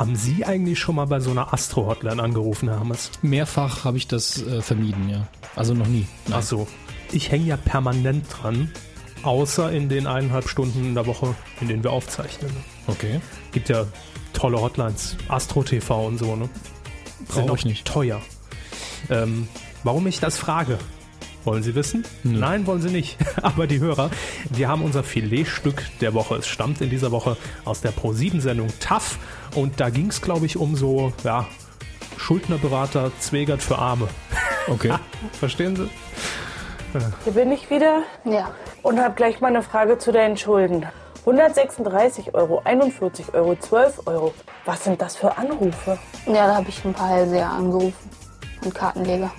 [0.00, 3.10] Haben Sie eigentlich schon mal bei so einer Astro-Hotline angerufen, Herr Hammers?
[3.20, 5.28] Mehrfach habe ich das äh, vermieden, ja.
[5.56, 6.06] Also noch nie.
[6.26, 6.38] Nein.
[6.38, 6.66] Ach so.
[7.12, 8.70] Ich hänge ja permanent dran,
[9.24, 12.50] außer in den eineinhalb Stunden in der Woche, in denen wir aufzeichnen.
[12.86, 13.20] Okay.
[13.52, 13.84] Gibt ja
[14.32, 16.48] tolle Hotlines, Astro TV und so, ne?
[17.28, 17.86] Brauche ich nicht.
[17.86, 18.22] Teuer.
[19.10, 19.48] Ähm,
[19.84, 20.78] warum ich das frage?
[21.44, 22.04] Wollen Sie wissen?
[22.22, 22.38] Nö.
[22.38, 23.16] Nein, wollen Sie nicht.
[23.42, 24.10] Aber die Hörer,
[24.50, 26.36] wir haben unser Filetstück der Woche.
[26.36, 29.18] Es stammt in dieser Woche aus der Pro7-Sendung TAF.
[29.54, 31.46] Und da ging es, glaube ich, um so, ja,
[32.18, 34.08] Schuldnerberater Zwegert für Arme.
[34.68, 34.92] Okay.
[35.32, 35.88] Verstehen Sie?
[37.24, 38.02] Hier bin ich wieder.
[38.24, 38.52] Ja.
[38.82, 40.86] Und habe gleich mal eine Frage zu deinen Schulden.
[41.20, 44.34] 136 Euro, 41 Euro, 12 Euro.
[44.64, 45.98] Was sind das für Anrufe?
[46.26, 48.10] Ja, da habe ich ein paar Hellseher angerufen
[48.64, 49.30] und Kartenleger.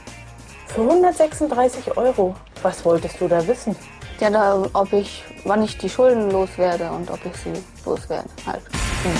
[0.73, 2.33] Für 136 Euro.
[2.61, 3.75] Was wolltest du da wissen?
[4.21, 7.51] Ja, da, ob ich, wann ich die Schulden loswerde und ob ich sie
[7.85, 8.29] loswerde.
[8.45, 8.61] Halt.
[9.03, 9.11] Hm.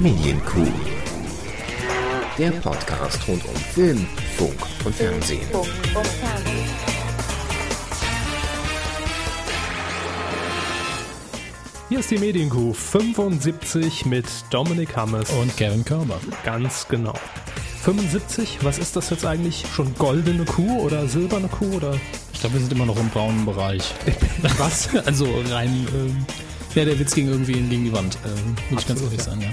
[0.00, 0.68] Medienkuh.
[2.38, 5.40] Der Podcast rund um Film, Funk und Fernsehen.
[5.50, 6.66] Funk und Fernsehen.
[11.88, 15.30] Hier ist die Medienkuh 75 mit Dominik Hammes.
[15.30, 16.18] Und Kevin Körber.
[16.44, 17.14] Ganz genau.
[17.86, 19.64] 75, was ist das jetzt eigentlich?
[19.72, 21.94] Schon goldene Kuh oder silberne Kuh oder?
[22.32, 23.94] Ich glaube, wir sind immer noch im braunen Bereich.
[24.58, 24.88] Was?
[25.06, 26.26] Also rein, ähm,
[26.74, 28.18] ja, der Witz ging irgendwie gegen die Wand.
[28.24, 29.50] Ähm, muss ich ganz ehrlich sagen, ja.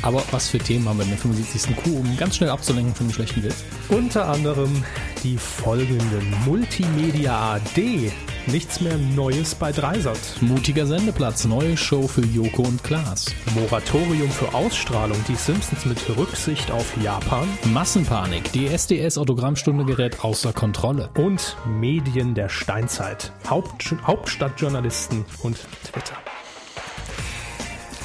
[0.00, 1.76] Aber was für Themen haben wir in der 75.
[1.76, 3.56] Kuh, um ganz schnell abzulenken von dem schlechten Witz?
[3.90, 4.82] Unter anderem
[5.22, 8.10] die folgenden Multimedia AD.
[8.46, 10.18] Nichts mehr Neues bei Dreisat.
[10.40, 13.26] Mutiger Sendeplatz, neue Show für Joko und Klaas.
[13.54, 15.18] Moratorium für Ausstrahlung.
[15.28, 17.46] Die Simpsons mit Rücksicht auf Japan.
[17.72, 21.10] Massenpanik, die SDS-Autogrammstunde gerät außer Kontrolle.
[21.16, 23.32] Und Medien der Steinzeit.
[23.48, 26.16] Haupt Hauptstadtjournalisten und Twitter.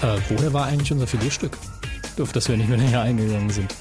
[0.01, 1.57] Äh, woher war eigentlich unser Filetstück?
[2.19, 3.73] Auf das wir nicht mehr näher eingegangen sind.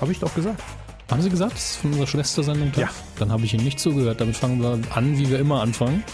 [0.00, 0.62] Habe ich doch gesagt.
[1.10, 2.70] Haben Sie gesagt, das ist von unserer Schwestersendung?
[2.76, 2.90] Ja.
[3.18, 4.20] Dann habe ich Ihnen nicht zugehört.
[4.20, 6.04] Damit fangen wir an, wie wir immer anfangen.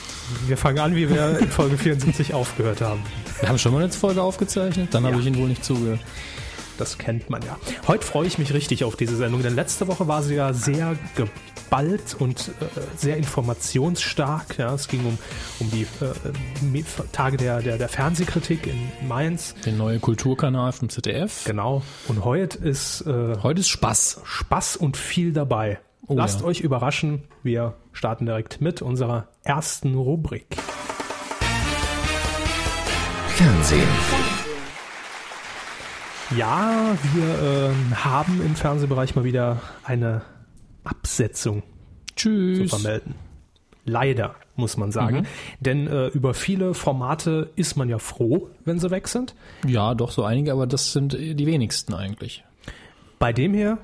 [0.46, 3.00] Wir fangen an, wie wir in Folge 74 aufgehört haben.
[3.40, 5.20] Wir haben schon mal eine Folge aufgezeichnet, dann habe Ja.
[5.20, 5.98] ich Ihnen wohl nicht zugehört.
[6.78, 7.56] Das kennt man ja.
[7.86, 10.96] Heute freue ich mich richtig auf diese Sendung, denn letzte Woche war sie ja sehr
[11.14, 14.58] geballt und äh, sehr informationsstark.
[14.58, 15.18] Ja, es ging um,
[15.60, 19.54] um die äh, Tage der, der, der Fernsehkritik in Mainz.
[19.64, 21.44] Der neue Kulturkanal vom ZDF.
[21.44, 21.82] Genau.
[22.08, 24.20] Und heute ist äh, Heute ist Spaß.
[24.24, 25.78] Spaß und viel dabei.
[26.06, 26.46] Oh Lasst ja.
[26.46, 27.22] euch überraschen.
[27.42, 30.56] Wir starten direkt mit unserer ersten Rubrik.
[33.28, 34.33] Fernsehen.
[36.36, 40.22] Ja, wir ähm, haben im Fernsehbereich mal wieder eine
[40.82, 41.62] Absetzung
[42.16, 42.70] zu Tschüss.
[42.70, 43.14] vermelden.
[43.84, 45.18] Leider, muss man sagen.
[45.18, 45.26] Mhm.
[45.60, 49.34] Denn äh, über viele Formate ist man ja froh, wenn sie weg sind.
[49.66, 52.44] Ja, doch so einige, aber das sind die wenigsten eigentlich.
[53.18, 53.78] Bei dem hier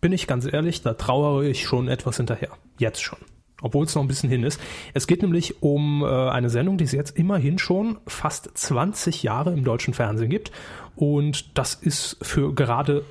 [0.00, 2.50] bin ich ganz ehrlich, da trauere ich schon etwas hinterher.
[2.78, 3.18] Jetzt schon.
[3.62, 4.60] Obwohl es noch ein bisschen hin ist.
[4.94, 9.52] Es geht nämlich um äh, eine Sendung, die es jetzt immerhin schon fast 20 Jahre
[9.52, 10.50] im deutschen Fernsehen gibt.
[10.96, 13.04] Und das ist für gerade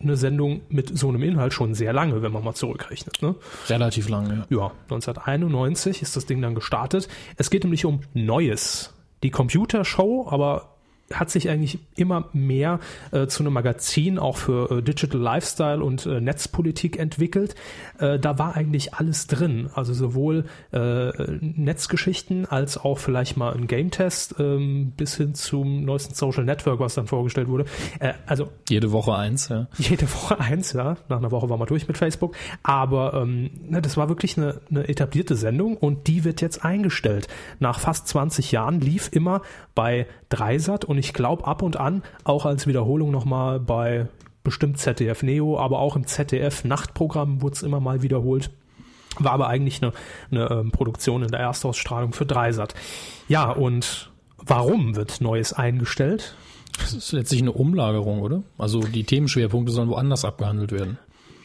[0.00, 3.22] eine Sendung mit so einem Inhalt schon sehr lange, wenn man mal zurückrechnet.
[3.22, 3.34] Ne?
[3.68, 4.46] Relativ lange.
[4.50, 4.56] Ja.
[4.56, 7.08] Ja, 1991 ist das Ding dann gestartet.
[7.36, 8.92] Es geht nämlich um Neues.
[9.22, 10.75] Die Computershow, aber
[11.12, 12.80] hat sich eigentlich immer mehr
[13.12, 17.54] äh, zu einem Magazin auch für äh, Digital Lifestyle und äh, Netzpolitik entwickelt.
[17.98, 23.66] Äh, da war eigentlich alles drin, also sowohl äh, Netzgeschichten als auch vielleicht mal ein
[23.66, 27.66] Game-Test ähm, bis hin zum neuesten Social Network, was dann vorgestellt wurde.
[28.00, 29.68] Äh, also Jede Woche eins, ja.
[29.78, 30.96] jede Woche eins, ja.
[31.08, 32.34] Nach einer Woche war man durch mit Facebook.
[32.62, 37.28] Aber ähm, ne, das war wirklich eine, eine etablierte Sendung und die wird jetzt eingestellt.
[37.60, 39.42] Nach fast 20 Jahren lief immer
[39.74, 44.08] bei Dreisat und ich glaube ab und an auch als Wiederholung nochmal bei
[44.44, 48.50] bestimmt ZDF Neo, aber auch im ZDF Nachtprogramm wurde es immer mal wiederholt.
[49.18, 49.92] War aber eigentlich eine,
[50.30, 52.74] eine ähm, Produktion in der Erstausstrahlung für Dreisat.
[53.28, 56.36] Ja, und warum wird Neues eingestellt?
[56.78, 58.42] Das ist letztlich eine Umlagerung, oder?
[58.58, 60.98] Also die Themenschwerpunkte sollen woanders abgehandelt werden.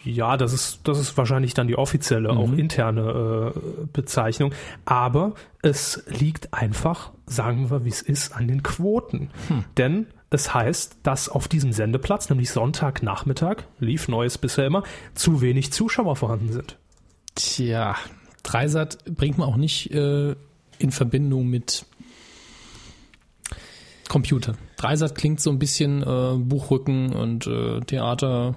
[0.04, 4.54] Ja, das ist, das ist wahrscheinlich dann die offizielle, auch interne äh, Bezeichnung.
[4.86, 9.30] Aber es liegt einfach, sagen wir, wie es ist, an den Quoten.
[9.78, 14.84] Denn es heißt, dass auf diesem Sendeplatz, nämlich Sonntagnachmittag, lief Neues bisher immer,
[15.14, 16.78] zu wenig Zuschauer vorhanden sind.
[17.36, 17.96] Tja,
[18.44, 20.36] Dreisat bringt man auch nicht äh,
[20.80, 21.86] in Verbindung mit
[24.10, 24.56] Computer.
[24.78, 28.56] Dreisat klingt so ein bisschen äh, Buchrücken und äh, Theater,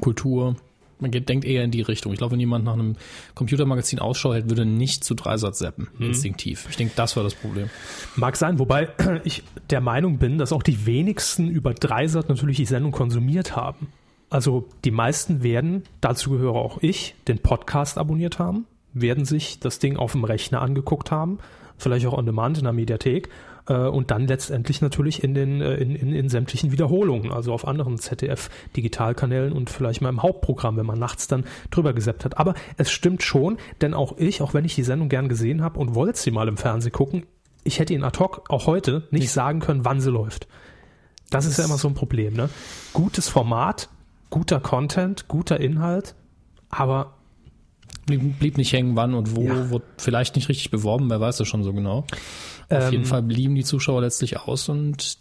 [0.00, 0.56] Kultur.
[1.02, 2.12] man geht, denkt eher in die Richtung.
[2.12, 2.94] Ich glaube, wenn jemand nach einem
[3.34, 6.06] Computermagazin Ausschau hält, würde nicht zu Dreisat zappen, Mhm.
[6.08, 6.66] instinktiv.
[6.68, 7.70] Ich denke, das war das Problem.
[8.16, 8.90] Mag sein, wobei
[9.24, 13.88] ich der Meinung bin, dass auch die wenigsten über Dreisat natürlich die Sendung konsumiert haben.
[14.28, 19.78] Also die meisten werden, dazu gehöre auch ich, den Podcast abonniert haben, werden sich das
[19.78, 21.38] Ding auf dem Rechner angeguckt haben,
[21.78, 23.30] vielleicht auch on demand in der Mediathek
[23.74, 27.98] und dann letztendlich natürlich in den äh, in, in, in sämtlichen Wiederholungen, also auf anderen
[27.98, 32.38] ZDF-Digitalkanälen und vielleicht mal im Hauptprogramm, wenn man nachts dann drüber gesappt hat.
[32.38, 35.78] Aber es stimmt schon, denn auch ich, auch wenn ich die Sendung gern gesehen habe
[35.78, 37.26] und wollte sie mal im Fernsehen gucken,
[37.62, 40.48] ich hätte Ihnen ad hoc auch heute nicht sagen können, wann sie läuft.
[41.30, 42.34] Das ist ja immer so ein Problem.
[42.34, 42.48] Ne?
[42.92, 43.88] Gutes Format,
[44.30, 46.14] guter Content, guter Inhalt,
[46.70, 47.19] aber
[48.06, 49.70] Blieb, blieb nicht hängen, wann und wo, Ja.
[49.70, 51.98] wurde vielleicht nicht richtig beworben, wer weiß das schon so genau.
[51.98, 52.06] Auf
[52.70, 55.18] Ähm, jeden Fall blieben die Zuschauer letztlich aus und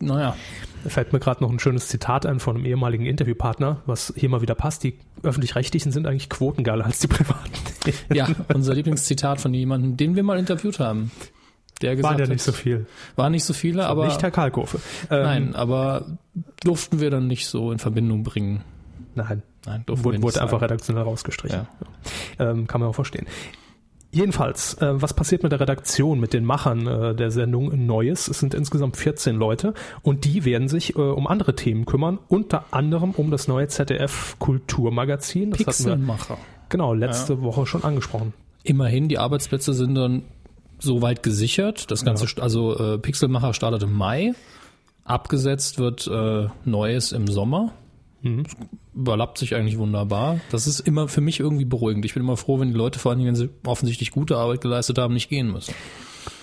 [0.00, 0.34] naja,
[0.82, 4.28] da fällt mir gerade noch ein schönes Zitat ein von einem ehemaligen Interviewpartner, was hier
[4.28, 4.82] mal wieder passt.
[4.82, 7.50] Die öffentlich-rechtlichen sind eigentlich quotengeiler als die privaten.
[8.12, 11.12] ja, unser Lieblingszitat von jemandem, den wir mal interviewt haben.
[11.80, 12.86] Der gesagt Waren ja hat, nicht so viel.
[13.14, 14.80] Waren nicht so viele, aber nicht Herr Kalkofe.
[15.10, 16.18] Ähm, nein, aber
[16.64, 18.64] durften wir dann nicht so in Verbindung bringen.
[19.14, 21.66] Nein, Nein, wurde, wurde einfach redaktionell rausgestrichen.
[22.38, 22.50] Ja.
[22.50, 23.26] Ähm, kann man auch verstehen.
[24.10, 28.26] Jedenfalls, äh, was passiert mit der Redaktion, mit den Machern äh, der Sendung Neues?
[28.28, 32.64] Es sind insgesamt 14 Leute und die werden sich äh, um andere Themen kümmern, unter
[32.70, 35.50] anderem um das neue ZDF Kulturmagazin.
[35.50, 36.38] Das hatten wir Pixelmacher.
[36.70, 38.32] genau letzte Woche schon angesprochen.
[38.62, 40.22] Immerhin, die Arbeitsplätze sind dann
[40.78, 41.90] soweit gesichert.
[41.90, 44.32] Das Ganze, st- also äh, Pixelmacher startet im Mai.
[45.04, 47.72] Abgesetzt wird äh, Neues im Sommer.
[48.22, 48.44] Mhm.
[48.98, 50.40] Überlappt sich eigentlich wunderbar.
[50.50, 52.04] Das ist immer für mich irgendwie beruhigend.
[52.04, 54.98] Ich bin immer froh, wenn die Leute, vor allem wenn sie offensichtlich gute Arbeit geleistet
[54.98, 55.72] haben, nicht gehen müssen.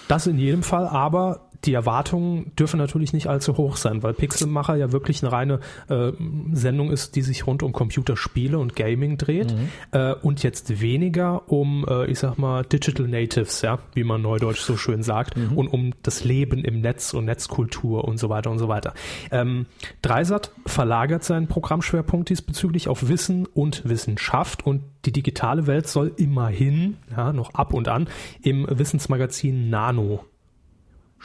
[0.08, 4.76] Das in jedem Fall, aber die Erwartungen dürfen natürlich nicht allzu hoch sein, weil Pixelmacher
[4.76, 5.60] ja wirklich eine reine
[5.90, 6.12] äh,
[6.52, 9.56] Sendung ist, die sich rund um Computerspiele und Gaming dreht.
[9.92, 14.62] Äh, und jetzt weniger um, äh, ich sag mal, Digital Natives, ja, wie man neudeutsch
[14.62, 18.60] so schön sagt, und um das Leben im Netz und Netzkultur und so weiter und
[18.60, 18.94] so weiter.
[19.32, 19.66] Ähm,
[20.02, 26.98] Dreisat verlagert seinen Programmschwerpunkt diesbezüglich auf Wissen und Wissenschaft und die digitale Welt soll immerhin,
[27.16, 28.08] ja, noch ab und an,
[28.42, 30.26] im Wissensmagazin Nano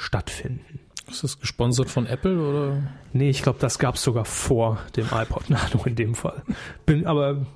[0.00, 0.80] stattfinden.
[1.08, 2.82] Ist das gesponsert von Apple oder?
[3.12, 6.42] Nee, ich glaube, das gab es sogar vor dem iPod Nano in dem Fall.
[6.86, 7.46] Bin aber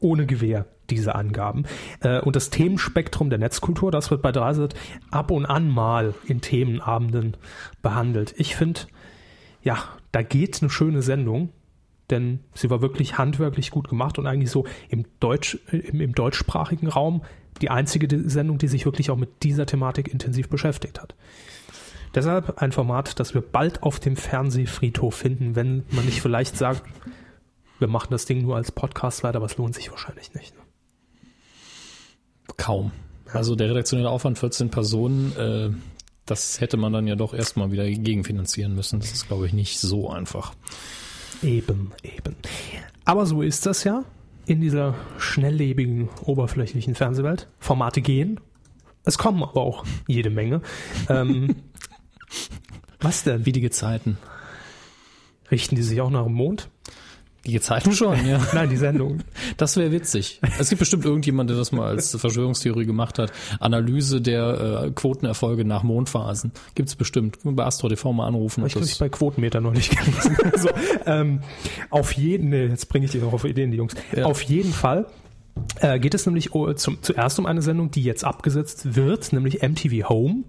[0.00, 1.64] ohne Gewehr diese Angaben.
[2.00, 4.74] Äh, und das Themenspektrum der Netzkultur, das wird bei Dreisat
[5.10, 7.36] ab und an mal in Themenabenden
[7.82, 8.34] behandelt.
[8.36, 8.80] Ich finde,
[9.62, 9.78] ja,
[10.12, 11.50] da geht eine schöne Sendung,
[12.10, 16.88] denn sie war wirklich handwerklich gut gemacht und eigentlich so im, Deutsch, im, im deutschsprachigen
[16.88, 17.22] Raum
[17.60, 21.14] die einzige Sendung, die sich wirklich auch mit dieser Thematik intensiv beschäftigt hat.
[22.18, 26.82] Deshalb ein Format, das wir bald auf dem Fernsehfriedhof finden, wenn man nicht vielleicht sagt,
[27.78, 30.52] wir machen das Ding nur als Podcast weiter, aber es lohnt sich wahrscheinlich nicht.
[30.52, 30.60] Ne?
[32.56, 32.90] Kaum.
[33.32, 35.70] Also der redaktionelle Aufwand 14 Personen, äh,
[36.26, 38.98] das hätte man dann ja doch erstmal wieder gegenfinanzieren müssen.
[38.98, 40.54] Das ist, glaube ich, nicht so einfach.
[41.40, 42.34] Eben, eben.
[43.04, 44.02] Aber so ist das ja
[44.44, 47.46] in dieser schnelllebigen, oberflächlichen Fernsehwelt.
[47.60, 48.40] Formate gehen.
[49.04, 50.62] Es kommen aber auch jede Menge.
[51.08, 51.54] Ähm,
[53.00, 53.46] was denn?
[53.46, 54.18] Wie die Gezeiten.
[55.50, 56.68] Richten die sich auch nach dem Mond?
[57.46, 58.40] Die Gezeiten schon, ja.
[58.52, 59.20] Nein, die Sendung.
[59.56, 60.40] Das wäre witzig.
[60.58, 63.32] Es gibt bestimmt irgendjemand, der das mal als Verschwörungstheorie gemacht hat.
[63.60, 66.52] Analyse der äh, Quotenerfolge nach Mondphasen.
[66.74, 67.38] Gibt's bestimmt.
[67.44, 68.66] Bei Astro TV mal anrufen.
[68.66, 70.36] Ich habe ich bei Quotenmeter noch nicht gelesen.
[70.52, 70.68] also,
[71.06, 71.40] ähm,
[71.88, 73.94] auf jeden, nee, jetzt bringe ich die noch auf Ideen, die Jungs.
[74.14, 74.26] Ja.
[74.26, 75.06] Auf jeden Fall
[75.80, 79.62] äh, geht es nämlich o- zum, zuerst um eine Sendung, die jetzt abgesetzt wird, nämlich
[79.62, 80.44] MTV Home.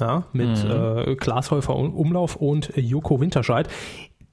[0.00, 3.68] Ja, mit äh, Klaas Häufer Umlauf und äh, Joko Winterscheid.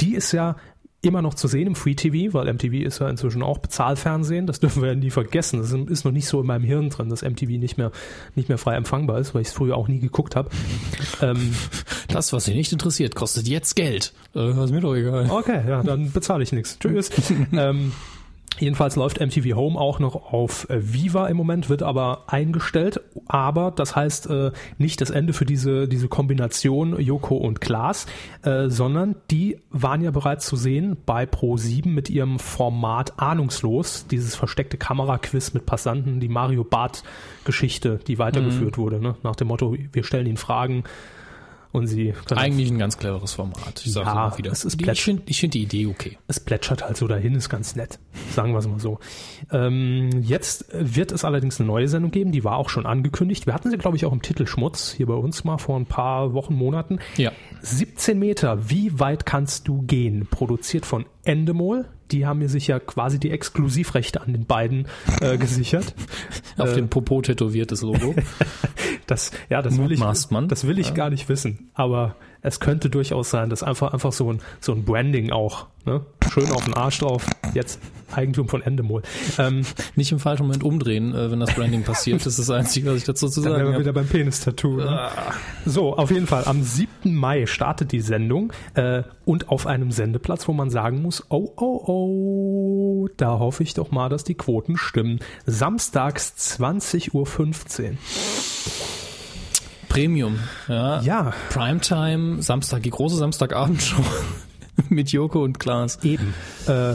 [0.02, 0.56] Die ist ja
[1.04, 4.46] immer noch zu sehen im Free TV, weil MTV ist ja inzwischen auch Bezahlfernsehen.
[4.46, 5.60] Das dürfen wir ja nie vergessen.
[5.60, 7.92] Das ist noch nicht so in meinem Hirn drin, dass MTV nicht mehr,
[8.36, 10.50] nicht mehr frei empfangbar ist, weil ich es früher auch nie geguckt habe.
[11.22, 11.54] ähm,
[12.08, 14.14] Das, was Sie nicht interessiert, kostet jetzt Geld.
[14.36, 15.30] Äh, ist mir doch egal.
[15.30, 16.78] Okay, ja, dann bezahle ich nichts.
[16.78, 17.10] Tschüss.
[17.54, 17.94] ähm,
[18.62, 23.02] jedenfalls läuft MTV Home auch noch auf äh, Viva im Moment, wird aber eingestellt.
[23.28, 28.06] Aber das heißt äh, nicht das Ende für diese, diese Kombination Joko und Klaas,
[28.44, 34.36] äh, sondern die waren ja bereits zu sehen bei Pro7 mit ihrem Format Ahnungslos, dieses
[34.36, 37.04] versteckte Kameraquiz mit Passanten, die Mario Barth
[37.44, 39.16] Geschichte, die weitergeführt wurde, ne?
[39.24, 40.84] nach dem Motto, wir stellen ihnen Fragen
[41.72, 43.84] und sie Eigentlich ein ganz cleveres Format.
[43.86, 44.52] Ich Ja, immer wieder.
[44.52, 46.18] es ist ich finde find die Idee okay.
[46.28, 48.00] es plätschert halt so dahin, ist ganz nett.
[48.32, 49.00] Sagen wir es mal so.
[49.52, 53.46] Ähm, jetzt wird es allerdings eine neue Sendung geben, die war auch schon angekündigt.
[53.46, 56.34] Wir hatten sie, glaube ich, auch im Titelschmutz hier bei uns mal vor ein paar
[56.34, 57.00] Wochen, Monaten.
[57.18, 57.32] Ja.
[57.62, 60.28] 17 Meter, wie weit kannst du gehen?
[60.30, 61.86] Produziert von Endemol.
[62.12, 64.88] Die haben mir sich ja quasi die Exklusivrechte an den beiden
[65.22, 65.94] äh, gesichert.
[66.58, 68.16] Auf Äh, dem Popo tätowiertes Logo.
[69.08, 70.48] Das, ja, das will ich, man.
[70.48, 71.70] das will ich gar nicht wissen.
[71.74, 76.02] Aber es könnte durchaus sein, dass einfach, einfach so ein, so ein Branding auch, ne?
[76.32, 77.26] Schön auf den Arsch drauf.
[77.54, 77.80] Jetzt
[78.14, 79.02] Eigentum von Endemol.
[79.38, 79.62] Ähm,
[79.96, 82.22] Nicht im falschen Moment umdrehen, äh, wenn das Branding passiert.
[82.22, 83.84] Das ist das Einzige, was ich dazu zu dann wären sagen wir habe.
[83.84, 84.78] wieder beim Penis-Tattoo.
[84.78, 85.10] Ne?
[85.66, 86.46] So, auf jeden Fall.
[86.46, 87.16] Am 7.
[87.16, 91.84] Mai startet die Sendung äh, und auf einem Sendeplatz, wo man sagen muss, oh, oh,
[91.88, 95.20] oh, da hoffe ich doch mal, dass die Quoten stimmen.
[95.46, 97.98] Samstags 20.15 Uhr.
[99.92, 100.40] Premium.
[100.70, 101.02] Ja.
[101.02, 104.02] Ja, Primetime, Samstag, die große Samstagabendshow
[104.90, 106.02] mit Joko und Klaas.
[106.04, 106.34] Eben.
[106.66, 106.94] Äh,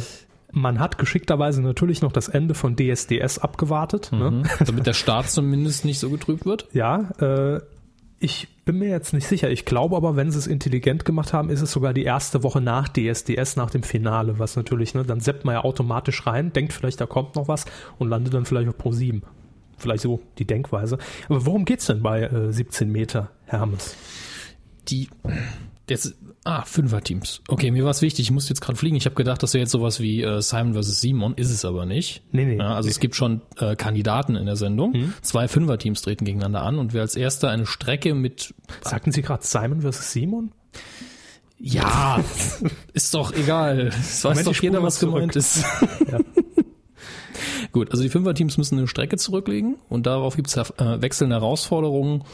[0.50, 4.12] man hat geschickterweise natürlich noch das Ende von DSDS abgewartet.
[4.12, 4.30] Ne?
[4.30, 4.42] Mhm.
[4.64, 6.68] Damit der Start zumindest nicht so getrübt wird.
[6.72, 7.60] Ja, äh,
[8.18, 9.50] ich bin mir jetzt nicht sicher.
[9.50, 12.62] Ich glaube aber, wenn sie es intelligent gemacht haben, ist es sogar die erste Woche
[12.62, 16.72] nach DSDS, nach dem Finale, was natürlich, ne, dann seppt man ja automatisch rein, denkt
[16.72, 17.66] vielleicht, da kommt noch was
[17.98, 19.22] und landet dann vielleicht auf Pro 7.
[19.76, 20.98] Vielleicht so die Denkweise.
[21.28, 23.94] Aber worum geht's denn bei äh, 17 Meter, Hermes?
[24.88, 25.08] Die
[25.88, 26.14] jetzt
[26.44, 27.42] ah Fünfer-Teams.
[27.48, 28.26] Okay, mir war es wichtig.
[28.26, 28.96] Ich musste jetzt gerade fliegen.
[28.96, 31.00] Ich habe gedacht, das wäre jetzt sowas wie äh, Simon vs.
[31.00, 31.34] Simon.
[31.34, 32.22] Ist es aber nicht.
[32.32, 32.56] Nee, nee.
[32.56, 35.12] Ja, also es gibt schon äh, Kandidaten in der Sendung.
[35.22, 39.44] Zwei Fünfer-Teams treten gegeneinander an und wer als erster eine Strecke mit Sagten Sie gerade
[39.44, 40.52] Simon versus Simon?
[41.58, 42.22] ja
[42.92, 43.86] ist doch egal.
[43.88, 45.14] Es weiß doch jeder, was zurück.
[45.14, 45.64] gemeint ist.
[46.10, 46.18] Ja.
[47.72, 52.24] Gut, also die Fünfer-Teams müssen eine Strecke zurücklegen und darauf gibt es äh, wechselnde Herausforderungen.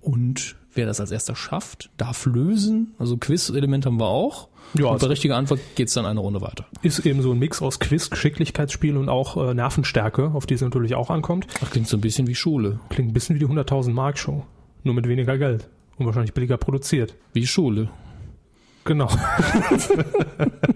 [0.00, 2.94] Und wer das als erster schafft, darf lösen.
[2.98, 4.48] Also Quiz-Element haben wir auch.
[4.74, 6.66] Ja, und bei also- richtiger Antwort geht's dann eine Runde weiter.
[6.82, 10.60] Ist eben so ein Mix aus Quiz, Geschicklichkeitsspiel und auch äh, Nervenstärke, auf die es
[10.60, 11.46] natürlich auch ankommt.
[11.64, 12.78] Ach, klingt so ein bisschen wie Schule.
[12.88, 14.44] Klingt ein bisschen wie die 100.000 Mark Show.
[14.84, 15.68] Nur mit weniger Geld.
[15.98, 17.14] Und wahrscheinlich billiger produziert.
[17.32, 17.90] Wie Schule.
[18.84, 19.10] Genau.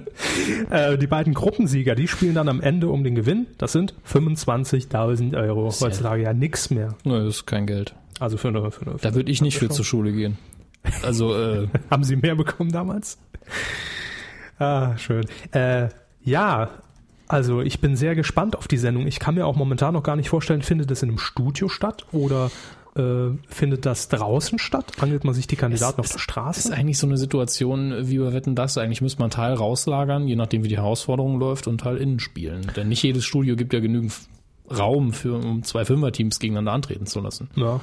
[0.70, 3.46] äh, die beiden Gruppensieger, die spielen dann am Ende um den Gewinn.
[3.58, 5.72] Das sind 25.000 Euro.
[5.80, 6.96] Heutzutage ja nix mehr.
[7.04, 7.94] Na, das ist kein Geld.
[8.20, 10.38] Also für eine, für eine Da würde ich nicht für zur Schule gehen.
[11.02, 13.18] Also, äh, Haben Sie mehr bekommen damals?
[14.58, 15.26] Ah, schön.
[15.52, 15.88] Äh,
[16.22, 16.70] ja,
[17.26, 19.06] also ich bin sehr gespannt auf die Sendung.
[19.06, 22.06] Ich kann mir auch momentan noch gar nicht vorstellen, findet das in einem Studio statt
[22.12, 22.50] oder
[22.96, 24.92] äh, findet das draußen statt?
[25.00, 26.72] Angelt man sich die Kandidaten auf der ist Straße?
[26.72, 28.78] eigentlich so eine Situation wie bei Wetten das.
[28.78, 32.20] Eigentlich müsste man einen Teil rauslagern, je nachdem wie die Herausforderung läuft und Teil innen
[32.20, 32.70] spielen.
[32.76, 34.14] Denn nicht jedes Studio gibt ja genügend
[34.70, 37.50] Raum für, um zwei Fünfer-Teams gegeneinander antreten zu lassen.
[37.56, 37.80] Ja.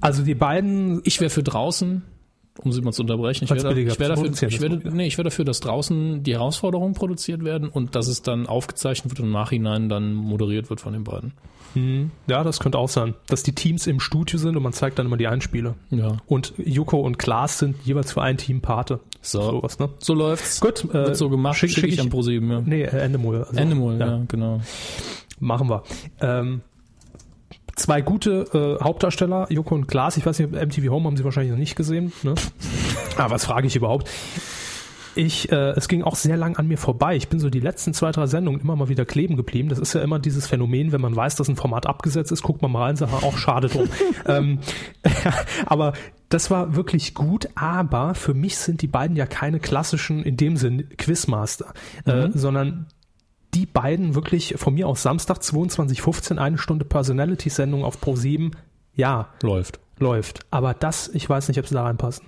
[0.00, 2.02] Also die beiden Ich wäre für draußen,
[2.62, 4.00] um sie mal zu unterbrechen, ich wäre ich dafür, ich ist
[4.60, 4.90] wär, auch wieder.
[4.92, 9.10] nee, ich wär dafür, dass draußen die Herausforderungen produziert werden und dass es dann aufgezeichnet
[9.10, 11.32] wird und im Nachhinein dann moderiert wird von den beiden.
[12.28, 15.06] Ja, das könnte auch sein, dass die Teams im Studio sind und man zeigt dann
[15.06, 15.74] immer die Einspiele.
[15.90, 16.18] Ja.
[16.26, 19.00] Und Joko und Klaas sind jeweils für ein Team Pate.
[19.22, 19.42] So.
[19.42, 19.88] Sowas, ne?
[19.98, 20.60] So läuft's.
[20.60, 22.60] Gut, äh, Wird so gemacht, schick- schick, schick ich ich- an ProSieben, ja.
[22.64, 23.42] Nee, Endemol.
[23.42, 24.22] Also, Endemol, ja.
[24.28, 24.60] genau.
[25.40, 25.82] Machen wir.
[26.20, 26.60] Ähm,
[27.76, 30.16] zwei gute äh, Hauptdarsteller, Joko und Klaas.
[30.16, 32.12] Ich weiß nicht, MTV Home haben sie wahrscheinlich noch nicht gesehen.
[32.22, 32.34] Ne?
[33.16, 34.10] Aber was frage ich überhaupt?
[35.16, 37.14] Ich, äh, es ging auch sehr lang an mir vorbei.
[37.14, 39.68] Ich bin so die letzten zwei, drei Sendungen immer mal wieder kleben geblieben.
[39.68, 42.62] Das ist ja immer dieses Phänomen, wenn man weiß, dass ein Format abgesetzt ist, guckt
[42.62, 43.88] man mal rein sagt, auch schade drum.
[44.26, 44.58] ähm,
[45.66, 45.92] aber
[46.30, 50.56] das war wirklich gut, aber für mich sind die beiden ja keine klassischen, in dem
[50.56, 51.72] Sinn, Quizmaster,
[52.06, 52.86] äh, sondern
[53.54, 58.52] die beiden wirklich von mir aus Samstag 22.15 eine Stunde Personality-Sendung auf Pro7,
[58.94, 59.80] ja, Läuft.
[59.98, 60.40] läuft.
[60.50, 62.26] Aber das, ich weiß nicht, ob sie da reinpassen.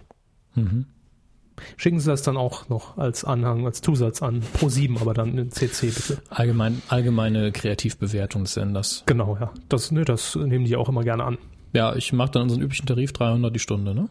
[1.77, 5.51] Schicken Sie das dann auch noch als Anhang, als Zusatz an Pro7, aber dann in
[5.51, 6.23] CC bitte.
[6.31, 9.03] Allgemein, allgemeine Kreativbewertung des Senders.
[9.07, 9.53] Genau, ja.
[9.69, 11.39] Das, ne, das nehmen die auch immer gerne an.
[11.73, 14.09] Ja, ich mache dann unseren üblichen Tarif 300 die Stunde, ne?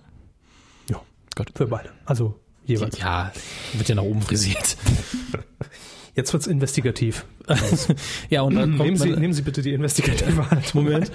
[0.89, 1.01] Ja,
[1.35, 1.51] Gott.
[1.55, 1.89] für beide.
[2.05, 2.99] Also jeweils.
[2.99, 3.31] Ja,
[3.73, 4.77] wird ja nach oben frisiert.
[6.15, 7.25] Jetzt wird's investigativ.
[8.29, 10.85] ja, und dann Nehmen Sie, nehmen Sie bitte die investigative Haltung.
[10.85, 11.11] Moment.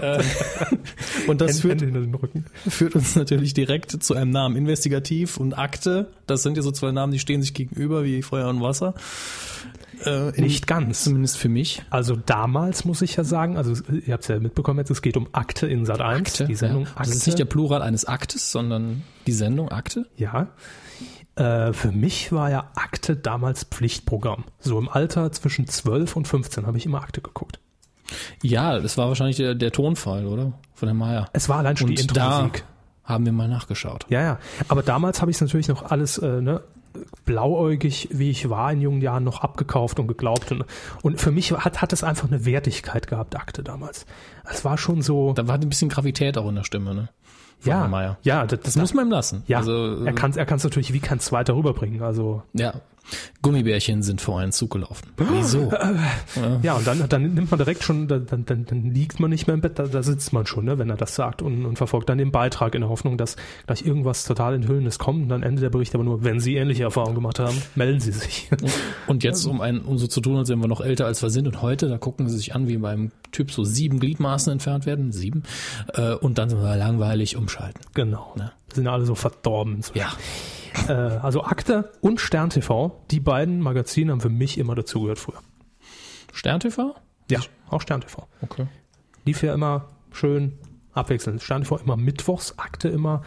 [0.00, 0.22] Äh,
[1.26, 1.84] und das führt,
[2.66, 4.56] führt uns natürlich direkt zu einem Namen.
[4.56, 6.08] Investigativ und Akte.
[6.26, 8.94] Das sind ja so zwei Namen, die stehen sich gegenüber wie Feuer und Wasser.
[10.04, 11.04] Äh, Nicht ganz.
[11.04, 11.82] Zumindest für mich.
[11.90, 13.72] Also damals muss ich ja sagen, also
[14.06, 16.84] ihr habt es ja mitbekommen jetzt, es geht um Akte in Sat 1, die Sendung
[16.84, 16.90] ja.
[16.90, 17.10] Akte.
[17.10, 20.06] Das ist nicht der Plural eines Aktes, sondern die Sendung Akte.
[20.16, 20.48] Ja.
[21.38, 24.44] Äh, für mich war ja Akte damals Pflichtprogramm.
[24.58, 27.60] So im Alter zwischen 12 und 15 habe ich immer Akte geguckt.
[28.42, 30.52] Ja, das war wahrscheinlich der, der Tonfall, oder?
[30.74, 31.28] Von Herrn Mayer.
[31.32, 32.64] Es war allein schon die Und da Intro-Musik.
[33.04, 34.06] haben wir mal nachgeschaut.
[34.08, 34.38] Ja, ja.
[34.68, 36.62] Aber damals habe ich es natürlich noch alles äh, ne,
[37.24, 40.50] blauäugig, wie ich war in jungen Jahren, noch abgekauft und geglaubt.
[40.50, 40.64] Und,
[41.02, 44.06] und für mich hat, hat es einfach eine Wertigkeit gehabt, Akte damals.
[44.50, 45.34] Es war schon so.
[45.34, 47.08] Da war ein bisschen Gravität auch in der Stimme, ne?
[47.64, 49.42] Ja, ja, das, Das muss man ihm lassen.
[49.46, 52.02] Ja, Also, er kann es er kann's natürlich wie kein zweiter rüberbringen.
[52.02, 52.74] Also ja.
[53.42, 55.08] Gummibärchen sind vor einen Zug gelaufen.
[55.16, 55.70] Wieso?
[56.62, 59.54] ja, und dann, dann nimmt man direkt schon, dann, dann, dann liegt man nicht mehr
[59.54, 62.08] im Bett, da, da sitzt man schon, ne, wenn er das sagt und, und verfolgt
[62.08, 63.36] dann den Beitrag in der Hoffnung, dass
[63.66, 65.22] gleich irgendwas total Enthüllendes kommt.
[65.22, 68.12] Und dann endet der Bericht aber nur, wenn Sie ähnliche Erfahrungen gemacht haben, melden Sie
[68.12, 68.50] sich.
[69.06, 71.30] Und jetzt, um, ein, um so zu tun, als wären wir noch älter als wir
[71.30, 74.86] sind und heute, da gucken sie sich an, wie beim Typ so sieben Gliedmaßen entfernt
[74.86, 75.42] werden, sieben,
[75.94, 77.80] äh, und dann sind wir langweilig umschalten.
[77.94, 78.34] genau.
[78.38, 78.52] Ja.
[78.72, 79.82] Sind alle so verdorben.
[79.94, 80.12] Ja.
[80.88, 85.40] Äh, also Akte und Stern TV, die beiden Magazine haben für mich immer dazugehört früher.
[86.32, 86.94] Stern TV?
[87.30, 88.28] Ja, auch Stern TV.
[88.42, 88.66] Okay.
[89.24, 90.58] Lief ja immer schön
[90.92, 91.42] abwechselnd.
[91.42, 93.22] Stern TV immer mittwochs, Akte immer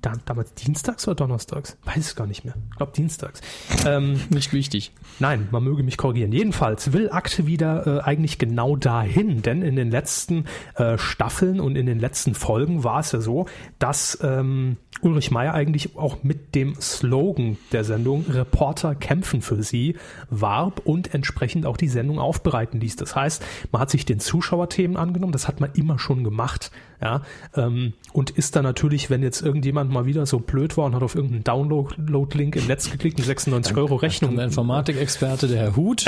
[0.00, 1.76] damals dienstags oder donnerstags?
[1.84, 2.54] Weiß es gar nicht mehr.
[2.70, 3.40] Ich glaube dienstags.
[3.86, 4.90] Ähm, Nicht wichtig.
[5.20, 6.32] Nein, man möge mich korrigieren.
[6.32, 11.76] Jedenfalls will Akte wieder äh, eigentlich genau dahin, denn in den letzten äh, Staffeln und
[11.76, 13.46] in den letzten Folgen war es ja so,
[13.78, 19.96] dass ähm, Ulrich Meier eigentlich auch mit dem Slogan der Sendung Reporter kämpfen für sie
[20.30, 22.96] warb und entsprechend auch die Sendung aufbereiten ließ.
[22.96, 26.70] Das heißt, man hat sich den Zuschauerthemen angenommen, das hat man immer schon gemacht,
[27.02, 27.22] ja,
[27.54, 31.02] ähm, und ist dann natürlich, wenn jetzt irgendjemand mal wieder so blöd war und hat
[31.02, 36.04] auf irgendeinen Download-Link im Netz geklickt, eine 96 Euro Rechnung der Informatikexperte, der Herr Hut.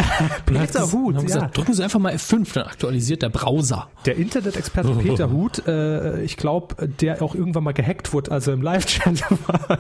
[0.47, 1.21] Peter Huth, Haben ja.
[1.23, 3.89] gesagt, drücken Sie einfach mal F5, dann aktualisiert der Browser.
[4.07, 8.55] Der Internet-Experte Peter Huth, äh, ich glaube, der auch irgendwann mal gehackt wurde, als er
[8.55, 9.79] im Live-Chat war.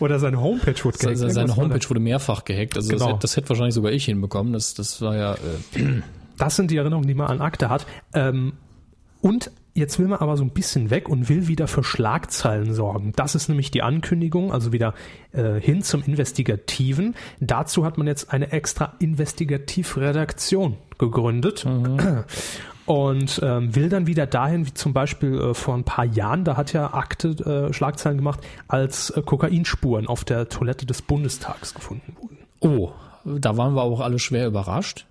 [0.00, 1.18] Oder seine Homepage wurde gehackt.
[1.18, 2.76] Seine Irgendwas war Homepage wurde mehrfach gehackt.
[2.76, 3.10] Also das, Genau.
[3.10, 4.52] hätte, das hätte wahrscheinlich sogar ich hinbekommen.
[4.52, 5.34] Das, das war ja.
[5.34, 5.38] Äh,
[5.72, 5.80] da.
[6.36, 7.86] Das sind die Erinnerungen, die man an Akte hat.
[8.12, 8.54] Ähm,
[9.20, 13.12] und jetzt will man aber so ein bisschen weg und will wieder für Schlagzeilen sorgen.
[13.16, 14.94] Das ist nämlich die Ankündigung, also wieder
[15.32, 17.14] äh, hin zum Investigativen.
[17.40, 21.66] Dazu hat man jetzt eine extra Investigativredaktion gegründet.
[22.86, 26.58] Und ähm, will dann wieder dahin, wie zum Beispiel äh, vor ein paar Jahren, da
[26.58, 27.28] hat ja Akte
[27.68, 32.36] äh, Schlagzeilen gemacht, als äh, Kokainspuren auf der Toilette des Bundestags gefunden wurden.
[32.60, 32.92] oh,
[33.24, 35.06] da waren wir auch alle schwer überrascht.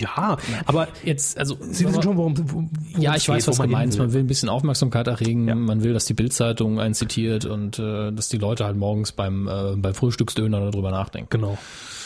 [0.00, 0.36] Ja,
[0.66, 3.98] aber Jetzt, also Sie wissen schon, worum wo, worum Ja, ich weiß, was gemeint ist.
[3.98, 5.48] Man will ein bisschen Aufmerksamkeit erregen.
[5.48, 5.54] Ja.
[5.54, 9.48] Man will, dass die Bildzeitung einen zitiert und äh, dass die Leute halt morgens beim,
[9.48, 11.28] äh, beim Frühstücksdöner darüber nachdenken.
[11.30, 11.58] Genau.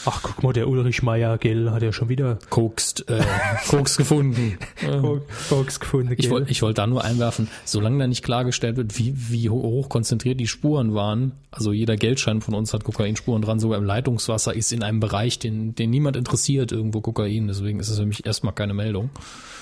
[0.09, 3.21] Ach, guck mal, der Ulrich Meier, gell, hat ja schon wieder Kokst, äh,
[3.67, 4.57] Koks gefunden.
[5.49, 6.13] Koks gefunden.
[6.13, 6.29] Ich gell?
[6.31, 9.89] wollte ich wollte da nur einwerfen, solange da nicht klargestellt wird, wie, wie ho- hoch
[9.89, 14.53] konzentriert die Spuren waren, also jeder Geldschein von uns hat Kokainspuren dran, sogar im Leitungswasser
[14.53, 18.25] ist in einem Bereich, den, den niemand interessiert, irgendwo Kokain, deswegen ist es für mich
[18.25, 19.09] erstmal keine Meldung.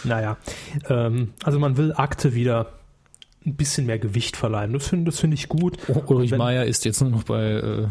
[0.04, 0.38] Naja,
[0.90, 2.74] ähm, also man will Akte wieder
[3.46, 4.74] ein bisschen mehr Gewicht verleihen.
[4.74, 5.78] Das finde das finde ich gut.
[6.08, 7.88] Ulrich Wenn- Meier ist jetzt nur noch bei, äh,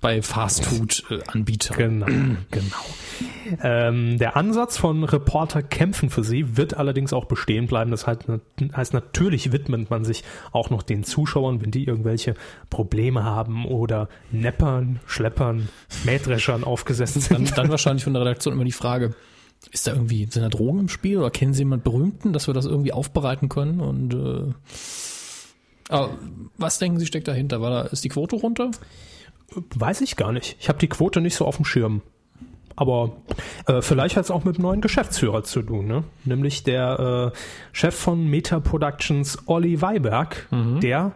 [0.00, 1.76] bei Fastfood-Anbietern.
[1.76, 2.06] Genau,
[2.50, 3.60] genau.
[3.62, 7.90] Ähm, der Ansatz von Reporter kämpfen für sie wird allerdings auch bestehen bleiben.
[7.90, 8.24] Das heißt,
[8.74, 12.34] heißt, natürlich widmet man sich auch noch den Zuschauern, wenn die irgendwelche
[12.70, 15.68] Probleme haben oder Neppern, Schleppern,
[16.04, 17.58] Mähdreschern aufgesessen Dann, sind.
[17.58, 19.14] dann wahrscheinlich von der Redaktion immer die Frage,
[19.70, 22.54] ist da irgendwie, sind da Drogen im Spiel oder kennen Sie jemanden Berühmten, dass wir
[22.54, 23.80] das irgendwie aufbereiten können?
[23.80, 24.52] Und äh,
[25.88, 26.16] aber
[26.56, 27.60] was denken Sie steckt dahinter?
[27.60, 28.70] War da, ist die Quote runter?
[29.74, 30.56] Weiß ich gar nicht.
[30.58, 32.02] Ich habe die Quote nicht so auf dem Schirm.
[32.76, 33.12] Aber
[33.66, 36.02] äh, vielleicht hat es auch mit dem neuen Geschäftsführer zu tun, ne?
[36.24, 37.38] Nämlich der äh,
[37.72, 40.48] Chef von Meta Productions, Olli Weiberg,
[40.80, 41.12] der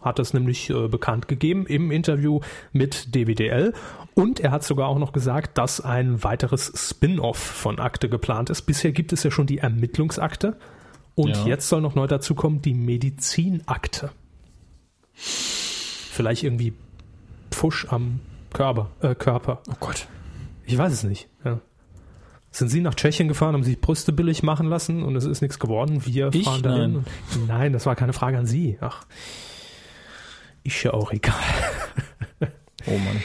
[0.00, 2.40] hat es nämlich äh, bekannt gegeben im Interview
[2.72, 3.72] mit DWDL.
[4.14, 8.62] Und er hat sogar auch noch gesagt, dass ein weiteres Spin-off von Akte geplant ist.
[8.62, 10.56] Bisher gibt es ja schon die Ermittlungsakte.
[11.14, 11.46] Und Ja.
[11.46, 14.10] jetzt soll noch neu dazu kommen die Medizinakte.
[15.14, 16.72] Vielleicht irgendwie
[17.50, 18.20] Pfusch am
[18.52, 18.90] Körper.
[19.00, 19.62] Äh, Körper.
[19.70, 20.06] Oh Gott.
[20.64, 21.28] Ich weiß es nicht.
[21.44, 21.60] Ja.
[22.50, 25.58] Sind Sie nach Tschechien gefahren, haben sich Brüste billig machen lassen und es ist nichts
[25.58, 26.04] geworden?
[26.06, 26.44] Wir Ich?
[26.44, 26.92] fahren dahin.
[26.92, 27.44] Nein.
[27.48, 28.78] Nein, das war keine Frage an Sie.
[28.80, 29.04] Ach,
[30.62, 31.34] ist ja auch egal.
[32.86, 33.22] Oh Mann.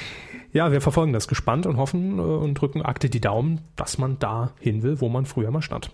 [0.54, 4.18] Ja, wir verfolgen das gespannt und hoffen äh, und drücken Akte die Daumen, dass man
[4.18, 5.92] da hin will, wo man früher mal stand.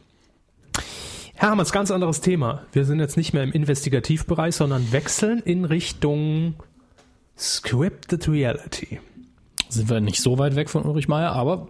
[1.38, 2.62] Herr Hammers, ganz anderes Thema.
[2.71, 6.56] Wir sind jetzt nicht mehr im Investigativbereich, sondern wechseln in Richtung
[7.38, 9.00] Scripted Reality.
[9.67, 11.67] Sind wir nicht so weit weg von Ulrich Meier, aber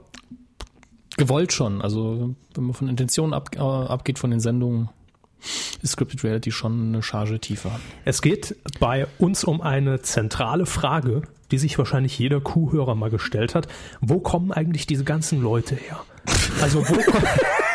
[1.17, 1.82] gewollt schon.
[1.82, 4.89] Also wenn man von Intentionen ab, äh, abgeht von den Sendungen,
[5.82, 7.80] ist Scripted Reality schon eine Charge tiefer.
[8.04, 13.56] Es geht bei uns um eine zentrale Frage, die sich wahrscheinlich jeder Kuhhörer mal gestellt
[13.56, 13.67] hat.
[14.01, 16.01] Wo kommen eigentlich diese ganzen Leute her?
[16.62, 17.17] Also wo, ko-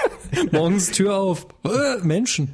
[0.52, 1.46] Morgens Tür auf.
[1.64, 2.52] Äh, Menschen.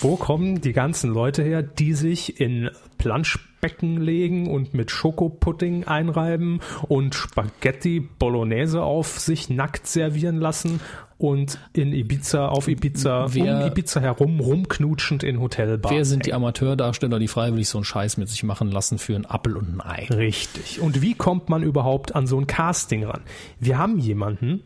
[0.00, 6.60] Wo kommen die ganzen Leute her, die sich in Planschbecken legen und mit Schokopudding einreiben
[6.88, 10.80] und Spaghetti Bolognese auf sich nackt servieren lassen
[11.18, 15.94] und in Ibiza, auf Ibiza, Wer- um Ibiza herum, rumknutschend in Hotelbars?
[15.94, 19.24] Wer sind die Amateurdarsteller, die freiwillig so einen Scheiß mit sich machen lassen für einen
[19.24, 20.06] Appel und ein Ei?
[20.14, 20.80] Richtig.
[20.82, 23.22] Und wie kommt man überhaupt an so ein Casting ran?
[23.60, 24.62] Wir haben jemanden,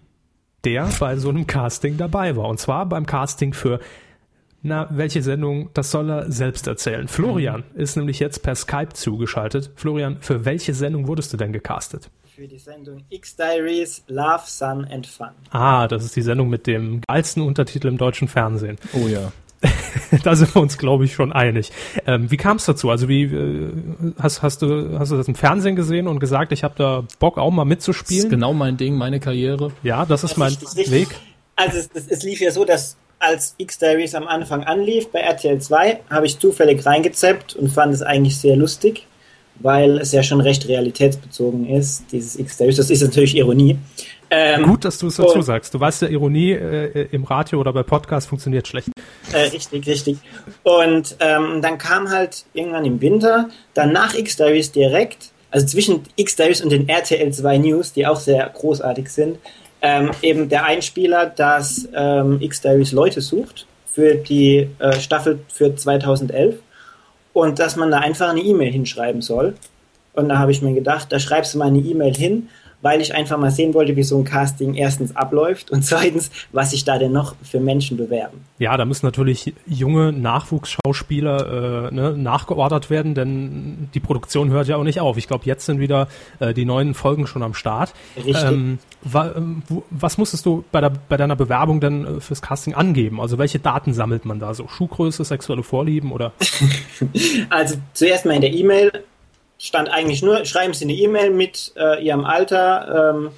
[0.64, 2.48] der bei so einem Casting dabei war.
[2.48, 3.80] Und zwar beim Casting für,
[4.62, 7.08] na, welche Sendung, das soll er selbst erzählen.
[7.08, 9.70] Florian ist nämlich jetzt per Skype zugeschaltet.
[9.76, 12.10] Florian, für welche Sendung wurdest du denn gecastet?
[12.40, 15.28] für die Sendung X-Diaries Love, Sun and Fun.
[15.50, 18.78] Ah, das ist die Sendung mit dem geilsten Untertitel im deutschen Fernsehen.
[18.94, 19.30] Oh ja.
[20.24, 21.70] da sind wir uns, glaube ich, schon einig.
[22.06, 22.90] Ähm, wie kam es dazu?
[22.90, 23.72] Also wie äh,
[24.18, 27.36] hast, hast du hast du das im Fernsehen gesehen und gesagt, ich habe da Bock
[27.38, 28.30] auch mal Das ist mitzuspielen?
[28.30, 29.72] genau mein Ding, meine Karriere.
[29.82, 30.90] Ja, das ist mein Richtig, richtig.
[30.92, 31.08] Weg.
[31.56, 35.60] Also es, es, es lief ja so, dass als X-Diaries am Anfang anlief bei RTL
[35.60, 39.06] 2, habe ich zufällig reingezappt und fand es eigentlich sehr lustig,
[39.56, 42.76] weil es ja schon recht realitätsbezogen ist, dieses X-Diaries.
[42.76, 43.76] Das ist natürlich Ironie.
[44.30, 45.74] Ähm, Gut, dass du es dazu sagst.
[45.74, 48.88] Du weißt ja, Ironie äh, im Radio oder bei Podcast funktioniert schlecht.
[49.32, 50.18] Äh, richtig, richtig.
[50.62, 56.60] Und ähm, dann kam halt irgendwann im Winter, dann nach X-Diaries direkt, also zwischen X-Diaries
[56.62, 59.38] und den RTL 2 News, die auch sehr großartig sind,
[59.82, 66.56] ähm, eben der Einspieler, dass ähm, X-Diaries Leute sucht für die äh, Staffel für 2011
[67.32, 69.54] und dass man da einfach eine E-Mail hinschreiben soll.
[70.12, 72.48] Und da habe ich mir gedacht, da schreibst du mal eine E-Mail hin,
[72.82, 76.70] weil ich einfach mal sehen wollte, wie so ein Casting erstens abläuft und zweitens, was
[76.70, 78.44] sich da denn noch für Menschen bewerben.
[78.58, 84.76] Ja, da müssen natürlich junge Nachwuchsschauspieler äh, ne, nachgeordert werden, denn die Produktion hört ja
[84.76, 85.16] auch nicht auf.
[85.16, 87.94] Ich glaube, jetzt sind wieder äh, die neuen Folgen schon am Start.
[88.16, 88.36] Richtig.
[88.42, 92.42] Ähm, wa, ähm, wo, was musstest du bei, der, bei deiner Bewerbung denn äh, fürs
[92.42, 93.20] Casting angeben?
[93.20, 94.54] Also welche Daten sammelt man da?
[94.54, 96.32] So Schuhgröße, sexuelle Vorlieben oder?
[97.48, 99.04] Also zuerst mal in der E-Mail
[99.60, 103.30] stand eigentlich nur, schreiben Sie eine E-Mail mit äh, Ihrem Alter ähm,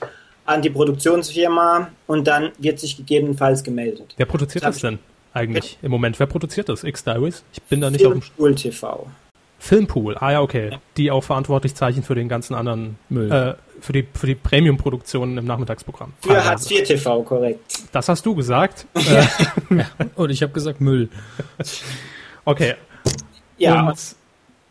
[0.46, 4.14] an die Produktionsfirma und dann wird sich gegebenenfalls gemeldet.
[4.16, 4.98] Wer produziert Das das denn
[5.34, 6.18] eigentlich im Moment?
[6.18, 6.84] Wer produziert das?
[6.84, 7.42] X-Diaries?
[7.52, 9.06] Ich bin da nicht auf dem Filmpool TV.
[9.58, 10.16] Filmpool.
[10.18, 10.76] Ah ja, okay.
[10.96, 13.30] Die auch verantwortlich zeichnen für den ganzen anderen Müll.
[13.30, 16.12] Äh, für die für die Premium-Produktionen im Nachmittagsprogramm.
[16.20, 16.48] Für Teilweise.
[16.48, 17.60] Hartz IV TV, korrekt.
[17.92, 18.86] Das hast du gesagt.
[18.94, 19.24] äh,
[20.16, 21.08] Und ich habe gesagt Müll.
[22.44, 22.74] okay.
[23.58, 23.98] Ja, Und,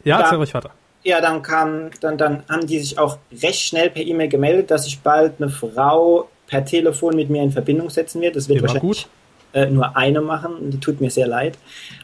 [0.04, 0.72] ja, da- erzähl ruhig weiter.
[1.04, 4.86] Ja, dann kam, dann, dann haben die sich auch recht schnell per E-Mail gemeldet, dass
[4.86, 8.36] sich bald eine Frau per Telefon mit mir in Verbindung setzen wird.
[8.36, 9.08] Das wird Immer wahrscheinlich
[9.54, 10.56] äh, nur eine machen.
[10.56, 11.58] und Die tut mir sehr leid,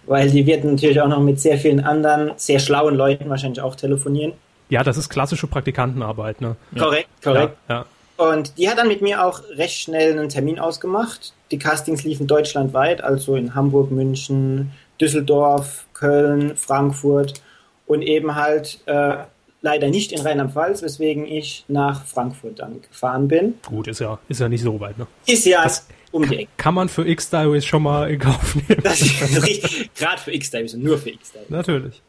[0.05, 3.75] weil die wird natürlich auch noch mit sehr vielen anderen, sehr schlauen Leuten wahrscheinlich auch
[3.75, 4.33] telefonieren.
[4.69, 6.55] Ja, das ist klassische Praktikantenarbeit, ne?
[6.77, 7.55] Korrekt, korrekt.
[7.69, 8.25] Ja, ja.
[8.25, 11.33] Und die hat dann mit mir auch recht schnell einen Termin ausgemacht.
[11.51, 17.41] Die Castings liefen deutschlandweit, also in Hamburg, München, Düsseldorf, Köln, Frankfurt
[17.87, 19.17] und eben halt äh,
[19.61, 23.55] leider nicht in Rheinland-Pfalz, weswegen ich nach Frankfurt dann gefahren bin.
[23.65, 25.07] Gut, ist ja, ist ja nicht so weit, ne?
[25.25, 26.51] Ist ja Das um die Ecke.
[26.57, 28.81] Kann man für X-Diaries schon mal in Kauf nehmen.
[28.83, 31.49] Das ist richtig, gerade für X-Dives und nur für X-Dives.
[31.49, 32.01] Natürlich.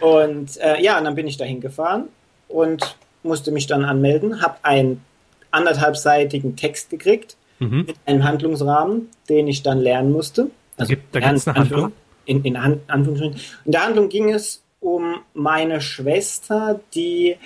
[0.00, 2.04] Und äh, ja, und dann bin ich dahin gefahren
[2.48, 5.02] und musste mich dann anmelden, habe einen
[5.50, 7.84] anderthalbseitigen Text gekriegt Mhm.
[7.88, 10.50] mit einem Handlungsrahmen, den ich dann lernen musste.
[10.78, 11.92] Da gibt- da lernen- gibt's eine Handlung?
[12.24, 13.38] In, in An Anführungsstrichen.
[13.66, 17.36] In der Handlung ging es um meine Schwester, die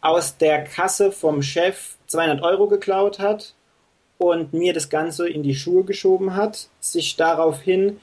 [0.00, 3.54] aus der Kasse vom Chef 200 Euro geklaut hat
[4.16, 7.98] und mir das Ganze in die Schuhe geschoben hat, sich daraufhin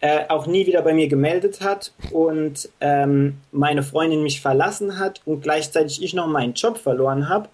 [0.00, 5.22] äh, auch nie wieder bei mir gemeldet hat und ähm, meine Freundin mich verlassen hat
[5.24, 7.48] und gleichzeitig ich noch meinen Job verloren habe.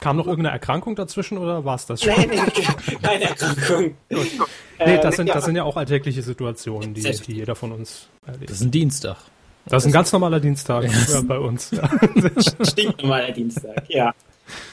[0.00, 2.12] Kam noch irgendeine Erkrankung dazwischen oder war es das schon?
[2.16, 3.94] Nee, nee, keine Erkrankung.
[4.10, 5.34] Nee, das sind, ja.
[5.34, 8.50] das sind ja auch alltägliche Situationen, die, die jeder von uns erlebt.
[8.50, 9.16] Das ist ein Dienstag.
[9.66, 11.70] Das ist ein ganz normaler Dienstag äh, bei uns.
[11.70, 11.88] Ja.
[12.64, 14.14] stinknormaler Dienstag, ja.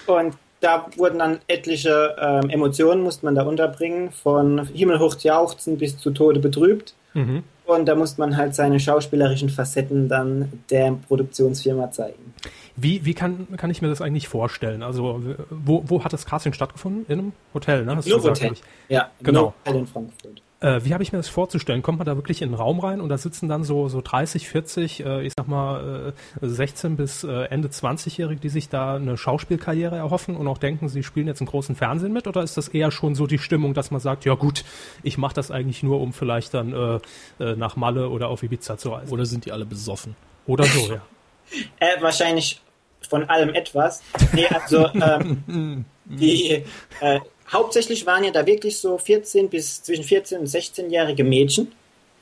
[0.05, 5.97] Und da wurden dann etliche ähm, Emotionen, musste man da unterbringen, von himmelhoch jauchzen bis
[5.97, 6.93] zu Tode betrübt.
[7.13, 7.43] Mhm.
[7.65, 12.33] Und da musste man halt seine schauspielerischen Facetten dann der Produktionsfirma zeigen.
[12.75, 14.83] Wie, wie kann, kann ich mir das eigentlich vorstellen?
[14.83, 17.05] Also, wo, wo hat das Casting stattgefunden?
[17.07, 17.95] In einem Hotel, ne?
[17.95, 18.53] Hast du gesagt, glaub
[18.89, 19.53] Ja, Genau.
[19.65, 20.41] Novotel in Frankfurt.
[20.61, 21.81] Äh, wie habe ich mir das vorzustellen?
[21.81, 24.47] Kommt man da wirklich in einen Raum rein und da sitzen dann so, so 30,
[24.47, 29.17] 40, äh, ich sag mal äh, 16 bis äh, Ende 20-Jährige, die sich da eine
[29.17, 32.27] Schauspielkarriere erhoffen und auch denken, sie spielen jetzt im großen Fernsehen mit?
[32.27, 34.63] Oder ist das eher schon so die Stimmung, dass man sagt, ja gut,
[35.01, 38.77] ich mache das eigentlich nur, um vielleicht dann äh, äh, nach Malle oder auf Ibiza
[38.77, 39.11] zu reisen?
[39.11, 40.15] Oder sind die alle besoffen?
[40.45, 41.01] Oder so, ja.
[41.79, 42.61] Äh, wahrscheinlich
[43.09, 44.01] von allem etwas.
[44.31, 46.63] Nee, also ähm, die
[47.01, 47.19] äh,
[47.51, 51.71] hauptsächlich waren ja da wirklich so 14 bis zwischen 14 und 16-jährige Mädchen.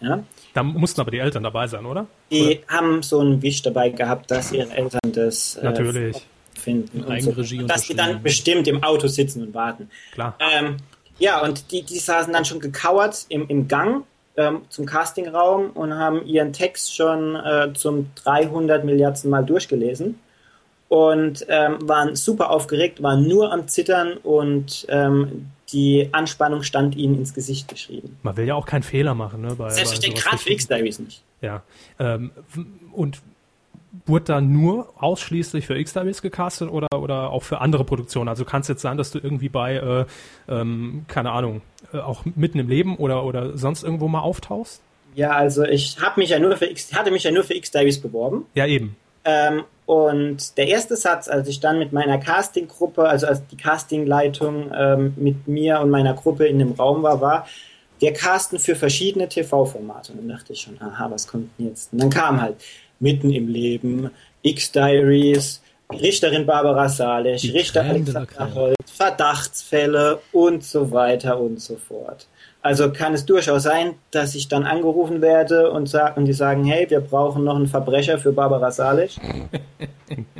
[0.01, 0.23] Ja?
[0.53, 2.07] Da mussten aber die Eltern dabei sein, oder?
[2.31, 6.17] Die haben so einen Wisch dabei gehabt, dass ihre Eltern das äh, Natürlich.
[6.59, 7.03] finden.
[7.03, 7.31] und so.
[7.67, 9.89] Dass die dann bestimmt im Auto sitzen und warten.
[10.13, 10.37] Klar.
[10.39, 10.77] Ähm,
[11.17, 14.05] ja, und die, die saßen dann schon gekauert im, im Gang
[14.37, 20.19] ähm, zum Castingraum und haben ihren Text schon äh, zum 300 Milliardsten Mal durchgelesen
[20.89, 27.15] und ähm, waren super aufgeregt, waren nur am Zittern und ähm, die Anspannung stand ihnen
[27.15, 28.17] ins Gesicht geschrieben.
[28.23, 29.56] Man will ja auch keinen Fehler machen, ne?
[29.56, 31.21] Bei, Selbstverständlich, gerade für X-Diaries nicht.
[31.41, 31.62] Ja.
[31.99, 32.32] Ähm,
[32.91, 33.21] und
[34.06, 38.28] wurde da nur ausschließlich für X-Diaries gecastet oder, oder auch für andere Produktionen?
[38.28, 40.06] Also kann es jetzt sein, dass du irgendwie bei, äh,
[40.52, 41.62] ähm, keine Ahnung,
[41.93, 44.82] äh, auch mitten im Leben oder, oder sonst irgendwo mal auftauchst?
[45.15, 48.02] Ja, also ich habe mich ja nur für X, hatte mich ja nur für X-Diaries
[48.02, 48.45] beworben.
[48.56, 48.95] Ja, eben.
[49.25, 54.71] Ähm, und der erste Satz, als ich dann mit meiner Castinggruppe, also als die Castingleitung
[54.71, 57.47] ähm, mit mir und meiner Gruppe in dem Raum war, war,
[57.97, 60.12] wir casten für verschiedene TV-Formate.
[60.12, 61.91] Und dann dachte ich schon, aha, was kommt denn jetzt?
[61.91, 62.58] Und dann kam halt
[62.99, 64.12] Mitten im Leben,
[64.43, 68.54] X-Diaries, Richterin Barbara Salisch, Richter Alexander.
[68.54, 72.28] Holt, Verdachtsfälle und so weiter und so fort.
[72.61, 76.65] Also kann es durchaus sein, dass ich dann angerufen werde und, sag, und die sagen,
[76.65, 79.17] hey, wir brauchen noch einen Verbrecher für Barbara Salisch.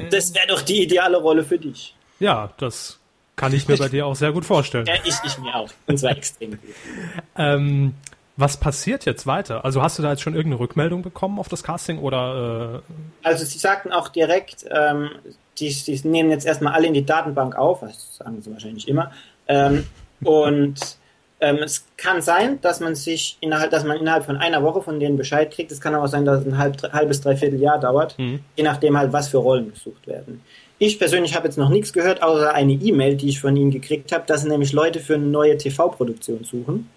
[0.10, 1.94] Das wäre doch die ideale Rolle für dich.
[2.20, 2.98] Ja, das
[3.36, 4.88] kann ich mir bei dir auch sehr gut vorstellen.
[4.88, 5.70] Ja, ich, ich mir auch.
[5.86, 6.60] Und zwar extrem gut.
[7.38, 7.94] Ähm,
[8.36, 9.64] was passiert jetzt weiter?
[9.64, 12.82] Also hast du da jetzt schon irgendeine Rückmeldung bekommen auf das Casting oder
[13.24, 15.12] äh, Also sie sagten auch direkt, ähm,
[15.60, 19.12] die, die nehmen jetzt erstmal alle in die Datenbank auf, das sagen sie wahrscheinlich immer.
[19.48, 19.86] Ähm,
[20.24, 20.99] und
[21.42, 25.00] ähm, es kann sein, dass man sich innerhalb, dass man innerhalb von einer Woche von
[25.00, 25.72] denen Bescheid kriegt.
[25.72, 28.98] Es kann aber auch sein, dass es ein halb, halbes, dreiviertel Jahr dauert, je nachdem
[28.98, 30.42] halt, was für Rollen gesucht werden.
[30.80, 34.12] Ich persönlich habe jetzt noch nichts gehört, außer eine E-Mail, die ich von ihnen gekriegt
[34.14, 36.90] habe, dass nämlich Leute für eine neue TV-Produktion suchen.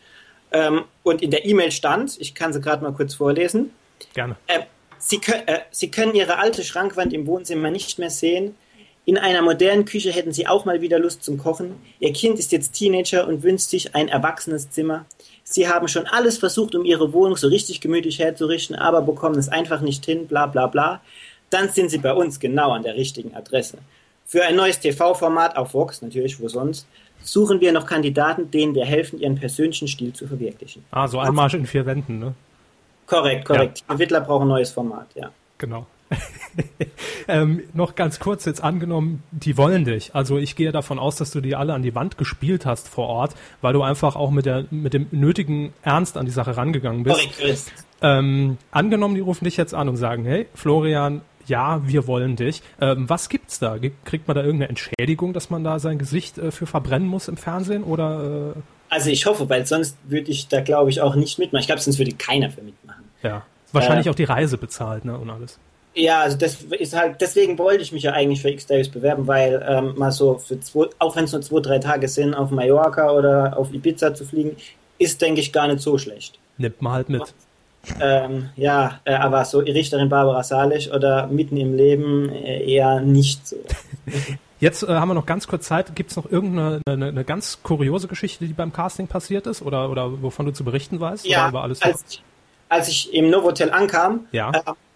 [0.53, 3.71] Ähm, und in der E-Mail stand, ich kann sie gerade mal kurz vorlesen,
[4.15, 4.37] gerne?
[4.47, 4.61] äh,
[4.99, 8.55] Sie, kö- äh, Sie können Ihre alte Schrankwand im Wohnzimmer nicht mehr sehen.
[9.05, 11.75] In einer modernen Küche hätten Sie auch mal wieder Lust zum Kochen.
[11.99, 15.07] Ihr Kind ist jetzt Teenager und wünscht sich ein erwachsenes Zimmer.
[15.43, 19.49] Sie haben schon alles versucht, um Ihre Wohnung so richtig gemütlich herzurichten, aber bekommen es
[19.49, 21.01] einfach nicht hin, bla bla bla.
[21.51, 23.79] Dann sind Sie bei uns genau an der richtigen Adresse.
[24.25, 26.87] Für ein neues TV-Format auf Vox, natürlich, wo sonst,
[27.23, 30.85] suchen wir noch Kandidaten, denen wir helfen, ihren persönlichen Stil zu verwirklichen.
[30.93, 32.35] Ah, so ein Marsch in vier Wänden, ne?
[33.07, 33.85] Korrekt, korrekt.
[33.93, 35.31] Die Wittler brauchen ein neues Format, ja.
[35.59, 35.87] Genau.
[37.29, 40.15] ähm, noch ganz kurz jetzt angenommen, die wollen dich.
[40.15, 43.09] Also ich gehe davon aus, dass du die alle an die Wand gespielt hast vor
[43.09, 47.03] Ort, weil du einfach auch mit, der, mit dem nötigen Ernst an die Sache rangegangen
[47.05, 47.21] bist.
[47.39, 47.73] Chris.
[48.01, 52.63] Ähm, angenommen, die rufen dich jetzt an und sagen, hey, Florian, ja, wir wollen dich.
[52.81, 53.77] Ähm, was gibt's da?
[54.05, 57.37] Kriegt man da irgendeine Entschädigung, dass man da sein Gesicht äh, für verbrennen muss im
[57.37, 57.83] Fernsehen?
[57.85, 61.61] Oder äh, Also ich hoffe, weil sonst würde ich da glaube ich auch nicht mitmachen.
[61.61, 63.05] Ich glaube, sonst würde keiner für mitmachen.
[63.23, 65.17] ja, wahrscheinlich Äh, auch die Reise bezahlt, ne?
[65.19, 65.59] Und alles.
[65.95, 69.65] Ja, also das ist halt, deswegen wollte ich mich ja eigentlich für X-Days bewerben, weil
[69.69, 73.11] ähm, mal so für zwei, auch wenn es nur zwei, drei Tage sind, auf Mallorca
[73.11, 74.57] oder auf Ibiza zu fliegen,
[74.99, 76.39] ist, denke ich, gar nicht so schlecht.
[76.57, 77.35] Nimmt man halt mit.
[78.01, 83.47] Ähm, ja, äh, aber so Richterin Barbara Salisch oder mitten im Leben äh, eher nicht
[83.47, 83.57] so.
[84.61, 85.97] Jetzt äh, haben wir noch ganz kurz Zeit.
[85.97, 89.91] Gibt es noch irgendeine eine, eine ganz kuriose Geschichte, die beim Casting passiert ist oder,
[89.91, 91.27] oder wovon du zu berichten weißt?
[91.27, 92.23] Ja, oder über alles als ich,
[92.69, 94.53] als ich im Novotel ankam, Ja.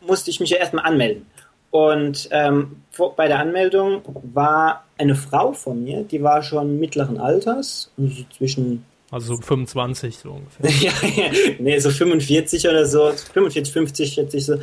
[0.07, 1.27] Musste ich mich ja erstmal anmelden.
[1.71, 7.19] Und ähm, vor, bei der Anmeldung war eine Frau von mir, die war schon mittleren
[7.19, 10.71] Alters, also so zwischen also so 25 so ungefähr.
[10.90, 10.92] ja,
[11.25, 14.59] ja, nee, so 45 oder so, 45, 50 schätze ich so.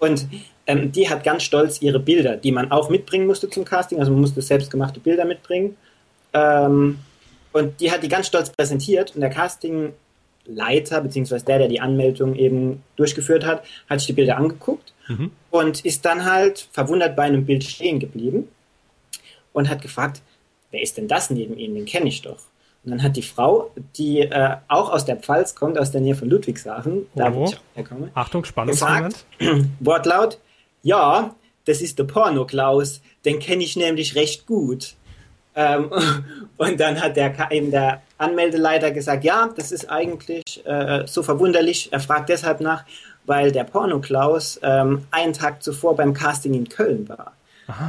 [0.00, 0.26] Und
[0.66, 4.10] ähm, die hat ganz stolz ihre Bilder, die man auch mitbringen musste zum Casting, also
[4.10, 5.76] man musste selbstgemachte Bilder mitbringen.
[6.32, 6.98] Ähm,
[7.52, 9.30] und die hat die ganz stolz präsentiert und der
[10.56, 14.92] Castingleiter, beziehungsweise der, der die Anmeldung eben durchgeführt hat, hat sich die Bilder angeguckt
[15.50, 18.48] und ist dann halt verwundert bei einem Bild stehen geblieben
[19.52, 20.20] und hat gefragt,
[20.70, 21.74] wer ist denn das neben Ihnen?
[21.76, 22.38] Den kenne ich doch.
[22.84, 26.14] Und dann hat die Frau, die äh, auch aus der Pfalz kommt, aus der Nähe
[26.14, 27.44] von Ludwigshafen, da wo Oh.
[27.48, 29.24] ich auch herkomme, Achtung, gesagt,
[29.80, 30.38] Wortlaut,
[30.82, 34.94] ja, das ist der Porno-Klaus, den kenne ich nämlich recht gut.
[35.56, 35.90] Ähm,
[36.58, 41.88] und dann hat der, eben der Anmeldeleiter gesagt, ja, das ist eigentlich äh, so verwunderlich.
[41.92, 42.84] Er fragt deshalb nach,
[43.24, 47.32] weil der Porno-Klaus ähm, einen Tag zuvor beim Casting in Köln war.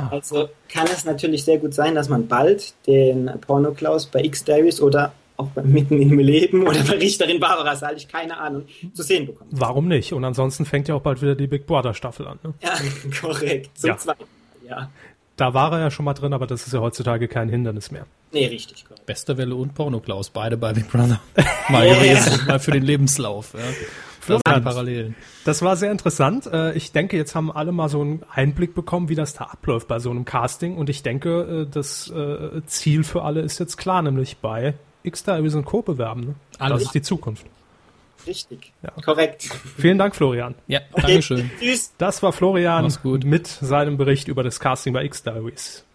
[0.09, 5.11] Also kann es natürlich sehr gut sein, dass man bald den Porno-Klaus bei X-Diaries oder
[5.35, 8.63] auch bei Mitten im Leben oder bei Richterin Barbara Salisch, keine Ahnung,
[8.95, 9.51] zu sehen bekommt.
[9.51, 10.13] Warum nicht?
[10.13, 12.39] Und ansonsten fängt ja auch bald wieder die Big Brother Staffel an.
[12.43, 12.53] Ne?
[12.63, 12.71] Ja,
[13.21, 13.77] korrekt.
[13.77, 13.97] Zum Ja.
[13.99, 14.89] zweiten Mal, ja.
[15.37, 18.05] Da war er ja schon mal drin, aber das ist ja heutzutage kein Hindernis mehr.
[18.33, 19.07] Nee, richtig, korrekt.
[19.07, 21.21] Westerwelle und Pornoklaus, beide bei Big Brother.
[21.69, 23.53] Mal gewesen, mal für den Lebenslauf.
[23.53, 23.59] Ja.
[24.19, 25.15] Florian, Parallelen.
[25.45, 26.47] Das war sehr interessant.
[26.47, 29.87] Äh, Ich denke, jetzt haben alle mal so einen Einblick bekommen, wie das da abläuft
[29.87, 30.75] bei so einem Casting.
[30.75, 34.73] Und ich denke, äh, das äh, Ziel für alle ist jetzt klar, nämlich bei
[35.03, 35.81] X-Diaries und Co.
[35.81, 36.21] bewerben.
[36.21, 36.35] Ne?
[36.59, 36.79] Alles.
[36.79, 37.45] Das ist die Zukunft.
[38.27, 38.73] Richtig.
[38.83, 38.91] Ja.
[39.03, 39.43] Korrekt.
[39.77, 40.55] Vielen Dank, Florian.
[40.67, 41.49] Ja, Dankeschön.
[41.59, 41.93] Tschüss.
[41.97, 42.91] Das war Florian
[43.23, 45.85] mit seinem Bericht über das Casting bei X-Diaries.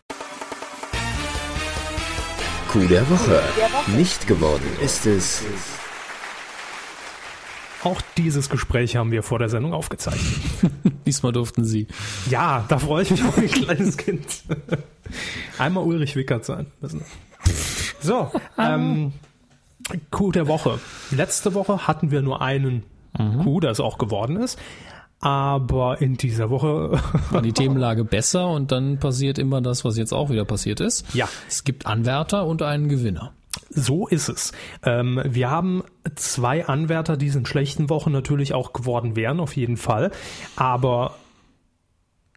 [2.68, 3.42] Coup der Woche.
[3.97, 5.45] Nicht geworden ist es.
[7.85, 10.40] Auch dieses Gespräch haben wir vor der Sendung aufgezeichnet.
[11.07, 11.88] Diesmal durften Sie.
[12.31, 14.45] Ja, da freue ich mich auf ein kleines Kind.
[15.59, 16.66] Einmal Ulrich Wickert sein.
[18.01, 19.12] So, ähm,
[20.11, 20.79] Coup der Woche.
[21.11, 22.85] Letzte Woche hatten wir nur einen
[23.42, 24.59] Coup, der es auch geworden ist.
[25.21, 26.99] Aber in dieser Woche,
[27.31, 31.14] War die Themenlage besser und dann passiert immer das, was jetzt auch wieder passiert ist.
[31.14, 31.29] Ja.
[31.47, 33.33] Es gibt Anwärter und einen Gewinner.
[33.71, 34.53] so ist es.
[34.83, 35.85] Ähm, wir haben
[36.16, 40.11] zwei Anwärter, die es in schlechten Wochen natürlich auch geworden wären, auf jeden Fall.
[40.57, 41.14] Aber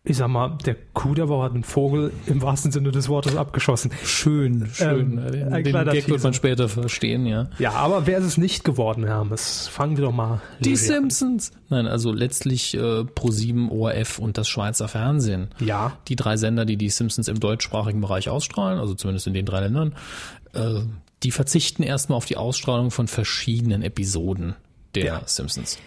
[0.07, 3.35] ich sag mal, der Coup der Woche hat einen Vogel im wahrsten Sinne des Wortes
[3.35, 3.91] abgeschossen.
[4.03, 5.17] Schön, schön.
[5.17, 7.49] Ähm, den ein den Gag wird man später verstehen, ja.
[7.57, 9.67] Ja, aber wer ist es nicht geworden, Hermes?
[9.67, 10.41] Fangen wir doch mal.
[10.59, 10.87] Die leger an.
[10.87, 11.51] Simpsons.
[11.69, 15.49] Nein, also letztlich äh, Pro7, ORF und das Schweizer Fernsehen.
[15.59, 15.97] Ja.
[16.07, 19.61] Die drei Sender, die die Simpsons im deutschsprachigen Bereich ausstrahlen, also zumindest in den drei
[19.61, 19.95] Ländern,
[20.53, 20.81] äh,
[21.23, 24.55] die verzichten erstmal auf die Ausstrahlung von verschiedenen Episoden
[24.93, 25.21] der Ja.
[25.25, 25.79] Simpsons.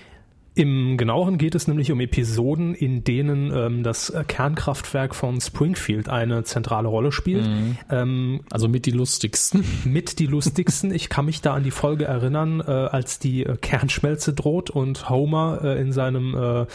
[0.59, 6.43] Im genaueren geht es nämlich um Episoden, in denen ähm, das Kernkraftwerk von Springfield eine
[6.43, 7.49] zentrale Rolle spielt.
[7.91, 9.65] Ähm, Also mit die lustigsten.
[9.85, 10.93] mit die lustigsten.
[10.93, 15.09] Ich kann mich da an die Folge erinnern, äh, als die äh, Kernschmelze droht und
[15.09, 16.67] Homer äh, in seinem äh,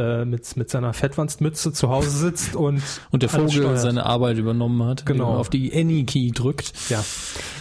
[0.00, 4.82] äh, mit mit seiner Fettwanstmütze zu Hause sitzt und Und der Vogel seine Arbeit übernommen
[4.84, 5.34] hat, Genau.
[5.36, 6.72] auf die Any-Key drückt.
[6.88, 7.02] Ja,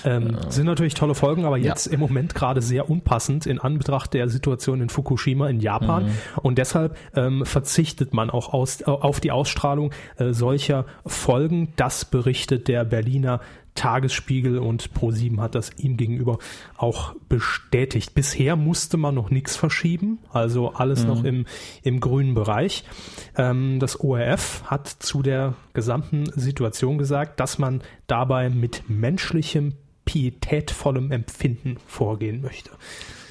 [0.06, 4.30] ähm, sind natürlich tolle Folgen, aber jetzt im Moment gerade sehr unpassend in Anbetracht der
[4.30, 6.12] Situation in Fukushima in Japan.
[6.42, 11.74] Und deshalb ähm, verzichtet man auch aus, auf die Ausstrahlung äh, solcher Folgen.
[11.76, 13.40] Das berichtet der Berliner
[13.76, 16.38] Tagesspiegel und Pro7 hat das ihm gegenüber
[16.78, 18.14] auch bestätigt.
[18.14, 21.46] Bisher musste man noch nichts verschieben, also alles noch im,
[21.82, 22.84] im grünen Bereich.
[23.36, 29.74] Ähm, das ORF hat zu der gesamten Situation gesagt, dass man dabei mit menschlichem,
[30.06, 32.72] pietätvollem Empfinden vorgehen möchte.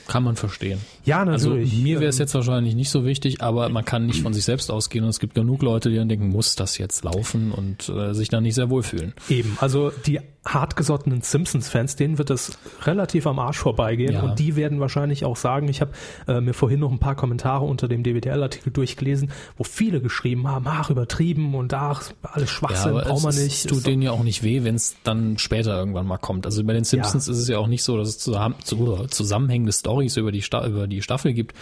[0.08, 0.80] Kann man verstehen.
[1.04, 1.82] Ja, Also natürlich.
[1.82, 4.70] mir wäre es jetzt wahrscheinlich nicht so wichtig, aber man kann nicht von sich selbst
[4.70, 8.14] ausgehen und es gibt genug Leute, die dann denken, muss das jetzt laufen und äh,
[8.14, 9.12] sich dann nicht sehr wohlfühlen.
[9.28, 14.22] Eben, also die hartgesottenen Simpsons-Fans, denen wird es relativ am Arsch vorbeigehen Ja.
[14.22, 15.92] und die werden wahrscheinlich auch sagen, ich habe
[16.26, 20.64] äh, mir vorhin noch ein paar Kommentare unter dem DWDL-Artikel durchgelesen, wo viele geschrieben haben,
[20.68, 23.52] ach, übertrieben und ach, alles Schwachsinn, aber braucht man nicht.
[23.52, 26.44] es tut denen ja auch nicht weh, wenn es dann später irgendwann mal kommt.
[26.44, 29.72] Also bei den Simpsons ist es ja auch nicht so, dass es zusammen, zu- zusammenhängende
[29.72, 31.56] Stories über die, über die Staffel gibt.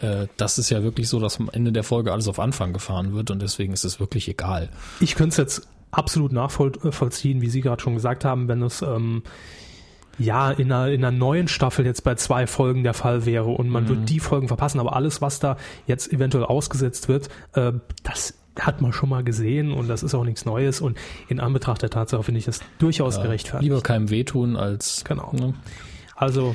[0.00, 3.14] Äh, das ist ja wirklich so, dass am Ende der Folge alles auf Anfang gefahren
[3.14, 4.68] wird und deswegen ist es wirklich egal.
[5.00, 9.22] Ich könnte es jetzt absolut nachvollziehen, wie Sie gerade schon gesagt haben, wenn es ähm,
[10.18, 13.68] ja in einer, in einer neuen Staffel jetzt bei zwei Folgen der Fall wäre und
[13.68, 18.34] man wird die Folgen verpassen, aber alles, was da jetzt eventuell ausgesetzt wird, äh, das
[18.58, 20.96] hat man schon mal gesehen und das ist auch nichts Neues und
[21.28, 23.64] in Anbetracht der Tatsache finde ich das durchaus gerechtfertigt.
[23.64, 25.02] Lieber keinem wehtun als.
[25.04, 25.32] Genau.
[25.32, 25.54] Ne?
[26.14, 26.54] Also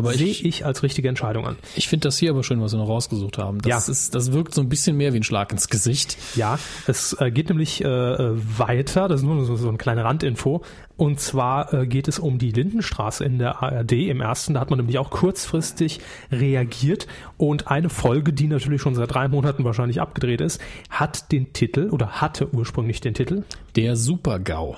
[0.00, 1.56] Aber sehe ich, ich als richtige Entscheidung an.
[1.76, 3.60] ich finde das hier aber schön, was wir noch rausgesucht haben.
[3.62, 3.92] Das, Ja.
[3.92, 6.16] ist, das wirkt so ein bisschen mehr wie ein Schlag ins Gesicht.
[6.34, 10.62] Ja, es äh, geht nämlich äh, weiter, das ist nur so, so eine kleine Randinfo.
[10.96, 14.52] Und zwar äh, geht es um die Lindenstraße in der ARD im ersten.
[14.52, 17.06] Da hat man nämlich auch kurzfristig reagiert.
[17.38, 20.60] Und eine Folge, die natürlich schon seit drei Monaten wahrscheinlich abgedreht ist,
[20.90, 23.44] hat den Titel oder hatte ursprünglich den Titel.
[23.76, 24.76] Der Super-GAU.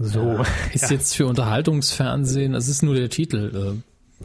[0.00, 3.76] So, Ist jetzt für Unterhaltungsfernsehen, es ist nur der Titel.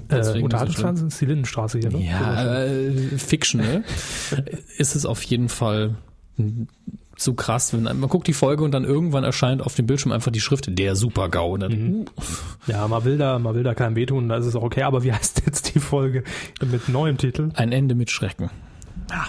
[0.09, 2.01] Äh, äh, Unterhaltungsfernsehen ist die Lindenstraße hier, ne?
[2.03, 3.83] Ja, äh, fictional
[4.77, 5.95] ist es auf jeden Fall
[7.15, 10.31] so krass, wenn man guckt die Folge und dann irgendwann erscheint auf dem Bildschirm einfach
[10.31, 11.53] die Schrift der Super-GAU.
[11.53, 12.05] Und dann, Mhm.
[12.67, 14.83] Ja, man will da, man will da keinem wehtun, da ist es auch okay.
[14.83, 16.23] Aber wie heißt jetzt die Folge
[16.61, 17.49] mit neuem Titel?
[17.53, 18.49] Ein Ende mit Schrecken.
[19.09, 19.27] Ja.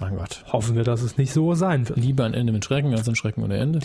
[0.00, 0.44] Mein Gott.
[0.50, 1.98] Hoffen wir, dass es nicht so sein wird.
[1.98, 3.80] Lieber ein Ende mit Schrecken als ein Schrecken ohne Ende.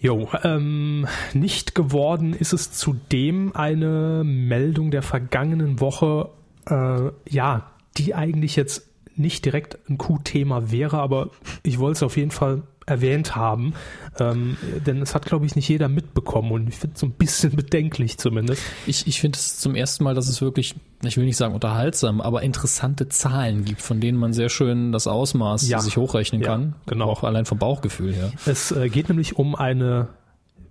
[0.00, 6.30] Jo, ähm, nicht geworden ist es zudem eine Meldung der vergangenen Woche,
[6.70, 11.30] äh, ja, die eigentlich jetzt nicht direkt ein Q-Thema wäre, aber
[11.64, 13.74] ich wollte es auf jeden Fall erwähnt haben,
[14.18, 17.12] ähm, denn es hat, glaube ich, nicht jeder mitbekommen und ich finde es so ein
[17.12, 18.62] bisschen bedenklich zumindest.
[18.86, 22.20] Ich, ich finde es zum ersten Mal, dass es wirklich, ich will nicht sagen unterhaltsam,
[22.20, 25.80] aber interessante Zahlen gibt, von denen man sehr schön das Ausmaß Ja.
[25.80, 26.74] sich hochrechnen Ja, kann.
[26.86, 27.06] genau.
[27.10, 28.32] Auch allein vom Bauchgefühl her.
[28.46, 30.08] Es äh, geht nämlich um eine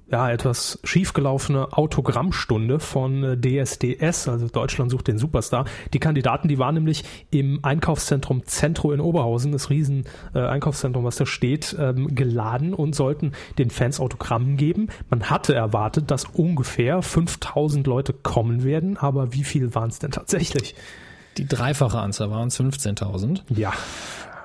[0.09, 5.65] ja, etwas schiefgelaufene Autogrammstunde von äh, DSDS, also Deutschland sucht den Superstar.
[5.93, 11.17] Die Kandidaten, die waren nämlich im Einkaufszentrum Zentro in Oberhausen, das riesen äh, Einkaufszentrum, was
[11.17, 14.87] da steht, ähm, geladen und sollten den Fans Autogrammen geben.
[15.09, 20.11] Man hatte erwartet, dass ungefähr 5000 Leute kommen werden, aber wie viel waren es denn
[20.11, 20.75] tatsächlich?
[21.37, 23.41] Die dreifache Anzahl waren es 15.000.
[23.49, 23.71] Ja,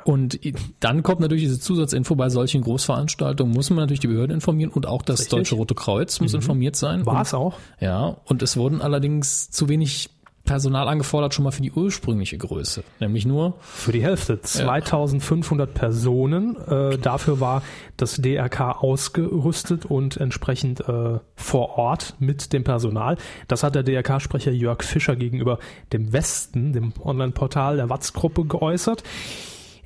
[0.04, 0.38] Und
[0.80, 4.86] dann kommt natürlich diese Zusatzinfo bei solchen Großveranstaltungen, muss man natürlich die Behörden informieren und
[4.86, 5.38] auch das Richtig.
[5.38, 7.06] Deutsche Rote Kreuz muss informiert sein.
[7.06, 7.58] war es auch.
[7.80, 10.10] Ja, und es wurden allerdings zu wenig
[10.44, 14.40] Personal angefordert schon mal für die ursprüngliche Größe, nämlich nur Für die Hälfte.
[14.40, 16.56] 2500 Personen.
[16.66, 17.62] Äh, dafür war
[17.96, 23.18] das DRK ausgerüstet und entsprechend äh, vor Ort mit dem Personal.
[23.46, 25.60] Das hat der DRK-Sprecher Jörg Fischer gegenüber
[25.92, 29.04] dem Westen, dem Online-Portal der Watz-Gruppe geäußert.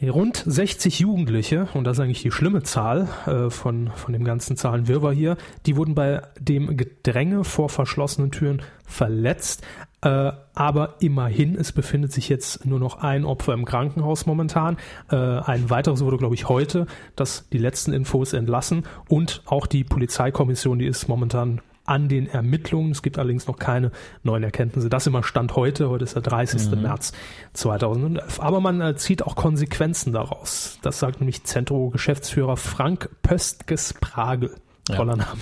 [0.03, 4.57] Rund 60 Jugendliche, und das ist eigentlich die schlimme Zahl äh, von, von dem ganzen
[4.57, 9.65] Zahlenwirrwarr hier, die wurden bei dem Gedränge vor verschlossenen Türen verletzt.
[10.03, 14.77] Äh, aber immerhin, es befindet sich jetzt nur noch ein Opfer im Krankenhaus momentan.
[15.11, 16.87] Äh, ein weiteres wurde, glaube ich, heute,
[17.17, 18.85] das die letzten Infos entlassen.
[19.09, 22.93] Und auch die Polizeikommission, die ist momentan an den Ermittlungen.
[22.93, 23.91] Es gibt allerdings noch keine
[24.23, 24.89] neuen Erkenntnisse.
[24.89, 25.89] Das immer Stand heute.
[25.89, 26.71] Heute ist der 30.
[26.81, 27.13] März
[27.55, 28.41] 2011.
[28.41, 30.79] Aber man äh, zieht auch Konsequenzen daraus.
[30.83, 34.55] Das sagt nämlich Zentro-Geschäftsführer Frank Pöstges-Pragel.
[34.85, 35.41] Toller Name.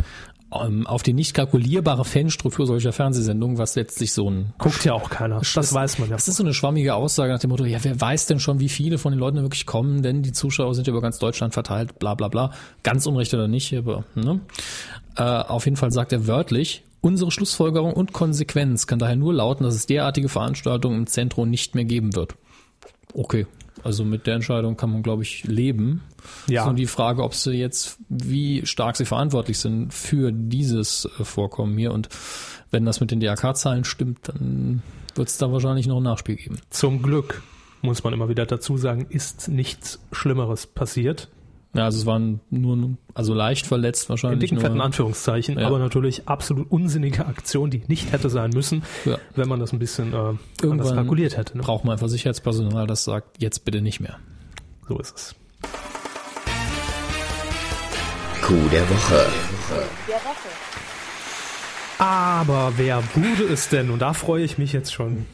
[0.55, 5.11] ähm, auf die nicht kalkulierbare Fanstruktur solcher Fernsehsendungen, was letztlich so ein Guckt ja auch
[5.11, 5.41] keiner.
[5.55, 6.17] Das, weiß man ja.
[6.17, 8.69] Das ist so eine schwammige Aussage nach dem Motto, ja, wer weiß denn schon, wie
[8.69, 11.99] viele von den Leuten wirklich kommen, denn die Zuschauer sind ja über ganz Deutschland verteilt,
[11.99, 12.53] bla bla bla.
[12.83, 14.41] Ganz unrecht oder nicht, aber ne?
[15.17, 19.65] Äh, auf jeden Fall sagt er wörtlich, unsere Schlussfolgerung und Konsequenz kann daher nur lauten,
[19.65, 22.35] dass es derartige Veranstaltungen im Zentrum nicht mehr geben wird.
[23.13, 23.47] Okay.
[23.83, 26.03] Also mit der Entscheidung kann man, glaube ich, leben.
[26.47, 26.63] Ja.
[26.63, 31.25] Ist nur die Frage, ob sie jetzt, wie stark sie verantwortlich sind für dieses äh,
[31.25, 31.93] Vorkommen hier.
[31.93, 32.09] Und
[32.71, 34.83] wenn das mit den DRK-Zahlen stimmt, dann
[35.15, 36.59] wird es da wahrscheinlich noch ein Nachspiel geben.
[36.71, 37.43] Zum Glück,
[37.83, 41.29] muss man immer wieder dazu sagen, ist nichts Schlimmeres passiert.
[41.75, 44.85] Ja, also es waren nur, also leicht verletzt In wahrscheinlich dicken, fetten nur.
[44.85, 45.67] Anführungszeichen, Ja.
[45.67, 49.19] aber natürlich absolut unsinnige Aktion, die nicht hätte sein müssen, Ja.
[49.35, 51.57] wenn man das ein bisschen äh, anders Irgendwann kalkuliert hätte.
[51.57, 51.65] Ne?
[51.65, 54.19] Braucht man einfach Sicherheitspersonal, das sagt, jetzt bitte nicht mehr.
[54.89, 55.35] So ist es.
[58.43, 59.27] Coup der Woche.
[61.99, 63.91] Aber wer wurde es denn?
[63.91, 65.27] Und da freue ich mich jetzt schon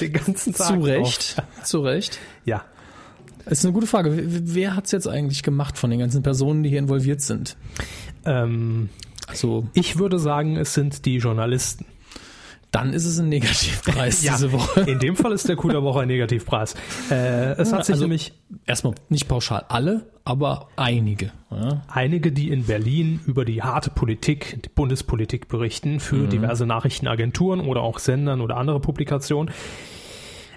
[0.00, 0.80] den ganzen Tag Zu.
[0.80, 2.18] Recht, zu Recht.
[2.44, 2.64] Ja.
[3.44, 4.16] Das ist eine gute Frage.
[4.16, 7.56] Wer- Wer hat's jetzt eigentlich gemacht von den ganzen Personen, die hier involviert sind?
[8.24, 8.88] Ähm,
[9.26, 11.84] Also ich würde sagen, es sind die Journalisten.
[12.72, 14.82] dann ist es ein Negativpreis diese Woche.
[14.82, 16.74] In dem Fall ist der Coup der Woche ein Negativpreis.
[17.10, 18.32] Äh, es hat sich Also- nämlich
[18.66, 21.32] Erstmal nicht pauschal alle, aber einige.
[21.50, 21.82] Ja.
[21.88, 26.30] einige, die in Berlin über die harte Politik, die Bundespolitik berichten, für Mhm.
[26.30, 29.52] diverse Nachrichtenagenturen oder auch Sendern oder andere Publikationen.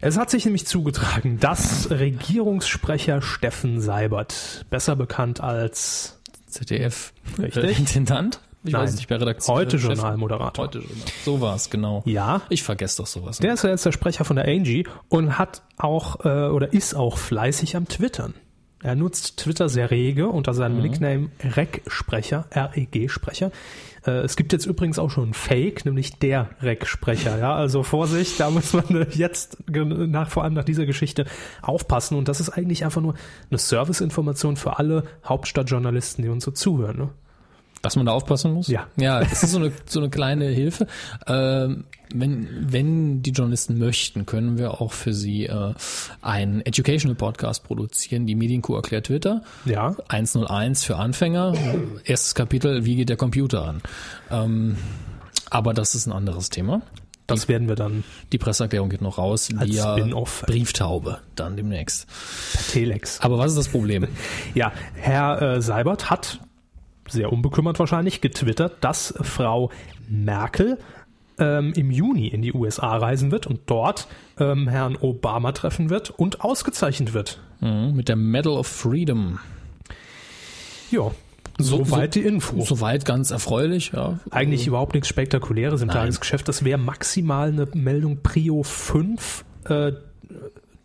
[0.06, 7.64] Es hat sich nämlich zugetragen, dass Regierungssprecher Steffen Seibert, besser bekannt als ZDF Richtig.
[7.64, 8.42] Äh, Intendant?
[8.66, 8.82] Ich Nein.
[8.82, 9.56] weiß nicht, bei Redaktion.
[9.56, 10.66] Heute Journalmoderator.
[10.66, 10.98] Heute Journal.
[11.24, 12.04] So war es, genau.
[12.06, 13.38] ja, Ich vergesse doch sowas.
[13.38, 16.96] der ist ja jetzt der Sprecher von der Angie und hat auch äh, oder ist
[16.96, 18.34] auch fleißig am Twittern.
[18.82, 23.52] Er nutzt Twitter sehr rege unter seinem Nickname REG-Sprecher, R-E-G-Sprecher.
[24.06, 27.38] Äh, es gibt jetzt übrigens auch schon einen Fake, nämlich der REG-Sprecher.
[27.40, 31.26] Ja, also Vorsicht, da muss man jetzt nach, vor allem nach dieser Geschichte
[31.62, 32.18] aufpassen.
[32.18, 33.16] Und das ist eigentlich einfach nur
[33.50, 36.98] eine Serviceinformation für alle Hauptstadtjournalisten, die uns so zuhören.
[36.98, 37.10] Ne?
[37.84, 38.68] Dass man da aufpassen muss?
[38.70, 38.88] Ja.
[38.96, 40.88] Ja, das ist so eine, so eine kleine Hilfe.
[41.28, 45.74] Ähm, wenn, wenn die Journalisten möchten, können wir auch für sie äh,
[46.22, 49.42] einen Educational Podcast produzieren, die Medienkuh erklärt Twitter.
[49.66, 49.96] Ja.
[50.08, 51.54] 101 für Anfänger.
[52.06, 53.82] Erstes Kapitel, wie geht der Computer an?
[54.32, 54.78] Ähm,
[55.50, 56.82] aber das ist ein anderes Thema.
[57.28, 60.44] Das werden wir dann Die Presseerklärung geht noch raus via Spin-off.
[60.46, 62.08] Brieftaube dann demnächst.
[62.54, 63.20] per Telex.
[63.22, 64.08] Aber was ist das Problem?
[64.54, 66.40] Ja, Herr äh, Seibert hat,
[67.08, 69.70] sehr unbekümmert wahrscheinlich, getwittert, dass Frau
[70.10, 70.78] Merkel
[71.40, 74.08] ähm, im Juni in die USA reisen wird und dort
[74.40, 77.40] ähm, Herrn Obama treffen wird und ausgezeichnet wird.
[77.60, 79.40] Mhm, Mit der Medal of Freedom.
[80.92, 81.12] Ja,
[81.58, 82.62] soweit die Info.
[82.62, 84.20] Soweit ganz erfreulich, ja.
[84.30, 85.98] Eigentlich überhaupt nichts Spektakuläres im Nein.
[85.98, 86.48] Tagesgeschäft.
[86.48, 89.94] Das wäre maximal eine Meldung Prio 5, äh,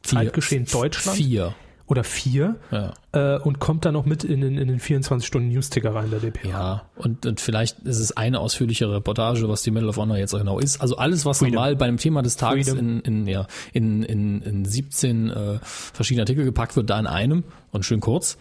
[0.02, 1.18] Zeitgeschehen Deutschland.
[1.18, 1.54] Vier.
[1.88, 2.56] Oder 4.
[2.70, 2.92] Ja.
[3.12, 6.48] Äh, und kommt dann noch mit in den, in den 24-Stunden-Newsticker rein, der DPA.
[6.48, 10.34] Ja, und, und vielleicht ist es eine ausführliche Reportage, was die Medal of Honor jetzt
[10.34, 10.82] auch genau ist.
[10.82, 11.54] Also alles, was Freedom.
[11.54, 13.00] normal bei einem Thema des Tages Freedom.
[13.00, 17.44] in, in, ja, in, in, in 17 äh, verschiedene Artikel gepackt wird, da in einem
[17.72, 18.36] und schön kurz.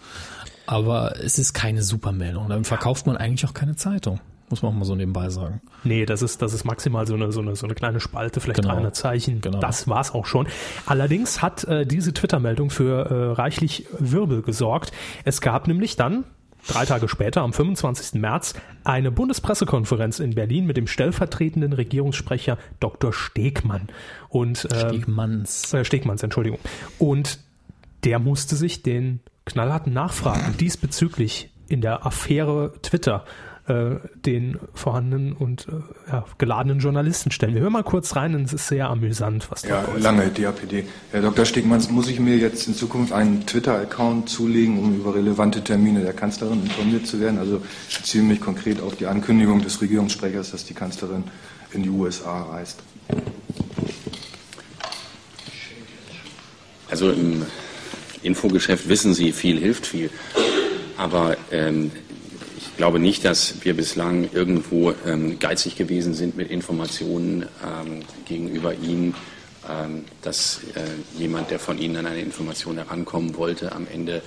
[0.66, 2.50] Aber es ist keine Supermeldung.
[2.50, 4.20] Damit verkauft man eigentlich auch keine Zeitung.
[4.50, 5.62] Muss man auch mal so nebenbei sagen.
[5.84, 8.62] Nee, das ist, das ist maximal so eine, so eine, so eine kleine Spalte, vielleicht
[8.62, 8.74] Genau.
[8.74, 9.42] 300 Zeichen.
[9.42, 9.60] Genau.
[9.60, 10.48] Das war's auch schon.
[10.86, 14.92] Allerdings hat äh, diese Twitter-Meldung für äh, reichlich Wirbel gesorgt.
[15.26, 16.24] Es gab nämlich dann
[16.68, 18.20] drei Tage später, am 25.
[18.20, 23.14] März, eine Bundespressekonferenz in Berlin mit dem stellvertretenden Regierungssprecher Dr.
[23.14, 23.88] Stegmann.
[24.30, 25.74] Und äh, Stegmanns.
[25.74, 26.60] äh, Stegmanns, Entschuldigung.
[27.00, 27.40] Und
[28.04, 33.26] der musste sich den knallharten Nachfragen diesbezüglich in der Affäre Twitter
[33.68, 37.54] äh, den vorhandenen und äh, ja, geladenen Journalisten stellen.
[37.54, 40.86] Wir hören mal kurz rein, denn es ist sehr amüsant, was da Ja, lange DAPD.
[41.12, 41.46] Herr Dr.
[41.46, 46.14] Stegmanns, muss ich mir jetzt in Zukunft einen Twitter-Account zulegen, um über relevante Termine der
[46.14, 47.40] Kanzlerin informiert zu werden?
[47.40, 51.26] Also ich beziehe mich konkret auf die Ankündigung des Regierungssprechers, dass die Kanzlerin
[51.74, 52.80] in die USA reist.
[56.90, 57.46] Also im
[58.24, 60.10] Infogeschäft wissen Sie, viel hilft viel.
[60.98, 61.92] Aber ähm,
[62.78, 68.76] ich glaube nicht, dass wir bislang irgendwo ähm, geizig gewesen sind mit Informationen ähm, gegenüber
[68.76, 69.16] Ihnen,
[69.68, 74.22] ähm, dass äh, jemand, der von Ihnen an eine Information herankommen wollte, am Ende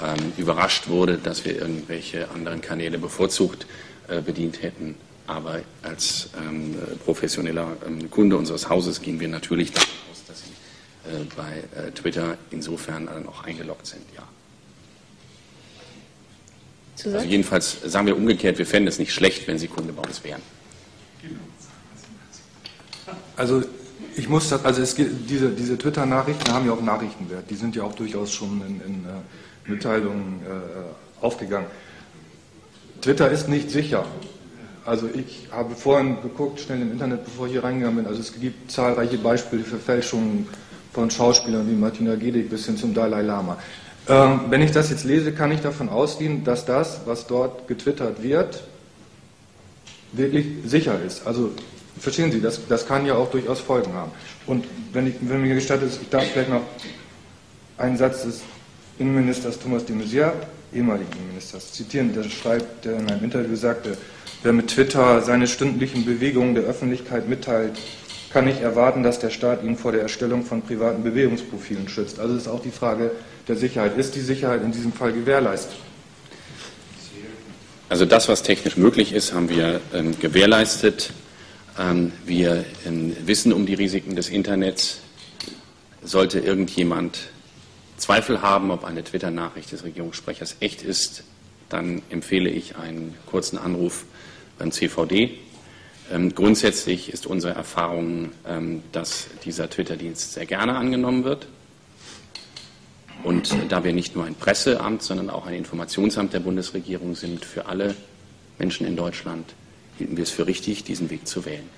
[0.00, 3.66] ähm, überrascht wurde, dass wir irgendwelche anderen Kanäle bevorzugt
[4.06, 4.94] äh, bedient hätten.
[5.26, 11.10] Aber als ähm, professioneller ähm, Kunde unseres Hauses gehen wir natürlich davon aus, dass Sie
[11.10, 14.22] äh, bei äh, Twitter insofern dann auch eingeloggt sind, ja.
[17.04, 20.24] Also jedenfalls sagen wir umgekehrt, wir fänden es nicht schlecht, wenn Sie Kunde bei uns
[20.24, 20.40] wären.
[23.36, 23.62] Also
[24.16, 27.50] ich muss das, also es gibt, diese, diese Twitter-Nachrichten haben ja auch Nachrichtenwert.
[27.50, 31.66] Die sind ja auch durchaus schon in, in äh, Mitteilungen äh, aufgegangen.
[33.02, 34.06] Twitter ist nicht sicher.
[34.86, 38.06] Also ich habe vorhin geguckt, schnell im Internet, bevor ich hier reingegangen bin.
[38.06, 40.48] Also es gibt zahlreiche Beispiele für Fälschungen
[40.92, 43.58] von Schauspielern wie Martina Gedig bis hin zum Dalai Lama.
[44.08, 48.22] Ähm, wenn ich das jetzt lese, kann ich davon ausgehen, dass das, was dort getwittert
[48.22, 48.62] wird,
[50.12, 51.26] wirklich sicher ist.
[51.26, 51.50] Also
[51.98, 54.12] verstehen Sie, das, das kann ja auch durchaus Folgen haben.
[54.46, 56.62] Und wenn, ich, wenn mir gestattet ist, ich darf vielleicht noch
[57.78, 58.42] einen Satz des
[58.98, 60.32] Innenministers Thomas de Maizière,
[60.72, 63.96] ehemaligen Innenministers, zitieren, der schreibt, der in einem Interview sagte,
[64.42, 67.78] wer mit Twitter seine stündlichen Bewegungen der Öffentlichkeit mitteilt,
[68.36, 72.20] kann nicht erwarten, dass der Staat ihn vor der Erstellung von privaten Bewegungsprofilen schützt.
[72.20, 73.12] Also ist auch die Frage
[73.48, 73.96] der Sicherheit.
[73.96, 75.74] Ist die Sicherheit in diesem Fall gewährleistet?
[77.88, 81.14] Also das, was technisch möglich ist, haben wir ähm, gewährleistet.
[81.78, 85.00] Ähm, wir ähm, wissen um die Risiken des Internets.
[86.02, 87.30] Sollte irgendjemand
[87.96, 91.22] Zweifel haben, ob eine Twitter-Nachricht des Regierungssprechers echt ist,
[91.70, 94.04] dann empfehle ich einen kurzen Anruf
[94.58, 95.38] beim CVD.
[96.12, 101.48] Ähm, grundsätzlich ist unsere Erfahrung, ähm, dass dieser Twitter-Dienst sehr gerne angenommen wird.
[103.24, 107.66] Und da wir nicht nur ein Presseamt, sondern auch ein Informationsamt der Bundesregierung sind für
[107.66, 107.94] alle
[108.58, 109.54] Menschen in Deutschland,
[109.98, 111.68] hielten wir es für richtig, diesen Weg zu wählen.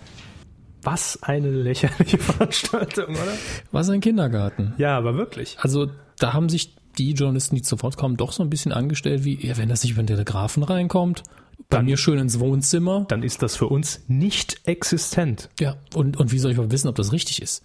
[0.83, 3.33] Was eine lächerliche Veranstaltung, oder?
[3.73, 4.75] Was ein Kindergarten.
[4.79, 5.57] Ja, aber wirklich.
[5.61, 9.47] Also da haben sich die Journalisten, die sofort kommen, doch so ein bisschen angestellt wie,
[9.47, 11.23] ja, wenn das nicht über den Telegrafen reinkommt,
[11.71, 13.05] bei mir schön ins Wohnzimmer.
[13.09, 15.51] Dann ist das für uns nicht existent.
[15.61, 17.63] Ja, und, und wie soll ich mal wissen, ob das richtig ist?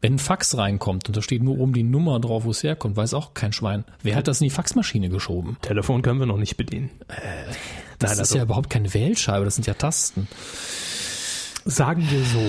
[0.00, 2.96] Wenn ein Fax reinkommt und da steht nur oben die Nummer drauf, wo es herkommt,
[2.96, 3.84] weiß auch kein Schwein.
[4.02, 5.56] Wer hat das in die Faxmaschine geschoben?
[5.60, 6.90] Telefon können wir noch nicht bedienen.
[7.98, 10.26] Das Nein, ist also- ja überhaupt keine Wählscheibe, das sind ja Tasten.
[11.64, 12.40] Sagen wir so,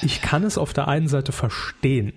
[0.00, 2.14] ich kann es auf der einen Seite verstehen,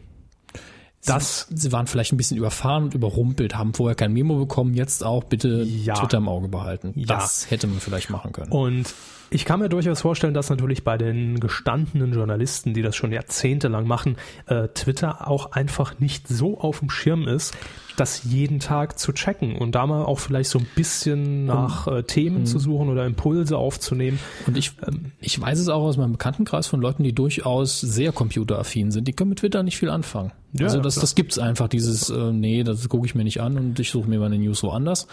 [1.05, 4.73] dass Sie, sie waren vielleicht ein bisschen überfahren und überrumpelt, haben vorher kein Memo bekommen,
[4.73, 5.95] jetzt auch bitte Ja.
[5.95, 6.93] Twitter im Auge behalten.
[6.95, 7.05] Ja.
[7.07, 8.51] Das hätte man vielleicht machen können.
[8.51, 8.93] Und
[9.33, 13.87] ich kann mir durchaus vorstellen, dass natürlich bei den gestandenen Journalisten, die das schon jahrzehntelang
[13.87, 14.17] machen,
[14.47, 17.55] äh, Twitter auch einfach nicht so auf dem Schirm ist,
[17.95, 22.03] das jeden Tag zu checken und da mal auch vielleicht so ein bisschen nach äh,
[22.03, 24.19] Themen zu suchen oder Impulse aufzunehmen.
[24.47, 24.73] Und ich,
[25.21, 29.07] ich weiß es auch aus meinem Bekanntenkreis von Leuten, die durchaus sehr computeraffin sind.
[29.07, 30.33] Die können mit Twitter nicht viel anfangen.
[30.53, 31.03] Ja, also das, klar.
[31.03, 34.09] das gibt's einfach, dieses, äh, nee, das gucke ich mir nicht an und ich suche
[34.09, 35.07] mir meine News woanders.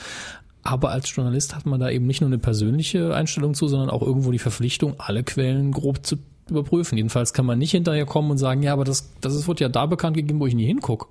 [0.62, 4.02] Aber als Journalist hat man da eben nicht nur eine persönliche Einstellung zu, sondern auch
[4.02, 6.16] irgendwo die Verpflichtung, alle Quellen grob zu
[6.50, 6.96] überprüfen.
[6.96, 9.86] Jedenfalls kann man nicht hinterher kommen und sagen, ja, aber das, das wird ja da
[9.86, 11.08] bekannt gegeben, wo ich nie hinguck.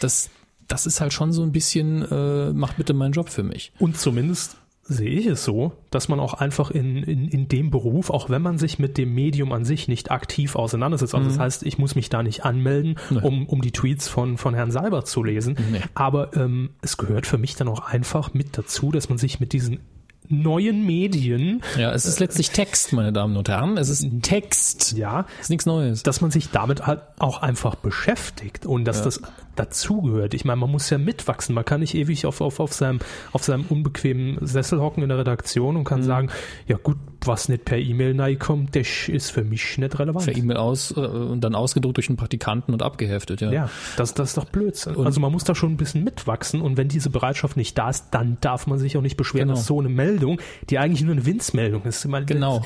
[0.00, 0.30] Das,
[0.68, 3.72] das ist halt schon so ein bisschen, äh, mach bitte meinen Job für mich.
[3.78, 4.56] Und zumindest
[4.88, 8.42] sehe ich es so, dass man auch einfach in, in, in dem Beruf, auch wenn
[8.42, 11.94] man sich mit dem Medium an sich nicht aktiv auseinandersetzt, also das heißt, ich muss
[11.96, 15.80] mich da nicht anmelden, um, um die Tweets von, von Herrn Seibert zu lesen, Nee.
[15.94, 19.52] aber ähm, es gehört für mich dann auch einfach mit dazu, dass man sich mit
[19.52, 19.80] diesen
[20.28, 23.76] neuen Medien, Ja, es ist letztlich Text, meine Damen und Herren.
[23.76, 24.92] Es ist Text.
[24.96, 26.02] ja, Es ist nichts Neues.
[26.02, 29.20] dass man sich damit halt auch einfach beschäftigt und dass das
[29.56, 30.34] dazugehört.
[30.34, 31.54] Ich meine, man muss ja mitwachsen.
[31.54, 33.00] Man kann nicht ewig auf, auf, auf, seinem,
[33.32, 36.28] auf seinem unbequemen Sessel hocken in der Redaktion und kann sagen,
[36.66, 40.24] ja gut, was nicht per E-Mail reinkommt, das ist für mich nicht relevant.
[40.26, 43.50] Per E-Mail aus äh, und dann ausgedruckt durch einen Praktikanten und abgeheftet, ja.
[43.52, 44.94] Ja, das, das ist doch Blödsinn.
[44.96, 47.90] Und- also man muss da schon ein bisschen mitwachsen und wenn diese Bereitschaft nicht da
[47.90, 49.56] ist, dann darf man sich auch nicht beschweren, Genau.
[49.58, 52.64] dass so eine Meldung, die eigentlich nur eine Winzmeldung ist, meine, Genau.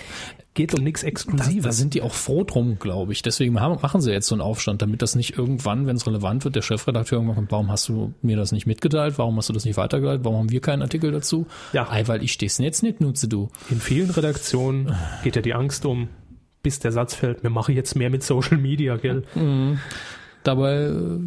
[0.55, 1.63] Geht um nichts Da, Exklusives.
[1.65, 3.23] da sind die auch froh drum, glaube ich.
[3.23, 6.45] Deswegen haben, machen sie jetzt so einen Aufstand, damit das nicht irgendwann, wenn es relevant
[6.45, 9.17] wird, der Chefredakteur irgendwann kommt, warum hast du mir das nicht mitgeteilt?
[9.19, 10.25] Warum hast du das nicht weitergeleitet?
[10.25, 11.47] Warum haben wir keinen Artikel dazu?
[11.73, 11.89] Ja.
[11.91, 13.49] Ei, weil ich das Netz nicht nutze, du.
[13.71, 16.09] In vielen Redaktionen geht ja die Angst um,
[16.63, 19.23] bis der Satz fällt, wir machen jetzt mehr mit Social Media, gell?
[20.43, 21.19] Dabei äh,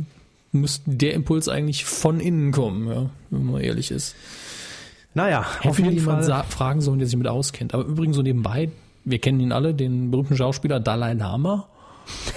[0.52, 4.16] müsste der Impuls eigentlich von innen kommen, ja, wenn man ehrlich ist.
[5.16, 6.44] Naja, auf Hätte jeden jemand Fall.
[6.46, 7.74] fragen sollen, der sich mit auskennt.
[7.74, 8.72] Aber übrigens so nebenbei,
[9.06, 11.68] wir kennen ihn alle, den berühmten Schauspieler Dalai Lama.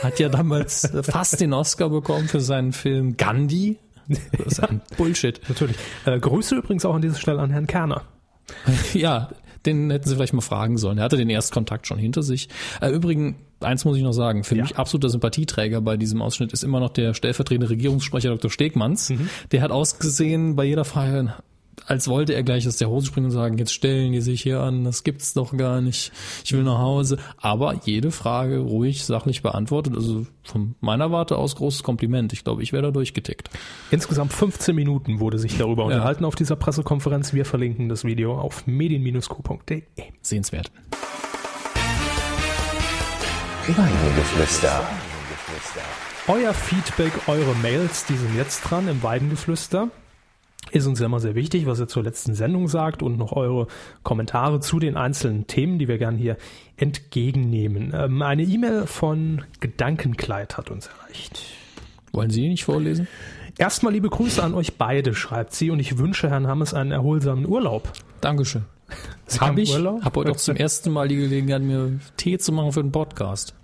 [0.02, 3.78] Hat ja damals äh, fast den Oscar bekommen für seinen Film Gandhi.
[4.08, 5.40] Das ist ein Bullshit.
[5.48, 5.76] Natürlich.
[6.04, 8.02] Äh, Grüße übrigens auch an dieser Stelle an Herrn Kerner.
[8.94, 9.30] Ja,
[9.64, 10.98] den hätten sie vielleicht mal fragen sollen.
[10.98, 12.48] Er hatte den Erstkontakt schon hinter sich.
[12.80, 14.62] Äh, Übrigens, eins muss ich noch sagen, für Ja.
[14.62, 18.48] mich absoluter Sympathieträger bei diesem Ausschnitt ist immer noch der stellvertretende Regierungssprecher Dr.
[18.52, 19.12] Stegmanns.
[19.50, 21.34] Der hat ausgesehen bei jeder Frage,
[21.86, 24.60] als wollte er gleich aus der Hose springen und sagen, jetzt stellen die sich hier
[24.60, 26.12] an, das gibt's doch gar nicht,
[26.44, 27.18] ich will nach Hause.
[27.36, 29.94] Aber jede Frage ruhig, sachlich beantwortet.
[29.94, 32.32] Also von meiner Warte aus großes Kompliment.
[32.32, 33.50] Ich glaube, ich wäre da durchgetickt.
[33.90, 37.34] Insgesamt 15 Minuten wurde sich darüber unterhalten auf dieser Pressekonferenz.
[37.34, 39.82] Wir verlinken das Video auf medien-q.de.
[40.22, 40.70] Sehenswert.
[43.66, 44.86] Weidengeflüster.
[46.28, 49.90] Euer Feedback, eure Mails, die sind jetzt dran im Weidengeflüster.
[50.72, 53.68] Ist uns ja immer sehr wichtig, was ihr zur letzten Sendung sagt und noch eure
[54.02, 56.36] Kommentare zu den einzelnen Themen, die wir gern hier
[56.76, 57.92] entgegennehmen.
[57.94, 61.42] Ähm, eine E-Mail von Gedankenkleid hat uns erreicht.
[62.12, 63.06] Wollen Sie nicht vorlesen?
[63.58, 67.46] Erstmal liebe Grüße an euch beide, schreibt sie, und ich wünsche Herrn Hammes einen erholsamen
[67.46, 67.90] Urlaub.
[68.20, 68.64] Dankeschön.
[69.26, 69.72] Sie Hab haben ich.
[69.72, 70.04] Urlaub?
[70.04, 73.54] Hab heute auch zum ersten Mal die Gelegenheit, mir Tee zu machen für den Podcast.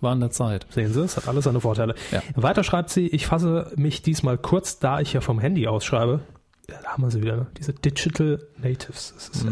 [0.00, 0.66] War an der Zeit.
[0.70, 1.94] Sehen Sie, es hat alles seine Vorteile.
[2.10, 2.22] Ja.
[2.34, 6.20] Weiter schreibt sie, ich fasse mich diesmal kurz, da ich ja vom Handy ausschreibe.
[6.82, 7.46] Da haben wir sie wieder, ne?
[7.58, 9.12] diese Digital Natives.
[9.14, 9.50] Das ist ja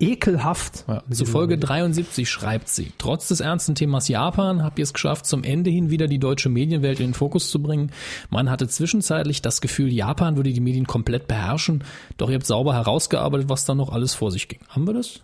[0.00, 0.84] ekelhaft.
[0.86, 0.94] Mhm.
[0.94, 5.26] Ja, zu Folge 73 schreibt sie, trotz des ernsten Themas Japan habt ihr es geschafft,
[5.26, 7.90] zum Ende hin wieder die deutsche Medienwelt in den Fokus zu bringen.
[8.30, 11.84] Man hatte zwischenzeitlich das Gefühl, Japan würde die Medien komplett beherrschen,
[12.16, 14.60] doch ihr habt sauber herausgearbeitet, was da noch alles vor sich ging.
[14.68, 15.20] Haben wir das?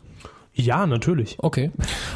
[0.56, 1.36] Ja, natürlich.
[1.38, 1.72] Okay.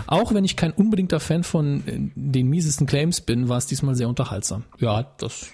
[0.07, 3.97] Auch wenn ich kein unbedingter Fan von äh, den miesesten Claims bin, war es diesmal
[3.97, 4.63] sehr unterhaltsam.
[4.79, 5.49] Ja, das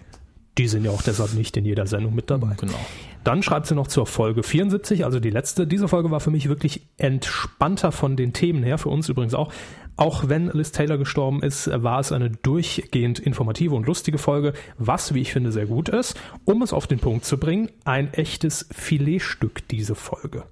[0.59, 2.55] Die sind ja auch deshalb nicht in jeder Sendung mit dabei.
[2.61, 2.79] genau.
[3.25, 5.67] Dann schreibt sie noch zur Folge 74, also die letzte.
[5.67, 9.53] Diese Folge war für mich wirklich entspannter von den Themen her, für uns übrigens auch.
[9.97, 15.15] Auch wenn Liz Taylor gestorben ist, war es eine durchgehend informative und lustige Folge, was,
[15.15, 16.17] wie ich finde, sehr gut ist.
[16.45, 20.45] Um es auf den Punkt zu bringen, ein echtes Filetstück, diese Folge.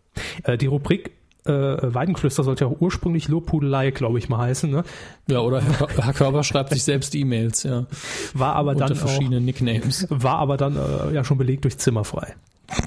[0.44, 1.10] Äh, die Rubrik
[1.44, 4.84] äh, Weidengeflüster sollte ja auch ursprünglich Lobhudelei, glaube ich mal heißen, ne?
[5.26, 7.86] Ja, oder Herr, Körber schreibt sich selbst E-Mails, ja.
[8.34, 10.06] War aber Unter dann auch, verschiedenen Nicknames.
[10.08, 12.34] war aber dann äh, ja schon belegt durch Zimmerfrei.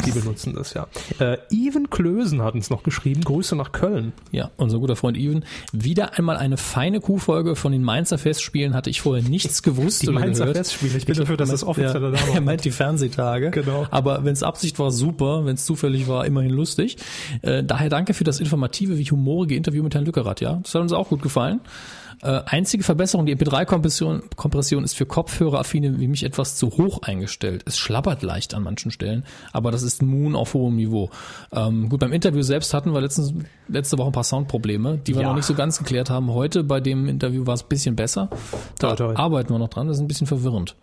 [0.06, 0.88] Die benutzen das ja.
[1.20, 3.22] Äh, Even Klösen hat uns noch geschrieben.
[3.22, 4.14] Grüße nach Köln.
[4.32, 5.46] Ja, unser guter Freund Even.
[5.72, 10.08] Wieder einmal eine feine Kuhfolge von den Mainzer Festspielen hatte ich vorher nichts gewusst Die
[10.08, 10.58] Mainzer gehört.
[10.58, 10.98] Festspiele.
[10.98, 13.52] Ich bin dafür, dass das offizielle ja, Name Er meint die Fernsehtage.
[13.52, 13.88] Genau.
[13.92, 15.46] Aber wenn es Absicht war, super.
[15.46, 16.98] Wenn es zufällig war, immerhin lustig.
[17.42, 20.42] Äh, daher danke für das informative wie humorige Interview mit Herrn Lückerath.
[20.42, 21.62] Ja, das hat uns auch gut gefallen.
[22.22, 27.64] Äh, einzige Verbesserung, die MP3-Kompression Kompression ist für Kopfhöreraffine wie mich etwas zu hoch eingestellt.
[27.66, 31.10] Es schlabbert leicht an manchen Stellen, aber das ist Moon auf hohem Niveau.
[31.52, 33.34] Ähm, gut, beim Interview selbst hatten wir letztens,
[33.68, 35.30] letzte Woche ein paar Soundprobleme, die wir Ja.
[35.30, 36.32] noch nicht so ganz geklärt haben.
[36.32, 38.30] Heute bei dem Interview war es ein bisschen besser.
[38.80, 39.16] Da Toi, toi.
[39.16, 40.76] arbeiten wir noch dran, das ist ein bisschen verwirrend.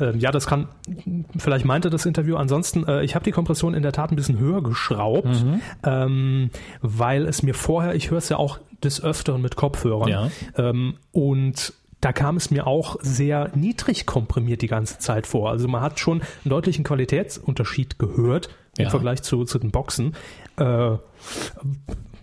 [0.00, 0.66] Ähm, ja, das kann,
[1.38, 2.36] vielleicht meinte das Interview.
[2.36, 5.60] Ansonsten, äh, ich habe die Kompression in der Tat ein bisschen höher geschraubt, Mhm.
[5.84, 6.50] ähm,
[6.82, 10.08] weil es mir vorher, ich höre es ja auch des Öfteren mit Kopfhörern.
[10.08, 10.30] Ja.
[10.56, 15.50] Ähm, und da kam es mir auch sehr niedrig komprimiert die ganze Zeit vor.
[15.50, 18.90] Also man hat schon einen deutlichen Qualitätsunterschied gehört im Ja.
[18.90, 20.14] Vergleich zu, zu den Boxen.
[20.56, 20.96] Äh,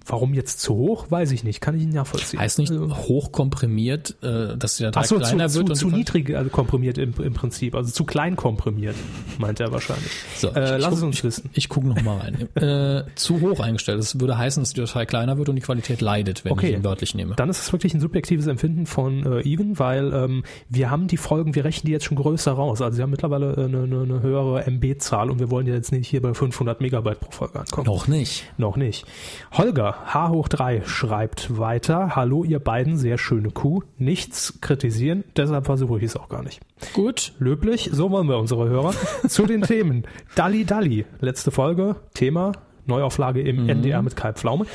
[0.05, 1.61] warum jetzt zu hoch, weiß ich nicht.
[1.61, 2.39] Kann ich nicht nachvollziehen.
[2.39, 5.69] Heißt nicht Also- hoch komprimiert, äh, dass der Teig Ach so, zu, kleiner zu, wird
[5.69, 8.95] und zu niedrig äh, komprimiert im, im Prinzip, also zu klein komprimiert,
[9.37, 10.11] meint er wahrscheinlich.
[10.35, 11.49] So, äh, ich- lass ich es uns wissen.
[11.53, 12.49] Ich gucke noch mal rein.
[12.55, 13.99] äh, zu hoch eingestellt.
[13.99, 16.69] Das würde heißen, dass die Datei kleiner wird und die Qualität leidet, wenn Okay.
[16.69, 17.35] ich ihn wörtlich nehme.
[17.35, 21.17] Dann ist es wirklich ein subjektives Empfinden von äh, Even, weil ähm, wir haben die
[21.17, 22.81] Folgen, wir rechnen die jetzt schon größer raus.
[22.81, 25.91] Also sie haben mittlerweile äh, eine, eine, eine höhere MB-Zahl und wir wollen ja jetzt
[25.91, 27.85] nicht hier bei 500 Megabyte pro Folge ankommen.
[27.87, 28.43] Noch nicht.
[28.57, 29.05] Noch nicht.
[29.53, 32.15] Holger, H hoch 3, schreibt weiter.
[32.15, 33.81] Hallo ihr beiden, sehr schöne Kuh.
[33.97, 36.61] Nichts kritisieren, deshalb versuche ich es auch gar nicht.
[36.93, 37.33] Gut.
[37.39, 38.93] Löblich, so wollen wir unsere Hörer.
[39.27, 40.03] Zu den Themen.
[40.35, 42.51] Dalli Dalli, letzte Folge, Thema,
[42.85, 44.65] Neuauflage im NDR mit Kai Pflaume.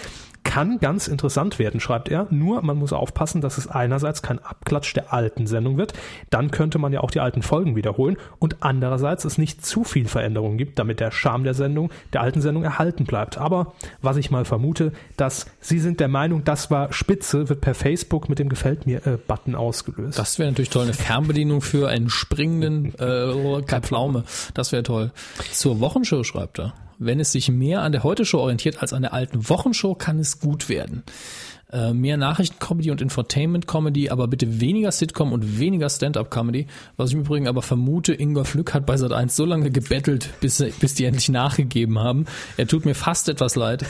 [0.49, 2.27] Kann ganz interessant werden, schreibt er.
[2.31, 5.93] Nur man muss aufpassen, dass es einerseits kein Abklatsch der alten Sendung wird,
[6.31, 10.09] dann könnte man ja auch die alten Folgen wiederholen und andererseits es nicht zu viel
[10.09, 13.37] Veränderungen gibt, damit der Charme der Sendung, der alten Sendung erhalten bleibt.
[13.37, 17.75] Aber was ich mal vermute, dass Sie sind der Meinung, das war spitze, wird per
[17.75, 20.19] Facebook mit dem Gefällt mir äh, Button ausgelöst.
[20.19, 24.25] Das wäre natürlich toll, eine Fernbedienung für einen springenden äh, Pflaume.
[24.55, 25.13] Das wäre toll.
[25.53, 26.73] Zur Wochenshow schreibt er.
[26.99, 30.41] Wenn es sich mehr an der Heute-Show orientiert als an der alten Wochenshow, kann es
[30.41, 31.05] gut werden.
[31.71, 36.67] Äh, mehr Nachrichten-Comedy und Infotainment-Comedy, aber bitte weniger Sitcom und weniger Stand-Up-Comedy.
[36.97, 40.65] Was ich im Übrigen aber vermute, Ingwer Flück hat bei Sat1 so lange gebettelt, bis,
[40.81, 42.25] bis die endlich nachgegeben haben.
[42.57, 43.85] Er tut mir fast etwas leid.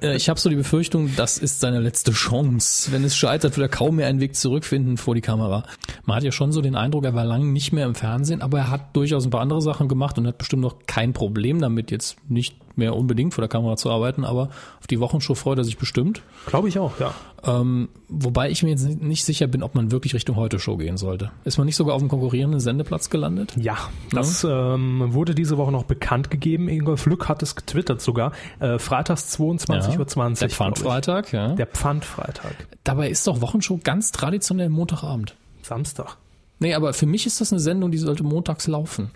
[0.00, 2.92] Äh, ich habe so die Befürchtung, das ist seine letzte Chance.
[2.92, 5.64] Wenn es scheitert, wird er kaum mehr einen Weg zurückfinden vor die Kamera.
[6.04, 8.58] Man hat ja schon so den Eindruck, er war lange nicht mehr im Fernsehen, aber
[8.58, 11.90] er hat durchaus ein paar andere Sachen gemacht und hat bestimmt noch kein Problem damit,
[11.90, 14.48] jetzt nicht mehr unbedingt vor der Kamera zu arbeiten, aber
[14.80, 16.22] auf die Wochenshow freut er sich bestimmt.
[16.46, 17.14] Glaube ich auch, ja.
[17.44, 21.32] Ähm, wobei ich mir jetzt nicht sicher bin, ob man wirklich Richtung Heute-Show gehen sollte.
[21.44, 23.54] Ist man nicht sogar auf dem konkurrierenden Sendeplatz gelandet?
[23.58, 23.76] Ja,
[24.12, 24.74] das ja.
[24.74, 26.68] Ähm, wurde diese Woche noch bekannt gegeben.
[26.68, 28.32] Ingolf Lück hat es getwittert sogar.
[28.60, 29.28] Äh, freitags
[29.66, 30.34] 22.20 Uhr.
[30.34, 31.54] Der Pfandfreitag, ja.
[31.54, 32.54] Der Pfandfreitag.
[32.84, 35.36] Dabei ist doch Wochenshow ganz traditionell Montagabend.
[35.62, 36.16] Samstag.
[36.58, 39.10] Nee, aber für mich ist das eine Sendung, die sollte montags laufen.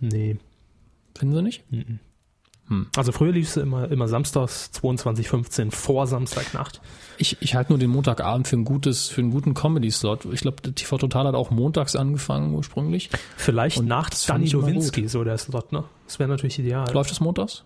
[0.00, 0.36] Nee.
[1.16, 1.64] Finden Sie nicht?
[1.70, 1.98] Mhm.
[2.68, 2.86] Hm.
[2.96, 6.80] Also früher lief es immer, immer samstags 22.15 vor Samstagnacht.
[7.18, 10.26] Ich, ich halte nur den Montagabend für ein gutes, für einen guten Comedy-Slot.
[10.32, 13.10] Ich glaube, TV Total hat auch montags angefangen ursprünglich.
[13.36, 15.84] Vielleicht Und nach Dani Nowinski, so der Slot, ne?
[16.06, 16.90] Das wäre natürlich ideal.
[16.92, 17.64] Läuft das montags?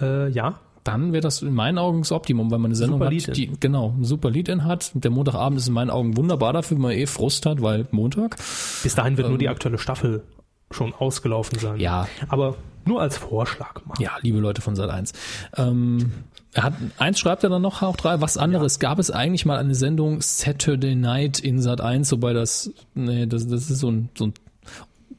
[0.00, 0.60] Äh, ja.
[0.84, 3.52] Dann wäre das in meinen Augen das Optimum, weil man eine Sendung super hat, die
[3.60, 4.90] genau ein super Lead-In hat.
[4.94, 8.36] Der Montagabend ist in meinen Augen wunderbar dafür, wenn man eh Frust hat, weil Montag.
[8.82, 10.22] Bis dahin wird ähm, nur die aktuelle Staffel
[10.70, 11.78] schon ausgelaufen sein.
[11.78, 12.08] Ja.
[12.28, 13.94] Aber nur als Vorschlag mal.
[14.00, 15.12] Ja, liebe Leute von Sat 1.
[15.56, 16.12] Ähm,
[16.52, 18.74] er hat, eins schreibt er dann noch, auch drei, was anderes.
[18.74, 18.88] Ja.
[18.88, 23.46] Gab es eigentlich mal eine Sendung Saturday Night in Sat 1, wobei das, nee, das,
[23.46, 24.34] das ist so ein, so ein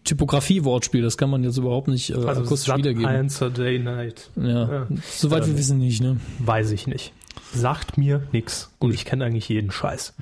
[0.04, 3.06] Typografie-Wortspiel, das kann man jetzt überhaupt nicht äh, also akustisch Sat wiedergeben.
[3.06, 4.30] 1 Saturday Night.
[4.36, 4.88] Ja, ja.
[5.10, 6.18] soweit wir wissen nicht, ne?
[6.40, 7.14] Weiß ich nicht.
[7.54, 8.72] Sagt mir nix.
[8.80, 10.14] Und ich kenne eigentlich jeden Scheiß.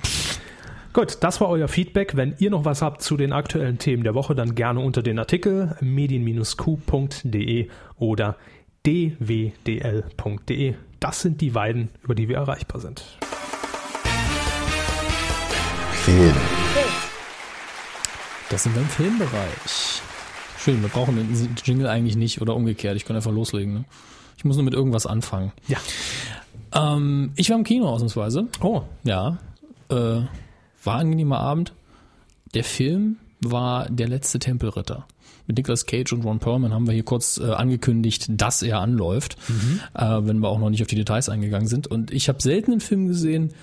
[0.92, 2.16] Gut, das war euer Feedback.
[2.16, 5.18] Wenn ihr noch was habt zu den aktuellen Themen der Woche, dann gerne unter den
[5.18, 7.68] Artikel medien-q.de
[7.98, 8.36] oder
[8.86, 10.74] dwdl.de.
[11.00, 13.02] Das sind die Weiden, über die wir erreichbar sind.
[15.92, 16.34] Film.
[18.52, 20.02] Das sind wir im Filmbereich.
[20.58, 22.96] Schön, wir brauchen den Jingle eigentlich nicht oder umgekehrt.
[22.96, 23.72] Ich kann einfach loslegen.
[23.72, 23.84] Ne?
[24.36, 25.52] Ich muss nur mit irgendwas anfangen.
[25.68, 25.78] Ja.
[26.74, 28.48] Ähm, ich war im Kino ausnahmsweise.
[28.60, 28.82] Oh.
[29.04, 29.38] Ja.
[29.88, 30.28] Äh, war
[30.84, 31.72] ein angenehmer Abend.
[32.52, 35.06] Der Film war Der letzte Tempelritter.
[35.46, 39.38] Mit Nicolas Cage und Ron Perlman haben wir hier kurz äh, angekündigt, dass er anläuft,
[39.48, 39.80] mhm.
[39.94, 41.86] äh, wenn wir auch noch nicht auf die Details eingegangen sind.
[41.86, 43.54] Und ich habe selten einen Film gesehen,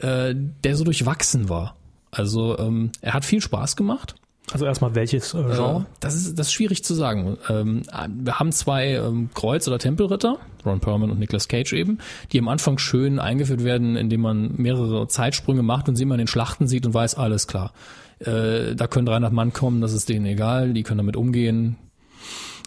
[0.00, 1.76] äh, der so durchwachsen war.
[2.10, 4.16] Also ähm, er hat viel Spaß gemacht.
[4.52, 5.80] Also erstmal welches äh, Genre?
[5.80, 7.38] Äh, das, ist, das ist schwierig zu sagen.
[7.48, 11.98] Ähm, wir haben zwei ähm, Kreuz- oder Tempelritter, Ron Perlman und Nicolas Cage eben,
[12.32, 16.20] die am Anfang schön eingeführt werden, indem man mehrere Zeitsprünge macht und sie mal in
[16.20, 17.72] den Schlachten sieht und weiß, alles klar.
[18.18, 21.76] Äh, da können 300 Mann kommen, das ist denen egal, die können damit umgehen.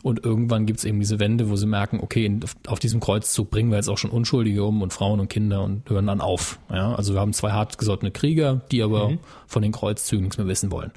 [0.03, 3.77] Und irgendwann gibt's eben diese Wende, wo sie merken, okay, auf diesem Kreuzzug bringen wir
[3.77, 6.59] jetzt auch schon Unschuldige um und Frauen und Kinder und hören dann auf.
[6.71, 9.19] Ja, also wir haben zwei hartgesottene Krieger, die aber mhm.
[9.47, 10.91] von den Kreuzzügen nichts mehr wissen wollen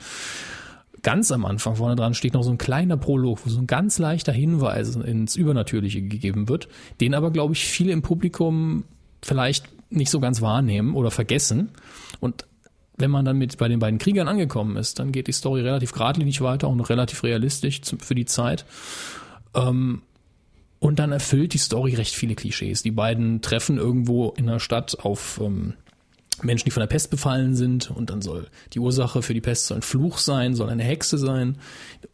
[1.03, 3.99] ganz am Anfang vorne dran steht noch so ein kleiner Prolog, wo so ein ganz
[3.99, 6.69] leichter Hinweis ins Übernatürliche gegeben wird,
[7.01, 8.85] den aber, glaube ich, viele im Publikum
[9.23, 11.71] vielleicht nicht so ganz wahrnehmen oder vergessen.
[12.21, 12.47] Und
[12.97, 15.93] wenn man dann mit bei den beiden Kriegern angekommen ist, dann geht die Story relativ
[15.93, 18.65] geradlinig weiter und noch relativ realistisch für die Zeit.
[19.55, 20.03] Ähm,
[20.79, 22.83] und dann erfüllt die Story recht viele Klischees.
[22.83, 25.75] Die beiden treffen irgendwo in der Stadt auf ähm,
[26.43, 27.91] Menschen, die von der Pest befallen sind.
[27.91, 31.19] Und dann soll die Ursache für die Pest soll ein Fluch sein, soll eine Hexe
[31.19, 31.59] sein.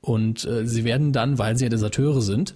[0.01, 2.55] Und äh, sie werden dann, weil sie ja Deserteure sind,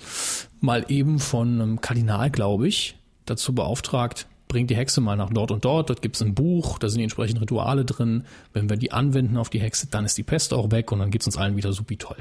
[0.61, 2.97] mal eben von einem Kardinal, glaube ich,
[3.27, 6.79] dazu beauftragt, bringt die Hexe mal nach dort und dort, dort gibt es ein Buch,
[6.79, 10.19] da sind die entsprechenden Rituale drin, wenn wir die anwenden auf die Hexe, dann ist
[10.19, 12.17] die Pest auch weg und dann geht's uns allen wieder supi toll.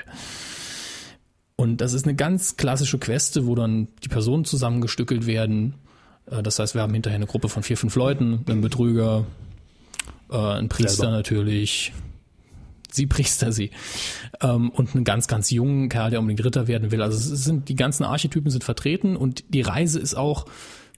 [1.55, 5.73] Und das ist eine ganz klassische Queste, wo dann die Personen zusammengestückelt werden,
[6.29, 9.25] das heißt, wir haben hinterher eine Gruppe von vier, fünf Leuten, einen Betrüger,
[10.29, 11.11] äh, einen Priester Selber.
[11.11, 11.93] natürlich,
[12.91, 13.71] sie Priester, sie,
[14.41, 17.01] ähm, und einen ganz, ganz jungen Kerl, der unbedingt Ritter werden will.
[17.01, 20.45] Also es sind, die ganzen Archetypen sind vertreten und die Reise ist auch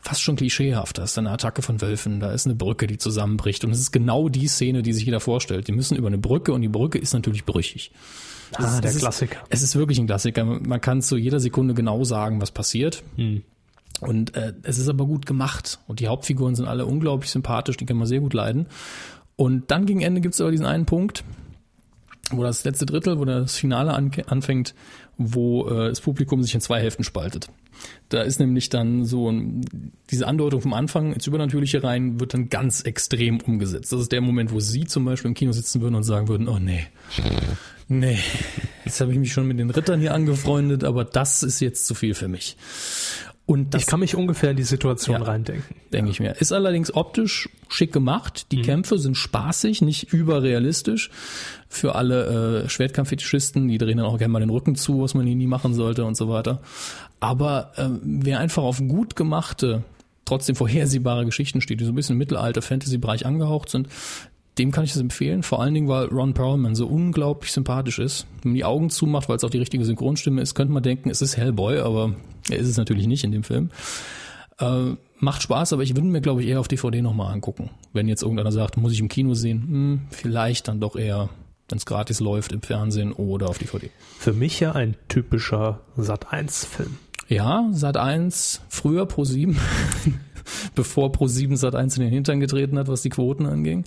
[0.02, 0.98] fast schon klischeehaft.
[0.98, 3.92] Da ist eine Attacke von Wölfen, da ist eine Brücke, die zusammenbricht und es ist
[3.92, 5.68] genau die Szene, die sich jeder vorstellt.
[5.68, 7.92] Die müssen über eine Brücke und die Brücke ist natürlich brüchig.
[8.56, 9.40] Ah, es, der Klassiker.
[9.44, 10.44] Ist, es ist wirklich ein Klassiker.
[10.44, 13.04] Man kann zu jeder Sekunde genau sagen, was passiert.
[13.16, 13.44] Hm.
[14.02, 15.80] Und äh, es ist aber gut gemacht.
[15.88, 18.68] Und die Hauptfiguren sind alle unglaublich sympathisch, die kann man sehr gut leiden.
[19.36, 21.24] Und dann gegen Ende gibt es aber diesen einen Punkt,
[22.32, 24.74] wo das letzte Drittel, wo das Finale an, anfängt,
[25.18, 27.50] wo äh, das Publikum sich in zwei Hälften spaltet.
[28.10, 29.34] Da ist nämlich dann so
[30.10, 33.92] diese Andeutung vom Anfang ins Übernatürliche rein, wird dann ganz extrem umgesetzt.
[33.92, 36.48] Das ist der Moment, wo Sie zum Beispiel im Kino sitzen würden und sagen würden,
[36.48, 36.86] oh nee,
[37.88, 38.20] nee,
[38.86, 41.96] jetzt habe ich mich schon mit den Rittern hier angefreundet, aber das ist jetzt zu
[41.96, 42.58] viel für mich.
[43.52, 45.24] Und ich kann mich ungefähr in die Situation Ja.
[45.24, 45.76] reindenken.
[45.92, 46.32] denke ich mir.
[46.40, 48.46] Ist allerdings optisch schick gemacht.
[48.52, 51.10] Die Kämpfe sind spaßig, nicht überrealistisch.
[51.68, 55.28] Für alle äh, Schwertkampffetischisten, die drehen dann auch gerne mal den Rücken zu, was man
[55.28, 56.62] ihnen nie machen sollte und so weiter.
[57.20, 59.84] Aber ähm, wer einfach auf gut gemachte,
[60.26, 63.90] trotzdem vorhersehbare Geschichten steht, die so ein bisschen im Mittelalter-Fantasy-Bereich angehaucht sind,
[64.58, 65.44] dem kann ich das empfehlen.
[65.44, 68.28] Vor allen Dingen, weil Ron Perlman so unglaublich sympathisch ist.
[68.42, 71.10] Wenn man die Augen zumacht, weil es auch die richtige Synchronstimme ist, könnte man denken,
[71.10, 72.16] es ist Hellboy, aber
[72.50, 73.70] er ist es natürlich nicht in dem Film.
[74.60, 77.70] Äh, macht Spaß, aber ich würde mir, glaube ich, eher auf DVD nochmal angucken.
[77.94, 81.30] Wenn jetzt irgendeiner sagt, muss ich im Kino sehen, hm, vielleicht dann doch eher,
[81.70, 83.90] wenn es gratis läuft, im Fernsehen oder auf DVD.
[84.20, 86.98] Für mich ja ein typischer Sat1-Film.
[87.28, 89.58] Ja, Sat 1, früher Pro 7,
[90.76, 93.86] bevor Pro 7 Sat 1 in den Hintern getreten hat, was die Quoten anging.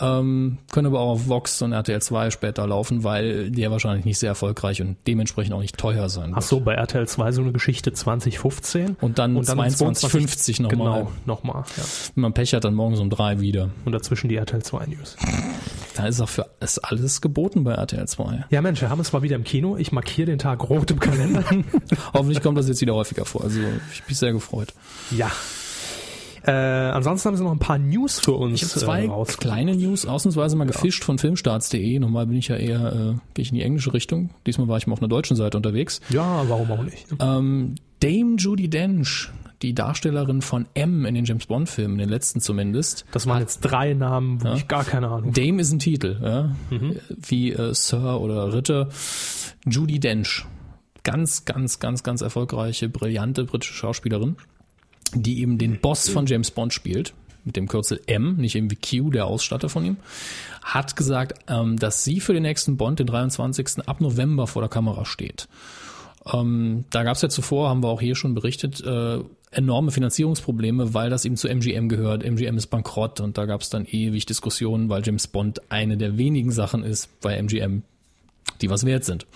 [0.00, 4.18] Ähm, können aber auch auf Vox und RTL 2 später laufen, weil der wahrscheinlich nicht
[4.18, 6.38] sehr erfolgreich und dementsprechend auch nicht teuer sein wird.
[6.38, 8.96] Ach so, bei RTL 2 so eine Geschichte 2015.
[9.00, 11.02] Und dann 22,50 nochmal.
[11.02, 11.64] Genau, nochmal.
[11.76, 11.82] Ja.
[12.14, 13.70] Wenn man Pech hat, dann morgens um drei wieder.
[13.84, 15.16] Und dazwischen die RTL 2 News.
[15.94, 18.46] Da ist auch für ist alles geboten bei RTL 2.
[18.50, 19.76] Ja, Mensch, wir haben es mal wieder im Kino.
[19.76, 21.44] Ich markiere den Tag rot im Kalender.
[22.12, 23.44] Hoffentlich kommt das jetzt wieder häufiger vor.
[23.44, 23.60] Also
[23.92, 24.74] ich bin sehr gefreut.
[25.10, 25.30] ja.
[26.46, 28.62] Äh, ansonsten haben sie noch ein paar News für uns.
[28.62, 31.98] Ich habe zwei äh, kleine News ausnahmsweise mal gefischt von filmstarts.de.
[31.98, 34.30] Normal bin ich ja eher, äh, gehe ich in die englische Richtung.
[34.46, 36.00] Diesmal war ich mal auf einer deutschen Seite unterwegs.
[36.08, 37.10] Ja, warum auch nicht?
[37.10, 37.18] ne?
[37.20, 39.30] Ähm, Dame Judy Dench,
[39.62, 43.06] die Darstellerin von M in den James Bond Filmen, in den letzten zumindest.
[43.10, 46.54] Das waren jetzt drei Namen, wo ich gar keine Ahnung Dame ist ein Titel, ja?
[47.08, 48.88] wie äh, Sir oder Ritter.
[49.66, 50.44] Judy Dench,
[51.02, 54.36] ganz, ganz, ganz, ganz erfolgreiche, brillante britische Schauspielerin,
[55.14, 58.76] die eben den Boss von James Bond spielt, mit dem Kürzel M, nicht eben wie
[58.76, 59.96] Q, der Ausstatter von ihm,
[60.62, 63.86] hat gesagt, ähm, dass sie für den nächsten Bond, den 23.
[63.86, 65.48] ab November vor der Kamera steht.
[66.32, 69.20] Ähm, da gab es ja zuvor, haben wir auch hier schon berichtet, äh,
[69.52, 72.24] enorme Finanzierungsprobleme, weil das eben zu MGM gehört.
[72.24, 76.18] MGM ist bankrott und da gab es dann ewig Diskussionen, weil James Bond eine der
[76.18, 77.82] wenigen Sachen ist bei MGM,
[78.60, 79.26] die was wert sind.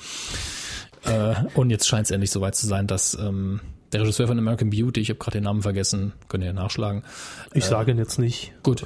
[1.04, 3.60] Äh, und jetzt scheint es endlich soweit zu sein, dass ähm,
[3.92, 7.02] der Regisseur von American Beauty, ich habe gerade den Namen vergessen, könnt ihr ja nachschlagen.
[7.54, 8.52] Ich sage ihn jetzt nicht.
[8.62, 8.84] Gut,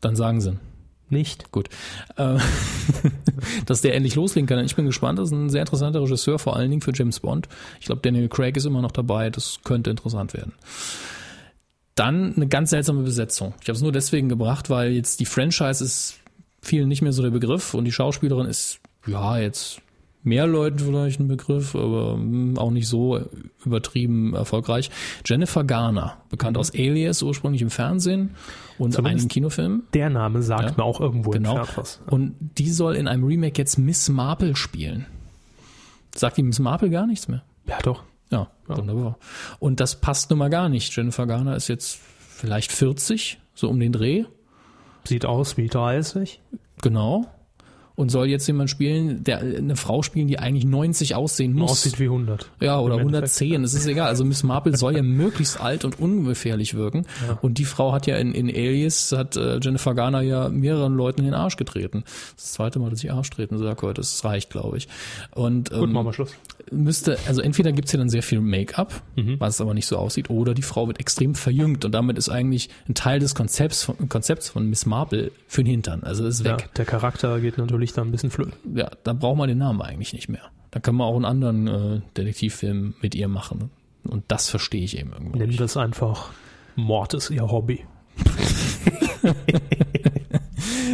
[0.00, 0.58] dann sagen sie.
[1.10, 1.50] Nicht.
[1.52, 1.68] Gut.
[2.16, 2.38] Äh,
[3.66, 4.62] dass der endlich loslegen kann.
[4.64, 5.18] Ich bin gespannt.
[5.18, 7.48] Das ist ein sehr interessanter Regisseur, vor allen Dingen für James Bond.
[7.80, 9.30] Ich glaube, Daniel Craig ist immer noch dabei.
[9.30, 10.52] Das könnte interessant werden.
[11.94, 13.54] Dann eine ganz seltsame Besetzung.
[13.62, 16.20] Ich habe es nur deswegen gebracht, weil jetzt die Franchise ist
[16.60, 19.80] vielen nicht mehr so der Begriff und die Schauspielerin ist, ja, jetzt
[20.22, 23.20] mehr Leuten vielleicht ein Begriff, aber hm, auch nicht so
[23.64, 24.90] übertrieben erfolgreich.
[25.24, 28.34] Jennifer Garner, bekannt aus Alias, ursprünglich im Fernsehen
[28.78, 29.82] und Zumindest einigen Kinofilmen.
[29.94, 30.74] Der Name sagt Ja.
[30.76, 31.64] mir auch irgendwo Genau.
[31.76, 32.00] was.
[32.10, 35.06] Und die soll in einem Remake jetzt Miss Marple spielen.
[36.14, 37.42] Sagt die Miss Marple gar nichts mehr?
[37.66, 38.02] Ja, doch.
[38.30, 39.18] Ja, wunderbar.
[39.58, 40.94] Und das passt nun mal gar nicht.
[40.94, 41.98] Jennifer Garner ist jetzt
[42.28, 44.24] vielleicht 40, so um den Dreh.
[45.04, 46.40] Sieht aus wie 30.
[46.82, 47.26] Genau.
[47.98, 51.72] Und soll jetzt jemand spielen, der eine Frau spielen, die eigentlich 90 aussehen muss.
[51.72, 52.48] Aussieht wie 100.
[52.60, 53.42] Ja, oder Im Endeffekt.
[53.42, 54.06] 110, das ist egal.
[54.06, 57.06] Also Miss Marple soll ja möglichst alt und ungefährlich wirken.
[57.42, 61.22] Und die Frau hat ja in, in Alias, hat äh, Jennifer Garner ja mehreren Leuten
[61.22, 62.04] in den Arsch getreten.
[62.36, 64.86] Das zweite Mal, dass ich Arsch treten sage heute, das reicht, glaube ich.
[65.34, 66.30] Und Gut, ähm, machen wir Schluss.
[66.72, 69.02] Müsste, also entweder gibt's hier dann sehr viel Make-up,
[69.38, 72.68] was aber nicht so aussieht, oder die Frau wird extrem verjüngt und damit ist eigentlich
[72.88, 76.02] ein Teil des Konzepts von, Konzepts von Miss Marple für den Hintern.
[76.04, 76.70] Also ist Ja, weg.
[76.76, 78.54] der Charakter geht natürlich da ein bisschen flöten.
[78.76, 80.42] Ja, da braucht man den Namen eigentlich nicht mehr.
[80.70, 83.70] Da kann man auch einen anderen äh, Detektivfilm mit ihr machen.
[84.04, 85.10] Und das verstehe ich eben.
[85.32, 86.30] Nennen wir es einfach
[86.76, 87.84] Mord ist ihr Hobby.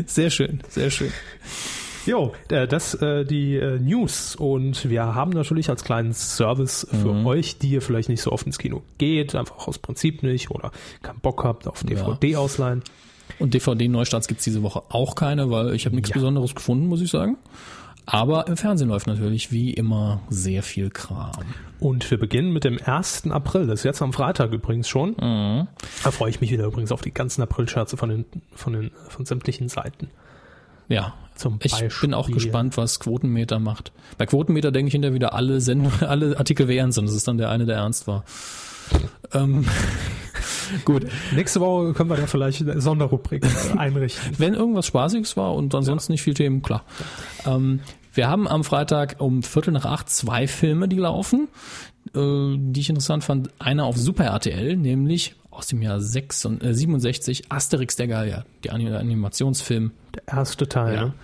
[0.06, 1.10] Sehr schön, sehr schön.
[2.06, 7.12] Jo, äh, das äh, die äh, News und wir haben natürlich als kleinen Service für
[7.14, 7.26] Mhm.
[7.26, 10.70] euch, die ihr vielleicht nicht so oft ins Kino geht, einfach aus Prinzip nicht oder
[11.02, 12.82] keinen Bock habt auf DVD ausleihen.
[13.38, 16.14] Und DVD-Neustarts gibt's diese Woche auch keine, weil ich habe nichts Ja.
[16.16, 17.38] Besonderes gefunden, muss ich sagen.
[18.06, 21.32] Aber im Fernsehen läuft natürlich wie immer sehr viel Kram.
[21.80, 23.30] Und wir beginnen mit dem 1.
[23.30, 25.12] April, das ist jetzt am Freitag übrigens schon.
[25.18, 25.68] Mhm.
[26.02, 28.24] Da freue ich mich wieder übrigens auf die ganzen April-Scherze von den,
[28.54, 30.08] von den von sämtlichen Seiten.
[30.88, 33.92] Ja, Zum ich bin auch Beispiel- gespannt, was Quotenmeter macht.
[34.18, 37.06] Bei Quotenmeter denke ich hinterher wieder, alle Sendungen, alle Artikel wären sind.
[37.08, 38.24] Das ist dann der eine, der ernst war.
[39.32, 39.64] Ähm,
[40.84, 41.06] gut.
[41.34, 43.44] Nächste Woche können wir da vielleicht eine Sonderrubrik
[43.76, 44.32] einrichten.
[44.38, 46.84] Wenn irgendwas Spaßiges war und ansonsten nicht viel Themen, klar.
[47.46, 47.80] Ähm,
[48.12, 51.48] wir haben am Freitag um Viertel nach acht zwei Filme, die laufen,
[52.14, 53.50] äh, die ich interessant fand.
[53.58, 58.44] Einer auf Super RTL, nämlich aus dem Jahr 6 und, äh, 67, Asterix der Gallier,
[58.62, 59.90] der Anim- Animationsfilm.
[60.14, 60.94] Der erste Teil.
[60.94, 61.14] Ja.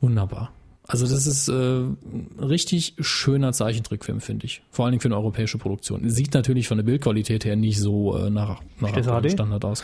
[0.00, 0.52] Wunderbar.
[0.88, 4.62] Also das ist äh, ein richtig schöner Zeichentrickfilm, finde ich.
[4.70, 6.08] Vor allen Dingen für eine europäische Produktion.
[6.10, 8.90] Sieht natürlich von der Bildqualität her nicht so äh, nach, nach?
[9.30, 9.82] Standard aus.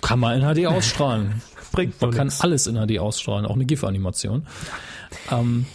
[0.00, 1.42] Kann man in HD ausstrahlen.
[1.72, 2.40] Bringt Man kann nix.
[2.40, 4.46] alles in HD ausstrahlen, auch eine GIF-Animation.
[5.30, 5.66] Ähm,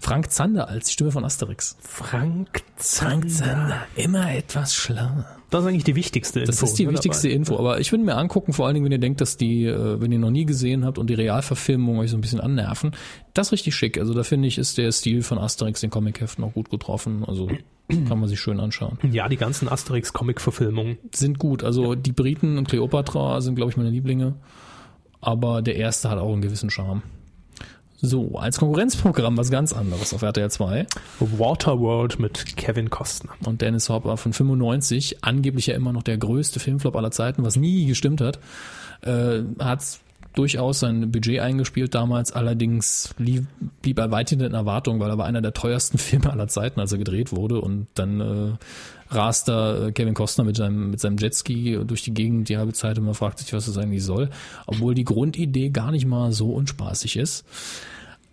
[0.00, 1.76] Frank Zander als Stimme von Asterix.
[1.80, 5.26] Frank Frank Zander, immer etwas schlauer.
[5.50, 6.50] Das ist eigentlich die wichtigste Info.
[6.50, 7.36] Das ist die ne, wichtigste dabei.
[7.36, 7.58] Info.
[7.58, 10.12] Aber ich würde mir angucken, vor allen Dingen, wenn ihr denkt, dass die, äh, wenn
[10.12, 12.92] ihr noch nie gesehen habt und die Realverfilmung euch so ein bisschen annerven,
[13.34, 13.98] das ist richtig schick.
[13.98, 17.24] Also da finde ich, ist der Stil von Asterix, den Comicheften, auch gut getroffen.
[17.26, 17.48] Also
[17.88, 18.98] kann man sich schön anschauen.
[19.10, 20.98] Ja, die ganzen Asterix-Comic-Verfilmungen.
[21.12, 21.64] Sind gut.
[21.64, 24.36] Also die Briten und Cleopatra sind, glaube ich, meine Lieblinge.
[25.20, 27.02] Aber der erste hat auch einen gewissen Charme.
[28.02, 30.86] So, als Konkurrenzprogramm was ganz anderes auf RTL 2.
[31.20, 33.32] Waterworld mit Kevin Costner.
[33.44, 37.56] und Dennis Hopper von 95, angeblich ja immer noch der größte Filmflop aller Zeiten, was
[37.56, 38.38] nie gestimmt hat,
[39.02, 39.82] äh, hat
[40.34, 43.44] durchaus sein Budget eingespielt damals, allerdings lief,
[43.82, 46.80] blieb er weit hinter den Erwartungen, weil er war einer der teuersten Filme aller Zeiten,
[46.80, 47.60] als er gedreht wurde.
[47.60, 52.14] Und dann äh, rast da äh, Kevin Costner mit seinem, mit seinem Jetski durch die
[52.14, 54.30] Gegend die halbe Zeit und man fragt sich, was das eigentlich soll,
[54.66, 57.44] obwohl die Grundidee gar nicht mal so unspaßig ist.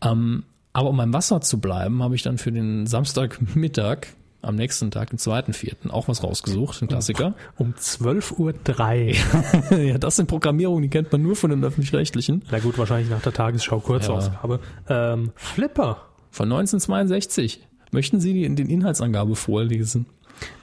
[0.02, 0.44] Ähm,
[0.74, 4.10] aber um beim Wasser zu bleiben, habe ich dann für den Samstagmittag
[4.42, 7.36] am nächsten Tag, den zweiten, vierten, auch was rausgesucht, ein Klassiker.
[7.58, 9.78] Um 12.03 Uhr.
[9.84, 12.44] ja, das sind Programmierungen, die kennt man nur von den Öffentlich-Rechtlichen.
[12.52, 14.60] Na gut, wahrscheinlich nach der Tagesschau Kurzausgabe.
[14.88, 16.04] Ähm, Flipper.
[16.32, 17.68] Von 1962.
[17.92, 20.06] Möchten Sie die, den Inhaltsangabe vorlesen?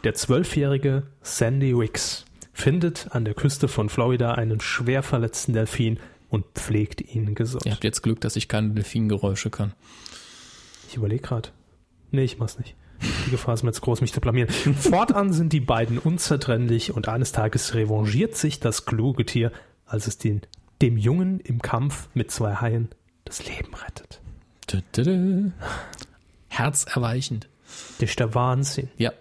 [0.04, 5.98] Der zwölfjährige Sandy Wicks findet an der Küste von Florida einen schwer verletzten Delfin
[6.28, 7.66] und pflegt ihn gesund.
[7.66, 9.72] Ihr habt jetzt Glück, dass ich keine Delfingeräusche kann.
[10.88, 11.48] Ich überlege gerade.
[12.12, 12.76] Nee, ich mach's nicht.
[13.26, 14.48] Die Gefahr ist mir jetzt groß, mich zu blamieren.
[14.48, 19.52] Fortan sind die beiden unzertrennlich und eines Tages revanchiert sich das kluge Tier,
[19.86, 20.42] als es den,
[20.82, 22.88] dem Jungen im Kampf mit zwei Haien
[23.24, 24.20] das Leben rettet.
[24.70, 25.50] Dö, dö, dö.
[26.48, 27.48] Herzerweichend.
[27.98, 28.88] Das ist der Wahnsinn.
[28.96, 29.12] Ja.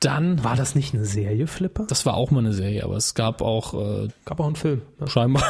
[0.00, 1.86] Dann War das nicht eine Serie, Flipper?
[1.88, 4.82] Das war auch mal eine Serie, aber es gab auch äh, gab auch einen Film.
[4.98, 5.08] ne?
[5.08, 5.42] scheinbar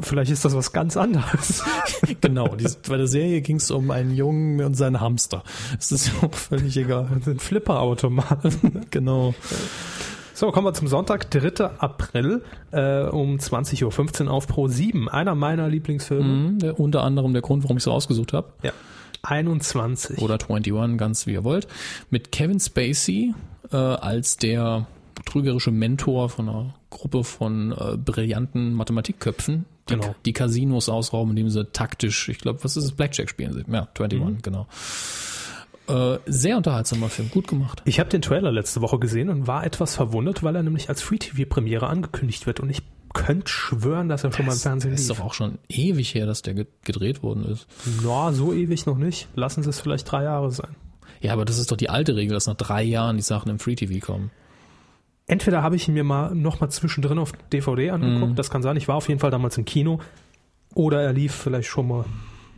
[0.00, 1.64] Vielleicht ist das was ganz anderes.
[2.20, 2.54] genau.
[2.56, 5.42] Die, bei der Serie ging es um einen Jungen und seinen Hamster.
[5.78, 7.08] Es ist auch völlig egal.
[7.26, 8.38] Ein Flipper-Automat.
[8.90, 9.34] genau.
[10.34, 11.64] So, kommen wir zum Sonntag, 3.
[11.78, 15.08] April äh, um 20.15 Uhr auf Pro 7.
[15.08, 16.24] Einer meiner Lieblingsfilme.
[16.24, 18.52] Mhm, der, unter anderem der Grund, warum ich es rausgesucht habe.
[18.62, 18.72] Ja.
[19.22, 20.18] 21.
[20.18, 21.66] Oder 21, ganz wie ihr wollt.
[22.10, 23.34] Mit Kevin Spacey
[23.72, 24.86] äh, als der
[25.32, 30.14] betrügerische Mentor von einer Gruppe von äh, brillanten Mathematikköpfen, die, Genau.
[30.24, 33.64] die Casinos ausrauben, indem sie taktisch, ich glaube, was ist es, Blackjack spielen sie.
[33.70, 34.66] Ja, 21, genau.
[35.86, 37.82] Äh, sehr unterhaltsamer Film, gut gemacht.
[37.84, 41.00] Ich habe den Trailer letzte Woche gesehen und war etwas verwundert, weil er nämlich als
[41.02, 42.60] Free-TV-Premiere angekündigt wird.
[42.60, 42.82] Und ich
[43.14, 45.16] könnte schwören, dass er schon mal im Fernsehen ist lief.
[45.18, 47.66] doch auch schon ewig her, dass der ge- gedreht worden ist.
[48.04, 49.28] Na, so ewig noch nicht.
[49.34, 50.74] Lassen Sie es vielleicht drei Jahre sein.
[51.20, 53.58] Ja, aber das ist doch die alte Regel, dass nach drei Jahren die Sachen im
[53.58, 54.30] Free TV kommen.
[55.28, 58.76] Entweder habe ich ihn mir mal noch mal zwischendrin auf DVD angeguckt, das kann sein,
[58.76, 60.00] ich war auf jeden Fall damals im Kino,
[60.74, 62.04] oder er lief vielleicht schon mal,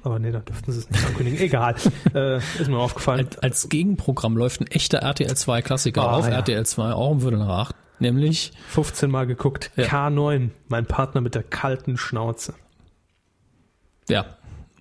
[0.05, 1.39] aber nee, dann dürften sie es nicht ankündigen.
[1.45, 1.75] Egal,
[2.15, 3.27] äh, ist mir aufgefallen.
[3.27, 6.35] Als, als Gegenprogramm läuft ein echter RTL 2 Klassiker Ah, auf ja.
[6.37, 9.85] RTL 2, auch um Viertel nach acht, nämlich 15 Mal geguckt, Ja.
[9.87, 12.55] K9, mein Partner mit der kalten Schnauze.
[14.09, 14.27] Ja,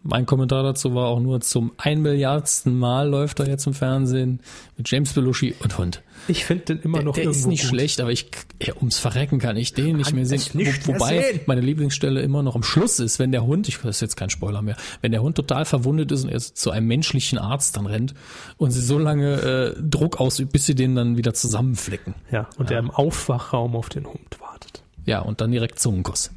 [0.04, 4.40] mein Kommentar dazu war auch nur zum ein Milliardsten Mal läuft er jetzt im Fernsehen
[4.78, 6.02] mit James Belushi und Hund.
[6.28, 7.70] Ich finde den immer Der, noch der irgendwo ist nicht gut.
[7.70, 8.30] schlecht, aber ich,
[8.62, 10.42] ja, ums Verrecken kann ich den nicht mehr sehen.
[10.54, 11.40] nicht Wo, mehr wobei sehen.
[11.48, 14.30] meine Lieblingsstelle immer noch am Schluss ist, wenn der Hund, ich das ist jetzt kein
[14.30, 17.86] Spoiler mehr, wenn der Hund total verwundet ist und er zu einem menschlichen Arzt dann
[17.86, 18.14] rennt
[18.58, 22.16] und sie so lange äh, Druck ausübt, bis sie den dann wieder zusammenflicken.
[22.32, 24.84] Ja, und der im Aufwachraum auf den Hund wartet.
[25.06, 26.32] Ja, und dann direkt Zungenkuss.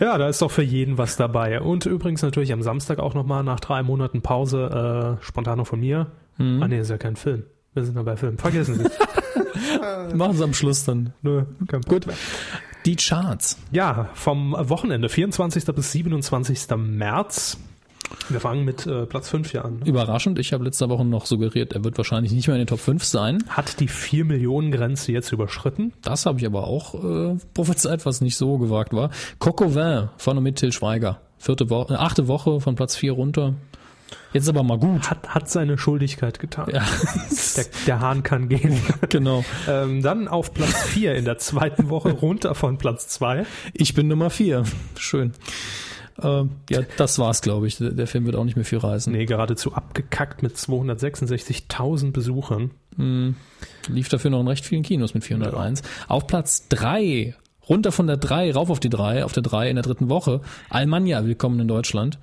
[0.00, 1.60] Ja, da ist doch für jeden was dabei.
[1.60, 5.80] Und übrigens natürlich am Samstag auch nochmal nach drei Monaten Pause, äh, spontan noch von
[5.80, 6.08] mir.
[6.38, 6.62] Mhm.
[6.62, 7.44] Ah nee, ist ja kein Film.
[7.74, 8.38] Wir sind ja bei Film.
[8.38, 8.98] Vergessen Sie es.
[10.14, 11.12] Machen sie am Schluss dann.
[11.22, 12.06] Nö, kein Gut.
[12.86, 13.58] Die Charts.
[13.72, 15.64] Ja, vom Wochenende, 24.
[15.66, 16.68] bis 27.
[16.76, 17.58] März.
[18.28, 19.82] Wir fangen mit äh, Platz 5 hier an.
[19.84, 22.80] Überraschend, ich habe letzte Woche noch suggeriert, er wird wahrscheinlich nicht mehr in den Top
[22.80, 23.44] 5 sein.
[23.48, 25.92] Hat die 4 Millionen Grenze jetzt überschritten.
[26.02, 29.10] Das habe ich aber auch äh, prophezeit, was nicht so gewagt war.
[29.38, 31.20] Coco Vin von und mit Till Schweiger.
[31.38, 33.54] Vierte Woche, äh, achte Woche von Platz 4 runter.
[34.32, 35.10] Jetzt aber mal gut.
[35.10, 36.68] Hat, hat seine Schuldigkeit getan.
[36.72, 36.84] Ja,
[37.56, 38.80] Der, der Hahn kann gehen.
[39.08, 39.44] genau.
[39.68, 43.46] ähm, dann auf Platz 4 in der zweiten Woche, runter von Platz 2.
[43.72, 44.64] Ich bin Nummer vier.
[44.98, 45.32] Schön.
[46.22, 47.78] Ähm, ja, das war's, glaube ich.
[47.78, 49.12] Der, Film wird auch nicht mehr viel reißen.
[49.12, 52.70] Nee, geradezu abgekackt mit 266.000 Besuchern.
[53.88, 55.82] Lief dafür noch in recht vielen Kinos mit 401.
[56.06, 57.34] Auf Platz drei
[57.68, 60.40] runter von der drei rauf auf die drei auf der drei in der dritten Woche,
[60.68, 62.18] Almanja, willkommen in Deutschland.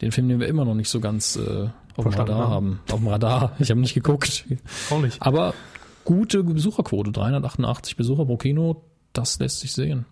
[0.00, 2.50] Den Film, den wir immer noch nicht so ganz äh, auf dem Radar haben.
[2.50, 2.80] haben.
[2.90, 3.52] Auf dem Radar.
[3.58, 4.44] Ich habe nicht geguckt.
[4.90, 5.20] Auch nicht.
[5.22, 5.54] Aber
[6.04, 8.82] gute Besucherquote, 388 Besucher pro Kino,
[9.12, 10.06] das lässt sich sehen.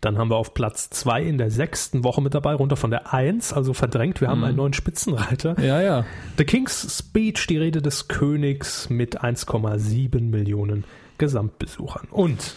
[0.00, 3.12] Dann haben wir auf Platz 2 in der sechsten Woche mit dabei, runter von der
[3.12, 4.20] 1, also verdrängt.
[4.20, 5.60] Wir haben einen neuen Spitzenreiter.
[5.60, 6.04] Ja, ja.
[6.38, 10.84] The King's Speech, die Rede des Königs mit 1,7 Millionen
[11.18, 12.06] Gesamtbesuchern.
[12.10, 12.54] Und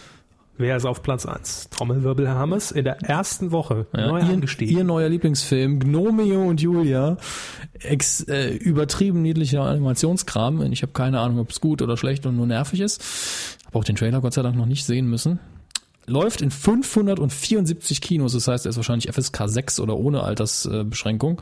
[0.56, 1.68] wer ist auf Platz 1?
[1.70, 4.76] Trommelwirbel Herr Hammes in der ersten Woche Ja, neu ihr, angestiegen.
[4.76, 7.16] ihr neuer Lieblingsfilm, Gnomeo und Julia.
[7.80, 10.62] Ex, äh, übertrieben niedlicher Animationskram.
[10.72, 13.58] Ich habe keine Ahnung, ob es gut oder schlecht und nur nervig ist.
[13.66, 15.40] Habe auch den Trailer Gott sei Dank noch nicht sehen müssen.
[16.10, 21.40] Läuft in 574 Kinos, das heißt, er ist wahrscheinlich FSK 6 oder ohne Altersbeschränkung.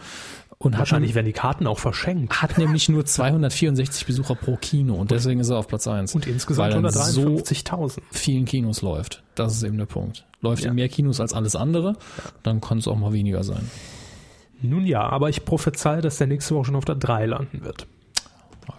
[0.58, 2.42] Und hat Wahrscheinlich werden die Karten auch verschenkt.
[2.42, 6.16] hat nämlich nur 264 Besucher pro Kino und deswegen ist er auf Platz 1.
[6.16, 8.00] Und insgesamt Weil er in so 153.000.
[8.10, 9.22] vielen Kinos läuft.
[9.36, 10.26] Das ist eben der Punkt.
[10.40, 11.96] Läuft in mehr Kinos als alles andere,
[12.42, 13.70] dann kann es auch mal weniger sein.
[14.60, 17.86] Nun ja, aber ich prophezeie, dass der nächste Woche schon auf der 3 landen wird.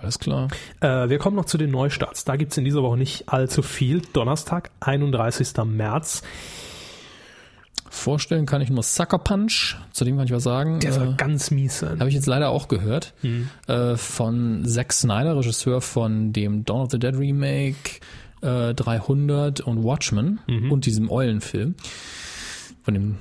[0.01, 0.47] Alles klar.
[0.81, 2.23] Äh, wir kommen noch zu den Neustarts.
[2.25, 4.01] Da gibt's in dieser Woche nicht allzu viel.
[4.13, 5.53] Donnerstag, 31.
[5.65, 6.21] März.
[7.91, 9.75] Vorstellen kann ich nur Sucker Punch.
[9.91, 10.79] Zu dem kann ich was sagen.
[10.79, 11.99] Der soll Äh, ganz mies sein.
[11.99, 13.13] Habe ich jetzt leider auch gehört.
[13.21, 13.49] Hm.
[13.67, 17.99] Äh, von Zack Snyder, Regisseur von dem Dawn of the Dead Remake,
[18.41, 20.71] äh, 300 und Watchmen Mhm.
[20.71, 21.75] und diesem Eulenfilm.
[22.83, 23.15] Von dem,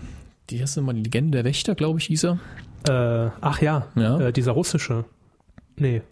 [0.50, 2.38] die heißt mal die Legende der Wächter, glaube ich, hieß er.
[2.88, 4.20] Äh, ach ja, Ja.
[4.20, 5.06] Äh, dieser russische.
[5.78, 6.02] Nee,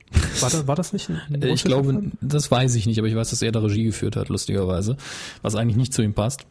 [0.41, 2.13] war das, war das nicht ein, Äh, Ich glaube, Film?
[2.21, 4.97] das weiß ich nicht, aber ich weiß, dass er da Regie geführt hat, lustigerweise.
[5.43, 6.47] Was eigentlich nicht zu ihm passt.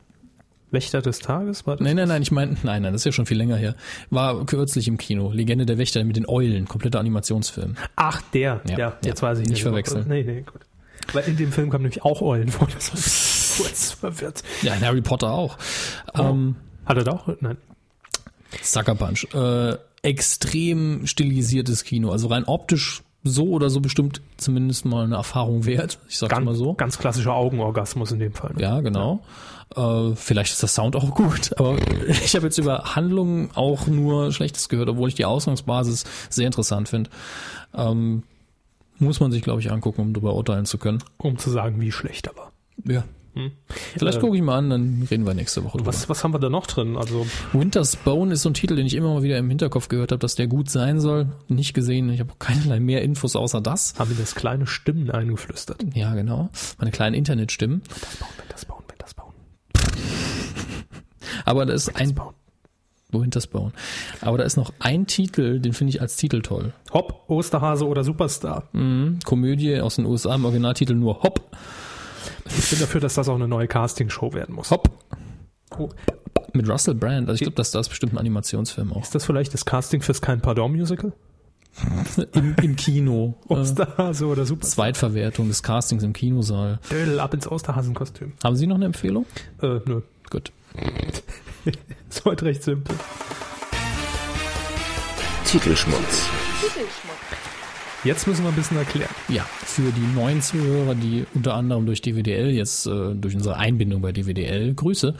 [0.72, 1.86] Wächter des Tages war das?
[1.86, 3.76] Nein, nein, nein, ich meine, nein, nein, das ist ja schon viel länger her.
[4.10, 5.32] War kürzlich im Kino.
[5.32, 7.76] Legende der Wächter mit den Eulen, kompletter Animationsfilm.
[7.96, 8.62] Ach, der.
[8.68, 10.06] Ja, Ja, jetzt ja, weiß ich nicht verwechseln.
[10.08, 10.62] Nee, nee, gut.
[11.14, 12.68] Weil in dem Film kamen nämlich auch Eulen vor.
[12.74, 14.44] Das war kurz verwirrt.
[14.64, 15.58] Ja, in Harry Potter auch.
[16.16, 16.56] Ähm,
[16.86, 17.30] Hat er da auch?
[17.40, 17.58] Nein.
[18.62, 19.28] Sucker Punch.
[19.34, 22.12] Äh, extrem stilisiertes Kino.
[22.12, 26.00] Also rein optisch so oder so bestimmt zumindest mal eine Erfahrung wert.
[26.08, 26.76] Ich sag's Ganz, mal so.
[26.76, 28.54] ganz klassischer Augenorgasmus in dem Fall.
[28.54, 28.62] ne?
[28.62, 29.22] Ja, genau.
[29.76, 31.76] Äh, vielleicht ist der Sound auch gut, aber
[32.08, 36.88] ich habe jetzt über Handlungen auch nur Schlechtes gehört, obwohl ich die Ausgangsbasis sehr interessant
[36.88, 37.10] finde.
[37.74, 38.24] Ähm,
[39.00, 41.04] muss man sich, glaube ich, angucken, um darüber urteilen zu können.
[41.18, 42.52] Um zu sagen, wie schlecht er war.
[43.36, 43.50] Ja.
[43.98, 45.88] Vielleicht Äh, gucke ich mal an, dann reden wir nächste Woche drüber.
[45.88, 46.96] Was, was haben wir da noch drin?
[46.98, 50.12] Also, Winter's Bone ist so ein Titel, den ich immer mal wieder im Hinterkopf gehört
[50.12, 51.28] habe, dass der gut sein soll.
[51.48, 53.94] Nicht gesehen, ich habe keinerlei mehr Infos außer das.
[54.00, 55.84] haben wir das kleine Stimmen eingeflüstert.
[55.94, 56.50] Ja, genau.
[56.80, 57.82] Meine kleinen Internetstimmen.
[57.84, 59.34] Wenn das bauen, wenn das bauen.
[61.46, 62.14] Aber da ist ein.
[63.12, 63.72] Winter's Bone.
[64.20, 66.74] Aber da ist noch ein Titel, den finde ich als Titel toll.
[66.92, 68.68] Hopp, Osterhase oder Superstar.
[68.74, 69.20] Mhm.
[69.24, 71.50] Komödie aus den USA im Originaltitel nur Hopp,
[72.58, 74.72] Ich bin dafür, dass das auch eine neue Castingshow werden muss.
[74.72, 74.90] Hopp.
[75.78, 75.90] Oh,
[76.54, 77.28] Mit Russell Brand.
[77.28, 79.04] Also ich glaube, dass das bestimmt ein Animationsfilm auch.
[79.04, 81.14] ist das vielleicht das Casting fürs Kein Pardon Musical?
[82.34, 83.36] Im, im Kino.
[83.50, 84.76] Osterhase oder Superstar?
[84.76, 86.80] Zweitverwertung des Castings im Kinosaal.
[86.90, 88.34] Dödel, ab ins Osterhasenkostüm.
[88.44, 89.26] Haben Sie noch eine Empfehlung?
[89.62, 90.02] Äh, nö.
[90.30, 90.54] Gut.
[92.10, 92.96] Ist heute recht simpel.
[95.46, 96.30] Titelschmutz.
[98.06, 99.10] Jetzt müssen wir ein bisschen erklären.
[99.30, 104.04] Ja, für die neuen Zuhörer, die unter anderem durch DWDL jetzt, äh, durch unsere Einbindung
[104.04, 105.16] bei DWDL, Grüße,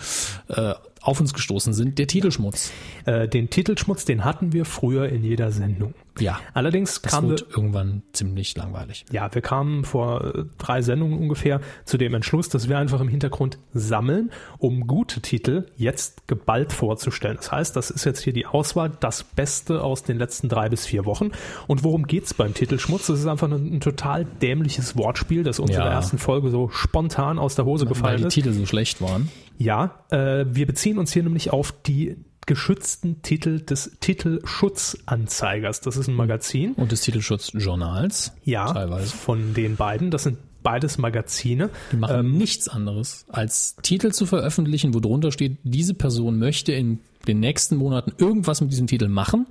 [0.50, 2.72] äh, auf uns gestoßen sind, der Titelschmutz.
[3.06, 5.96] Äh, den Titelschmutz, den hatten wir früher in jeder Sendung.
[6.20, 9.06] Ja, Allerdings das wir, wird irgendwann ziemlich langweilig.
[9.12, 13.60] ja, wir kamen vor drei Sendungen ungefähr zu dem Entschluss, dass wir einfach im Hintergrund
[13.74, 17.36] sammeln, um gute Titel jetzt geballt vorzustellen.
[17.38, 20.86] Das heißt, das ist jetzt hier die Auswahl, das Beste aus den letzten drei bis
[20.86, 21.32] vier Wochen.
[21.68, 23.08] Und worum geht's beim Titelschmutz?
[23.08, 25.78] Das ist einfach ein, ein total dämliches Wortspiel, das uns Ja.
[25.80, 28.34] in der ersten Folge so spontan aus der Hose Weil gefallen die ist.
[28.34, 29.30] Titel so schlecht waren.
[29.58, 35.82] Ja, äh, wir beziehen uns hier nämlich auf die geschützten Titel des Titelschutzanzeigers.
[35.82, 36.74] Das ist ein Magazin.
[36.74, 38.34] Und des Titelschutzjournals.
[38.44, 39.16] Ja, Teilweise.
[39.16, 40.12] von den beiden.
[40.12, 41.70] Das sind beides Magazine.
[41.92, 46.72] Die machen Ähm, nichts anderes, als Titel zu veröffentlichen, wo drunter steht, diese Person möchte
[46.74, 49.48] in den nächsten Monaten irgendwas mit diesem Titel machen.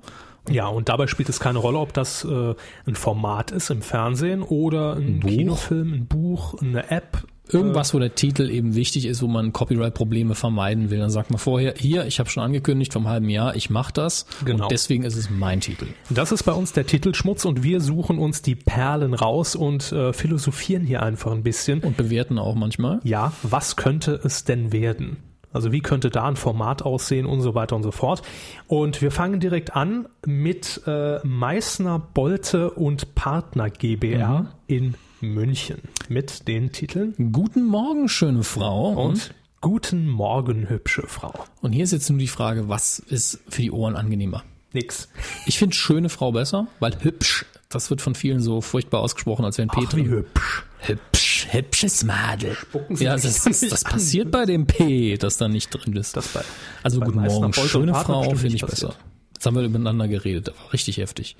[0.50, 2.54] Ja, und dabei spielt es keine Rolle, ob das äh,
[2.86, 5.28] ein Format ist im Fernsehen oder ein, Buch.
[5.30, 10.34] Kinofilm, ein Buch, eine App, Irgendwas, wo der Titel eben wichtig ist, wo man Copyright-Probleme
[10.34, 10.98] vermeiden will.
[10.98, 14.26] Dann sagt man vorher, hier, ich habe schon angekündigt vom halben Jahr, ich mache das.
[14.44, 14.64] Genau.
[14.64, 15.86] Und deswegen ist es mein Titel.
[16.08, 20.12] Das ist bei uns der Titelschmutz und wir suchen uns die Perlen raus und äh,
[20.12, 21.80] philosophieren hier einfach ein bisschen.
[21.80, 23.00] Und bewerten auch manchmal.
[23.04, 25.18] Ja, was könnte es denn werden?
[25.52, 28.22] Also wie könnte da ein Format aussehen und so weiter und so fort.
[28.66, 34.48] Und wir fangen direkt an mit äh, Meißner, Bolte und Partner GBR Mhm.
[34.66, 38.90] in München mit den Titeln Guten Morgen, schöne Frau.
[38.90, 41.32] und Guten Morgen, hübsche Frau.
[41.62, 44.42] Und hier ist jetzt nur die Frage, was ist für die Ohren angenehmer?
[44.74, 45.08] Nix.
[45.46, 49.56] Ich finde schöne Frau besser, weil hübsch, das wird von vielen so furchtbar ausgesprochen, als
[49.56, 50.64] wäre ein P Ach, wie hübsch.
[50.80, 52.56] Hübsch, hübsches Madel.
[52.90, 56.14] Ja, das, das, das passiert bei dem P, das da nicht drin ist.
[56.16, 56.44] Das bei-
[56.82, 58.94] also bei guten Morgen, und schöne Frau finde ich besser.
[59.32, 61.36] Jetzt haben wir übereinander geredet, das war richtig heftig.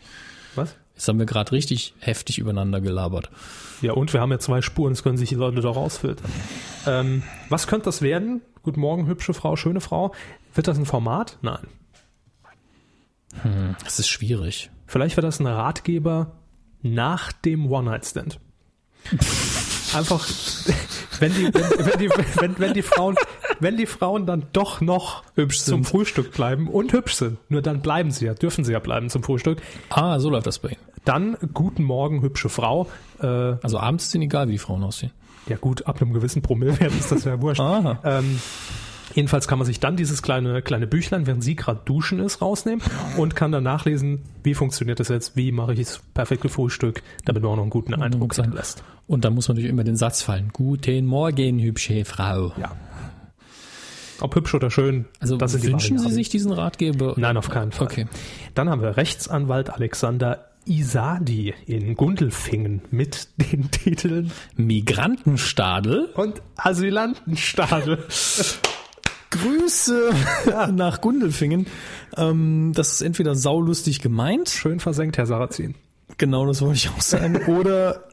[0.54, 0.74] Was?
[0.94, 3.30] Jetzt haben wir gerade richtig heftig übereinander gelabert.
[3.82, 6.30] Ja, und wir haben ja zwei Spuren, das können sich die Leute doch rausfiltern.
[6.86, 8.42] Ähm, was könnte das werden?
[8.62, 10.14] Guten Morgen, hübsche Frau, schöne Frau.
[10.54, 11.38] Wird das ein Format?
[11.42, 11.66] Nein.
[13.82, 14.70] Das ist schwierig.
[14.86, 16.38] Vielleicht wird das ein Ratgeber
[16.82, 18.38] nach dem One-Night-Stand.
[19.94, 20.26] Einfach,
[21.20, 23.14] wenn die, wenn, wenn, die, wenn, wenn die Frauen,
[23.60, 25.88] wenn die Frauen dann doch noch Hübsch zum sind.
[25.88, 29.22] Frühstück bleiben und hübsch sind, nur dann bleiben sie ja, dürfen sie ja bleiben zum
[29.22, 29.60] Frühstück,
[29.90, 30.80] Ah, so läuft das bei Ihnen.
[31.04, 32.88] dann guten Morgen, hübsche Frau.
[33.20, 35.12] Äh, Also abends ist Ihnen egal, wie die Frauen aussehen.
[35.46, 37.60] Ja gut, ab einem gewissen Promillewert ist das ja wurscht.
[37.60, 37.98] Aha.
[38.02, 38.40] Ähm,
[39.14, 42.82] jedenfalls kann man sich dann dieses kleine, kleine Büchlein, während sie gerade duschen ist, rausnehmen
[43.16, 47.42] und kann dann nachlesen, wie funktioniert das jetzt, wie mache ich das perfekte Frühstück, damit
[47.42, 48.52] man auch noch einen guten Eindruck sein.
[48.52, 48.82] lässt.
[49.06, 50.50] Und dann muss man natürlich immer den Satz fallen.
[50.52, 52.52] Guten Morgen, hübsche Frau.
[52.58, 52.72] Ja.
[54.20, 57.14] Ob hübsch oder schön, Also das sind die wünschen Sie sich diesen Ratgeber?
[57.16, 57.86] Nein, auf keinen Fall.
[57.86, 58.06] Okay.
[58.54, 66.10] Dann haben wir Rechtsanwalt Alexander Isadi in Gundelfingen mit den Titeln Migrantenstadel.
[66.14, 68.04] und Asylantenstadel.
[69.38, 70.10] Grüße
[70.72, 71.66] nach Gundelfingen.
[72.16, 75.74] Ähm, das ist entweder saulustig gemeint, Schön versenkt, Herr Sarrazin.
[76.18, 78.04] genau das wollte ich auch sagen, oder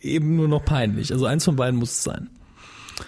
[0.00, 1.12] eben nur noch peinlich.
[1.12, 2.30] Also eins von beiden muss es sein.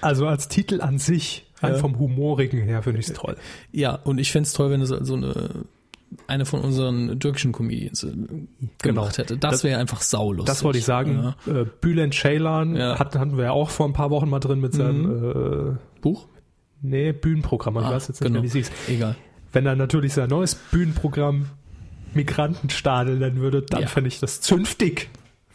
[0.01, 1.79] Also als Titel an sich, rein Ja.
[1.79, 3.37] vom Humorigen her, finde ich es toll.
[3.73, 5.65] Ja, und ich fänd's toll, wenn es so eine
[6.27, 8.13] eine von unseren türkischen Comedians äh,
[8.83, 9.39] gemacht hätte.
[9.39, 10.45] Das, Das- wäre einfach saulustig.
[10.45, 11.35] Das wollte ich sagen.
[11.47, 11.61] Ja.
[11.63, 12.99] Äh, Bülent Ceylan Ja.
[12.99, 16.27] hat, hatten wir ja auch vor ein paar Wochen mal drin mit seinem äh, Buch?
[16.83, 17.77] Nee, Bühnenprogramm.
[17.79, 18.43] Ich Ah, weiß jetzt nicht genau.
[18.43, 18.71] mehr, wie es hieß.
[18.89, 19.17] Egal.
[19.53, 21.47] Wenn er natürlich sein neues Bühnenprogramm
[22.15, 23.87] Migrantenstadel nennen würde, dann Ja.
[23.89, 25.09] fände ich das zünftig.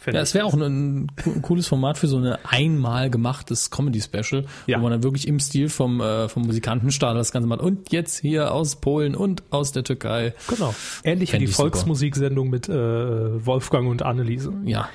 [0.06, 4.78] Ja, es wäre auch ein, ein cooles Format für so eine einmal gemachtes Comedy-Special, Ja.
[4.78, 7.60] wo man dann wirklich im Stil vom, äh, vom Musikantenstadel das Ganze macht.
[7.60, 10.34] Und jetzt hier aus Polen und aus der Türkei.
[10.48, 10.74] Genau.
[11.04, 11.48] Ähnlich wie die.
[11.48, 14.54] Volksmusiksendung mit äh, Wolfgang und Anneliese.
[14.64, 14.88] Ja.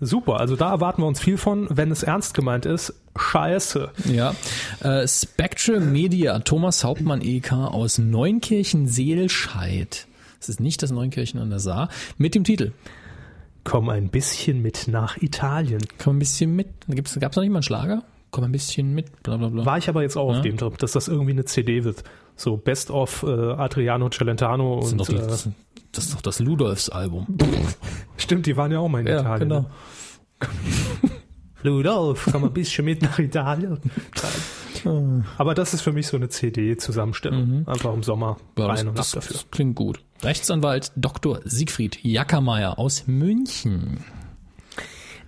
[0.00, 1.66] Super, also da erwarten wir uns viel von.
[1.70, 3.90] Wenn es ernst gemeint ist, scheiße.
[4.12, 4.34] Ja.
[4.82, 10.06] Äh, Spectrum Media, Thomas Hauptmann EK aus Neunkirchen-Seelscheid.
[10.38, 11.90] Das ist nicht das Neunkirchen an der Saar.
[12.16, 12.72] Mit dem Titel.
[13.62, 15.82] Komm ein bisschen mit nach Italien.
[16.02, 16.68] Komm ein bisschen mit.
[16.86, 18.02] Da gibt's, gab's noch nicht mal einen Schlager?
[18.30, 19.66] Komm ein bisschen mit, bla bla bla.
[19.66, 20.36] War ich aber jetzt auch Ja.
[20.38, 22.04] auf dem Trip, dass das irgendwie eine CD wird.
[22.36, 25.26] So Best of äh, Adriano Celentano das, und doch die, äh,
[25.92, 27.26] das, ist doch das Ludolfs-Album.
[28.16, 29.48] stimmt, die waren ja auch mal in Ja, Italien.
[29.48, 29.60] genau.
[29.60, 31.10] Ne?
[31.62, 33.78] Ludolf, komm ein bisschen mit nach Italien.
[35.36, 37.66] Aber das ist für mich so eine CD-Zusammenstellung.
[37.66, 38.62] Einfach im Sommer Mhm.
[38.62, 39.32] Ja, rein und ab das, dafür.
[39.34, 40.00] das klingt gut.
[40.22, 41.40] Rechtsanwalt Dr.
[41.44, 43.98] Siegfried Jackermeier aus München.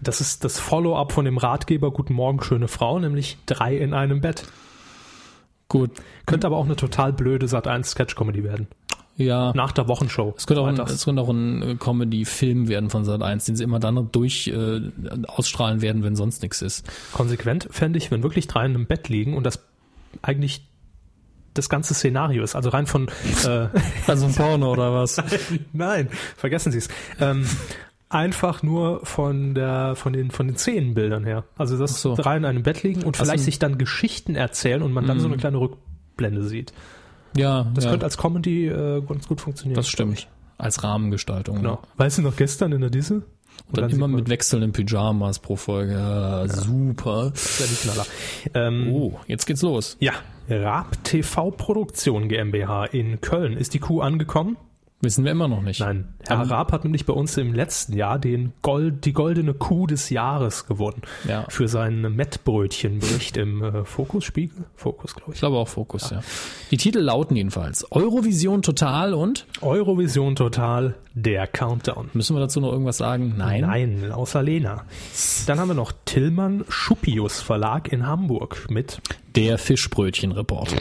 [0.01, 4.21] Das ist das Follow-up von dem Ratgeber Guten Morgen, schöne Frau, nämlich drei in einem
[4.23, 4.45] Bett.
[5.69, 5.91] Gut.
[6.27, 8.69] Könnte aber auch eine total blöde Sat1-Sketch-Comedy werden.
[9.17, 9.53] Ja.
[9.55, 10.35] Nach der Wochenshow.
[10.37, 13.57] Es könnte auch ein, es könnte auch ein äh, Comedy-Film werden von Sat 1, den
[13.57, 14.81] sie immer dann durch äh,
[15.27, 16.87] ausstrahlen werden, wenn sonst nichts ist.
[17.13, 19.63] Konsequent fände ich, wenn wirklich drei in einem Bett liegen und das
[20.23, 20.67] eigentlich
[21.55, 22.57] das ganze Szenario ist.
[22.57, 23.09] Also rein von
[23.47, 23.67] äh,
[24.07, 25.23] Also ein Porno oder was?
[25.75, 26.89] Nein, vergessen Sie es.
[27.21, 27.45] Ähm,
[28.09, 31.45] einfach nur von der von den von den Szenenbildern her.
[31.59, 32.15] Also dass Ach so.
[32.17, 35.21] drei in einem Bett liegen und Also- vielleicht sich dann Geschichten erzählen und man dann
[35.21, 36.73] so eine kleine Rückblende sieht.
[37.37, 39.77] Ja, Das ja, könnte als Comedy äh, ganz gut funktionieren.
[39.77, 40.29] das stimmt.
[40.59, 41.57] Als Rahmengestaltung.
[41.57, 41.81] Genau.
[41.97, 43.23] Weißt du noch gestern in der Disse?
[43.69, 45.93] Und dann, immer mit wechselnden Pyjamas pro Folge.
[45.95, 47.33] Ja, super.
[47.83, 48.07] Knaller.
[48.55, 49.97] Ähm, Oh, jetzt geht's los.
[50.01, 50.13] Ja,
[50.49, 53.57] Raab TV Produktion GmbH in Köln.
[53.57, 54.57] Ist die Kuh angekommen?
[55.05, 55.81] Wissen wir immer noch nicht.
[55.81, 59.53] Nein, Herr Ähm, Raab hat nämlich bei uns im letzten Jahr den Gold, die goldene
[59.53, 61.03] Kuh des Jahres gewonnen.
[61.29, 61.45] Ja.
[61.49, 64.65] Für seinen Mettbrötchenbericht im äh, Fokus-Spiegel.
[64.77, 65.41] Fokus, glaube Ich ich.
[65.41, 66.21] glaube auch Fokus, ja.
[66.71, 72.11] Die Titel lauten jedenfalls Eurovision Total und Eurovision Total, der Countdown.
[72.15, 73.35] müssen wir dazu noch irgendwas sagen?
[73.37, 73.63] Nein.
[73.63, 74.85] Nein, außer Lena.
[75.47, 79.01] Dann haben wir noch Tillmann Schuppius Verlag in Hamburg mit,
[79.35, 80.73] Der Fischbrötchen-Report.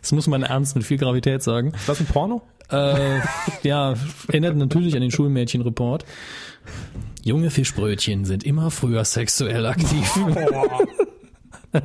[0.00, 1.72] Das muss man ernst mit viel Gravität sagen.
[1.74, 2.42] ist das ein Porno?
[2.70, 3.20] Äh,
[3.62, 3.94] ja,
[4.28, 6.04] erinnert natürlich an den Schulmädchen-Report.
[7.22, 10.08] Junge Fischbrötchen sind immer früher sexuell aktiv.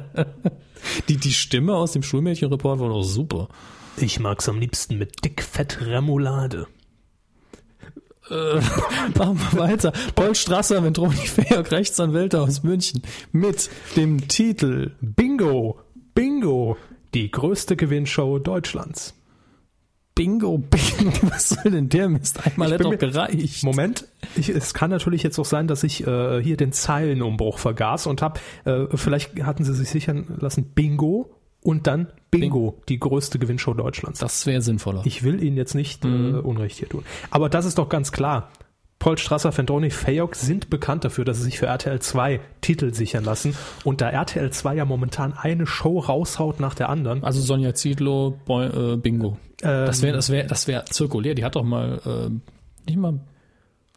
[1.09, 3.49] die, die Stimme aus dem Schulmädchen-Report war doch super.
[3.97, 6.67] Ich mag's am liebsten mit dickfett Remoulade.
[8.29, 9.93] Machen wir weiter.
[10.15, 15.79] Paul Strasser, Ventroni Fayok, Rechtsanwälte aus München mit dem Titel Bingo,
[16.15, 16.77] Bingo,
[17.15, 19.15] die größte Gewinnshow Deutschlands.
[20.13, 21.11] Bingo, Bingo.
[21.23, 22.45] Was soll denn der Mist?
[22.45, 23.63] Einmal hat bin doch gereicht.
[23.63, 28.07] Moment, ich, es kann natürlich jetzt auch sein, dass ich äh, hier den Zeilenumbruch vergaß
[28.07, 33.39] und habe, äh, vielleicht hatten sie sich sichern lassen, Bingo und dann Bingo, die größte
[33.39, 34.19] Gewinnshow Deutschlands.
[34.19, 35.01] Das wäre sinnvoller.
[35.05, 36.35] Ich will Ihnen jetzt nicht Mhm.
[36.35, 37.03] äh, Unrecht hier tun.
[37.29, 38.51] Aber das ist doch ganz klar.
[38.99, 43.23] Paul Strasser, Fendroni, Fayok sind bekannt dafür, dass sie sich für RTL 2 Titel sichern
[43.23, 43.55] lassen.
[43.83, 47.23] Und da RTL 2 ja momentan eine Show raushaut nach der anderen.
[47.23, 49.37] Also Sonja Zietlow, Boy, äh, Bingo.
[49.61, 51.35] Ähm, Das wäre das wär, das wär zirkulär.
[51.35, 53.19] Die hat doch mal, äh, nicht mal,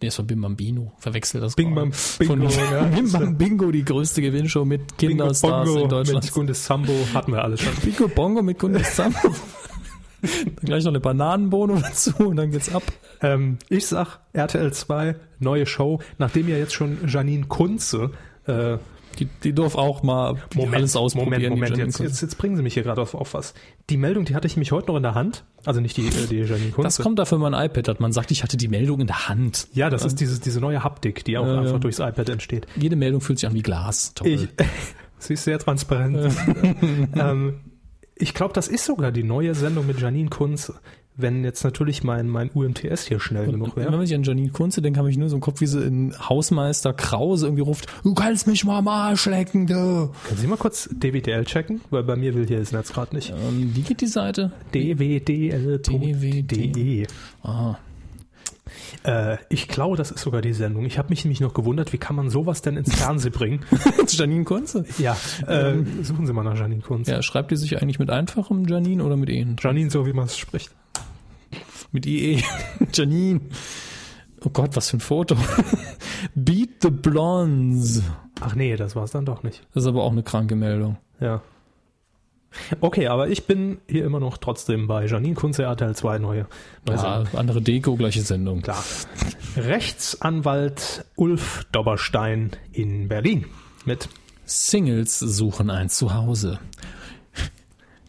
[0.02, 0.92] nee, es war Bim Bambino.
[0.98, 1.90] Verwechselt das Bing gerade.
[1.90, 2.82] Bam Bingo, Von ja.
[2.94, 6.24] Bim Bam Bingo, die größte Gewinnshow mit Kinderstars in Deutschland.
[6.24, 7.72] mit Gundes Sambo hatten wir alles schon.
[7.82, 9.14] Bingo Bongo mit Gunnar Sam.
[10.22, 12.82] Dann gleich noch eine Bananenbohne dazu und dann geht's ab.
[13.22, 18.10] Ähm, ich sag RTL 2, neue Show, nachdem ja jetzt schon Janine Kunze
[18.46, 18.78] äh,
[19.18, 20.36] Die, die darf auch mal
[20.72, 21.42] alles ausprobieren.
[21.42, 23.52] Moment, Moment, jetzt, jetzt, jetzt bringen Sie mich hier gerade auf, auf was.
[23.90, 25.44] Die Meldung, die hatte ich mich heute noch in der Hand.
[25.64, 26.82] Also nicht die, äh, die Janine Kunze.
[26.82, 28.00] Das kommt dafür, wenn man ein iPad hat.
[28.00, 29.66] Man sagt, ich hatte die Meldung in der Hand.
[29.72, 31.78] ja, das ist dieses, diese neue Haptik, die auch Ja, einfach ja.
[31.78, 32.66] durchs iPad entsteht.
[32.76, 34.14] Jede Meldung fühlt sich an wie Glas.
[34.14, 34.28] Toll.
[34.28, 34.48] Ich,
[35.18, 36.32] sie ist sehr transparent.
[37.16, 37.54] ähm,
[38.18, 40.74] ich glaube, das ist sogar die neue Sendung mit Janine Kunze.
[41.20, 43.96] Wenn jetzt natürlich mein, mein UMTS hier schnell genug Wenn wäre.
[43.96, 46.14] man sich an Janine Kunze denkt, habe ich nur so im Kopf, wie sie in
[46.16, 49.74] Hausmeister Krause irgendwie ruft, du kannst mich mal am Arsch lecken, du.
[50.28, 51.80] Können Sie mal kurz DWDL checken?
[51.90, 53.30] Weil bei mir will hier das Netz gerade nicht.
[53.30, 54.52] Ähm, wie geht die Seite?
[55.68, 57.06] dwdl.de.
[57.42, 57.76] Ah,
[59.04, 60.84] Äh, ich glaube, das ist sogar die Sendung.
[60.84, 63.64] Ich habe mich nämlich noch gewundert, wie kann man sowas denn ins Fernsehen bringen?
[64.08, 64.84] Janine Kunze?
[64.98, 65.16] Ja,
[65.46, 67.12] äh, suchen Sie mal nach Janine Kunze.
[67.12, 69.46] Ja, schreibt die sich eigentlich mit einfachem Janine oder mit E?
[69.58, 70.70] Janine, so wie man es spricht.
[71.92, 72.42] Mit IE.
[72.92, 73.40] Janine.
[74.44, 75.36] Oh Gott, was für ein Foto.
[76.34, 78.02] Beat the Blondes.
[78.40, 79.66] Ach nee, das war es dann doch nicht.
[79.74, 80.96] Das ist aber auch eine kranke Meldung.
[81.20, 81.42] Ja.
[82.80, 86.46] Okay, aber ich bin hier immer noch trotzdem bei Janine Kunze, RTL 2, neue,
[86.86, 88.62] neue Ja, andere Deko, gleiche Sendung.
[88.62, 88.82] Klar.
[89.56, 93.46] Rechtsanwalt Ulf Dobberstein in Berlin
[93.84, 94.08] mit
[94.44, 96.58] Singles suchen ein Zuhause.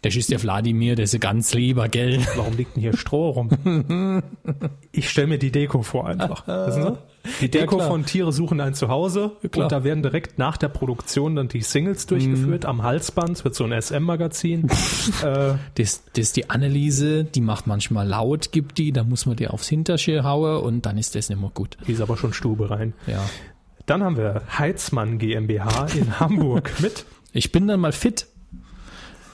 [0.03, 2.26] Der ist der Wladimir, der ist ja ganz lieber, gell?
[2.35, 3.49] Warum liegt denn hier Stroh rum?
[4.91, 6.47] Ich stelle mir die Deko vor einfach.
[6.47, 6.97] Wissen Sie?
[7.41, 7.87] Die Deko klar.
[7.89, 9.65] von Tiere suchen ein Zuhause klar.
[9.65, 12.65] und da werden direkt nach der Produktion dann die Singles durchgeführt.
[12.65, 14.67] Am Halsband es wird so ein SM-Magazin.
[15.23, 19.35] äh, Das, das ist die Anneliese, die macht manchmal laut, gibt die, da muss man
[19.35, 21.77] die aufs Hinterschirr hauen und dann ist das nicht mehr gut.
[21.87, 22.93] die ist aber schon Stube rein.
[23.07, 23.21] Ja.
[23.85, 27.05] Dann haben wir Heizmann GmbH in Hamburg mit.
[27.33, 28.27] Ich bin dann mal fit.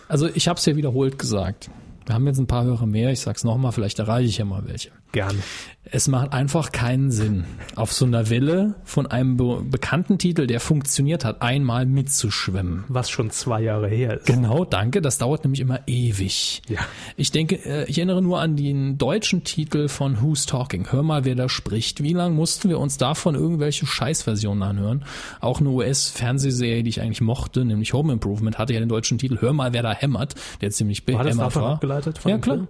[0.08, 1.70] Also ich habe es ja wiederholt gesagt.
[2.06, 4.64] Wir haben jetzt ein paar Hörer mehr, ich sag's nochmal, vielleicht erreiche ich ja mal
[4.68, 4.92] welche.
[5.16, 5.42] Gern.
[5.86, 10.60] Es macht einfach keinen Sinn, auf so einer Welle von einem be bekannten Titel, der
[10.60, 12.84] funktioniert hat, einmal mitzuschwimmen.
[12.90, 14.26] Was schon zwei Jahre her ist.
[14.26, 15.02] Genau, danke.
[15.02, 16.64] Das dauert nämlich immer ewig.
[16.68, 16.80] Ja.
[17.16, 20.92] Ich denke, äh, ich erinnere nur an den deutschen Titel von Who's Talking.
[20.92, 22.04] Hör mal, wer da spricht.
[22.04, 25.06] Wie lange mussten wir uns davon irgendwelche Scheißversionen anhören?
[25.40, 29.38] Auch eine US-Fernsehserie, die ich eigentlich mochte, nämlich Home Improvement, hatte ja den deutschen Titel
[29.40, 31.74] Hör mal, wer da hämmert, der ziemlich War das davon war.
[31.76, 32.18] abgeleitet?
[32.18, 32.58] Von Ja, klar.
[32.58, 32.68] Film?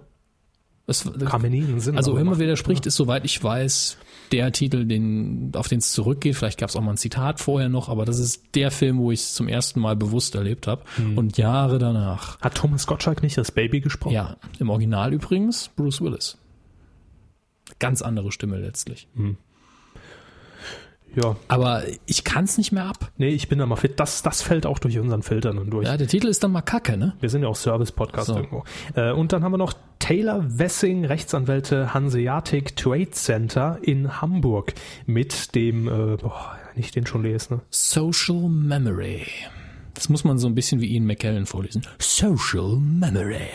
[0.86, 1.96] Das, Kam mir nie in den Sinn.
[1.96, 3.98] also macht- wer da spricht, ist soweit ich weiß
[4.32, 6.36] der Titel, den, auf den es zurückgeht.
[6.36, 9.10] Vielleicht gab es auch mal ein Zitat vorher noch, aber das ist der Film, wo
[9.10, 10.82] ich es zum ersten Mal bewusst erlebt habe.
[10.96, 11.18] Hm.
[11.18, 12.40] Und Jahre danach.
[12.40, 14.14] Hat Thomas Gottschalk nicht das Baby gesprochen?
[14.14, 16.38] Ja, im Original übrigens Bruce Willis.
[17.80, 19.08] Ganz andere Stimme letztlich.
[21.16, 21.34] Ja.
[21.48, 23.10] Aber ich kann es nicht mehr ab.
[23.16, 23.98] Nee, ich bin da mal fit.
[23.98, 25.86] Das, das fällt auch durch unseren Filter nun durch.
[25.86, 27.14] Ja, der Titel ist dann mal Kacke, ne?
[27.20, 28.36] Wir sind ja auch Service-Podcast So.
[28.36, 28.64] irgendwo.
[28.94, 34.74] Äh, und dann haben wir noch Taylor Wessing, Rechtsanwälte Hanseatic Trade Center in Hamburg
[35.06, 37.60] mit dem, äh, boah, wenn ich den schon lese, ne?
[37.70, 39.26] Social Memory.
[39.94, 41.82] Das muss man so ein bisschen wie Ian McKellen vorlesen.
[41.98, 43.48] Social Memory.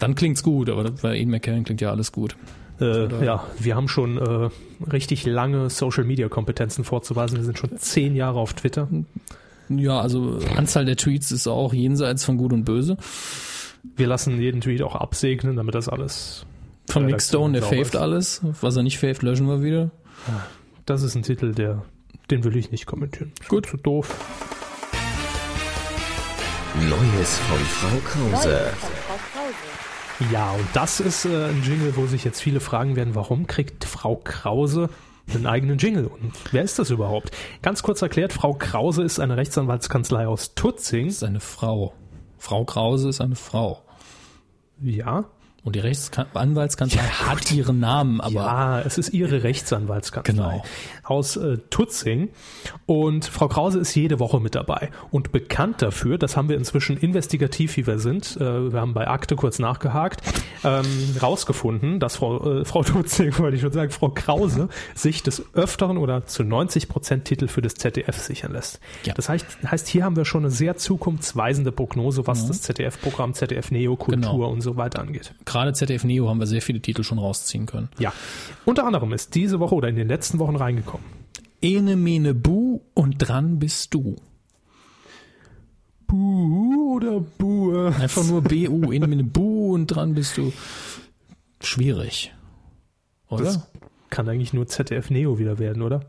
[0.00, 2.34] Dann klingt's gut, aber bei Ian McKellen klingt ja alles gut.
[2.80, 4.50] Äh, ja, wir haben schon äh,
[4.90, 7.36] richtig lange Social-Media-Kompetenzen vorzuweisen.
[7.36, 8.88] Wir sind schon zehn Jahre auf Twitter.
[9.68, 12.96] Ja, also Anzahl der Tweets ist auch jenseits von Gut und Böse.
[13.96, 16.44] Wir lassen jeden Tweet auch absegnen, damit das alles
[16.88, 18.40] Von Nick Stone, der sauber faved alles.
[18.60, 19.90] Was er nicht faved, löschen wir wieder.
[20.86, 21.82] Das ist ein Titel, der,
[22.30, 23.32] den will ich nicht kommentieren.
[23.40, 23.66] Ist Gut.
[23.66, 24.14] Zu doof.
[26.88, 28.60] Neues von Frau Krause.
[30.28, 33.84] Ja, und das ist äh, ein Jingle, wo sich jetzt viele fragen werden, warum kriegt
[33.84, 34.90] Frau Krause
[35.34, 36.06] einen eigenen Jingle?
[36.06, 37.30] Und wer ist das überhaupt?
[37.62, 41.06] Ganz kurz erklärt, Frau Krause ist eine Rechtsanwaltskanzlei aus Tutzing.
[41.06, 41.94] Das ist eine Frau.
[42.38, 43.82] Frau Krause ist eine Frau.
[44.80, 45.24] Ja,
[45.62, 50.64] Und die Rechtsanwaltskanzlei hat ihren Namen, aber ja, es ist ihre Rechtsanwaltskanzlei Genau.
[51.04, 52.30] aus äh, Tutzing.
[52.86, 54.90] Und Frau Krause ist jede Woche mit dabei.
[55.10, 59.06] Und bekannt dafür, das haben wir inzwischen investigativ, wie wir sind, äh, wir haben bei
[59.08, 60.22] Akte kurz nachgehakt,
[60.64, 60.84] ähm,
[61.20, 65.98] rausgefunden, dass Frau, äh, Frau Tutzing, wollte ich schon sagen, Frau Krause sich des Öfteren
[65.98, 68.80] oder zu 90 Prozent Titel für das ZDF sichern lässt.
[69.04, 69.14] Ja.
[69.14, 73.70] Das heißt, heißt, hier haben wir schon eine sehr zukunftsweisende Prognose, was das ZDF-Programm, ZDF
[73.70, 74.50] Neo, Kultur Genau.
[74.50, 75.34] und so weiter angeht.
[75.50, 77.88] Gerade ZDF Neo haben wir sehr viele Titel schon rausziehen können.
[77.98, 78.12] Ja.
[78.64, 81.04] Unter anderem ist diese Woche oder in den letzten Wochen reingekommen.
[81.60, 84.16] Ene Mene Bu und dran bist du.
[86.06, 87.88] Buh oder Buh?
[88.00, 90.52] Einfach nur BU, Ene Mene Bu und dran bist du.
[91.60, 92.32] Schwierig.
[93.28, 93.44] Oder?
[93.44, 93.70] Das
[94.08, 96.00] kann eigentlich nur ZDF Neo wieder werden, oder?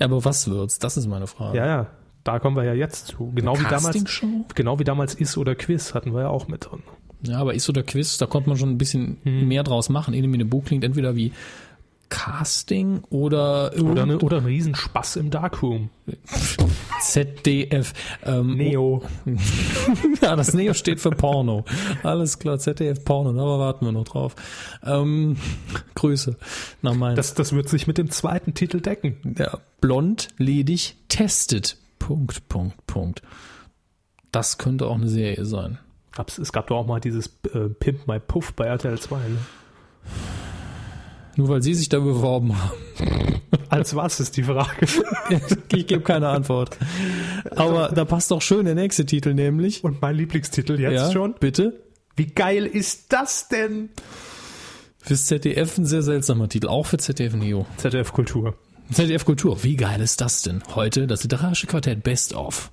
[0.00, 0.78] Aber was wird's?
[0.78, 1.58] Das ist meine Frage.
[1.58, 1.86] Ja, ja.
[2.24, 3.32] Da kommen wir ja jetzt zu.
[3.34, 4.22] Genau wie damals.
[4.54, 6.82] Genau wie damals Is oder Quiz hatten wir ja auch mit drin.
[7.22, 9.48] Ja, aber ist oder Quiz, da konnte man schon ein bisschen Hm.
[9.48, 10.14] mehr draus machen.
[10.14, 11.32] Ene Mene Bu klingt entweder wie
[12.10, 15.90] Casting oder, Oder, eine, oder ein Riesenspaß im Darkroom.
[17.02, 17.92] ZDF.
[18.24, 19.02] Ähm, Neo.
[20.22, 21.64] Ja, das Neo steht für Porno.
[22.02, 24.34] Alles klar, ZDF Porno, da warten wir noch drauf.
[24.84, 25.36] Ähm,
[25.94, 26.36] Grüße
[26.82, 27.14] nach.
[27.14, 29.34] Das, das wird sich mit dem zweiten Titel decken.
[29.38, 31.76] ja, blond, ledig, testet.
[31.98, 33.22] Punkt, Punkt, Punkt.
[34.32, 35.78] Das könnte auch eine Serie sein.
[36.18, 39.16] Gab's, es gab doch auch mal dieses äh, Pimp My Puff bei RTL 2.
[39.18, 39.38] Ne?
[41.36, 43.40] Nur weil Sie sich da beworben haben.
[43.68, 44.88] Als was ist die Frage?
[45.72, 46.76] Ich gebe keine Antwort.
[47.54, 49.84] Aber da passt doch schön der nächste Titel, nämlich.
[49.84, 51.34] Und mein Lieblingstitel jetzt ja, schon.
[51.38, 51.84] Bitte.
[52.16, 53.90] Wie geil ist das denn?
[54.98, 57.64] Fürs ZDF ein sehr seltsamer Titel, auch für ZDF Neo.
[57.76, 58.54] ZDF Kultur.
[58.90, 60.64] ZDF Kultur, wie geil ist das denn?
[60.74, 62.72] Heute das literarische Quartett Best of.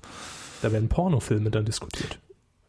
[0.62, 2.18] Da werden Pornofilme dann diskutiert.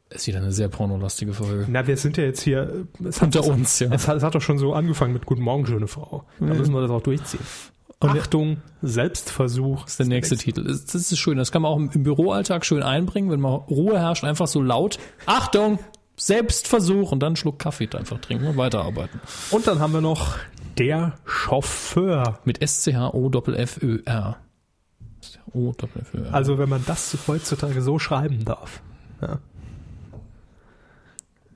[0.09, 1.65] Ist wieder eine sehr pornolastige Folge.
[1.69, 2.85] Na, wir sind ja jetzt hier.
[3.03, 3.91] äh, Es hat, Unter uns, ja.
[3.91, 6.23] Es hat, es hat doch schon so angefangen mit Guten Morgen, schöne Frau.
[6.39, 7.41] Da müssen wir das auch durchziehen.
[7.99, 9.81] Achtung, Selbstversuch.
[9.83, 10.63] Das ist der nächste Titel.
[10.63, 11.37] Das ist schön.
[11.37, 14.61] Das kann man auch im im Büroalltag schön einbringen, wenn mal Ruhe herrscht, einfach so
[14.61, 14.99] laut.
[15.25, 15.79] Achtung!
[16.19, 19.19] Selbstversuch und dann einen Schluck Kaffee einfach trinken und weiterarbeiten.
[19.51, 20.35] Und dann haben wir noch
[20.77, 22.39] der Chauffeur.
[22.45, 24.37] Mit S-C-H-O-F-F-Ö-R.
[25.53, 26.33] O-F-F-Ö-R.
[26.33, 28.81] Also wenn man das heutzutage so schreiben darf.
[29.21, 29.39] Ja.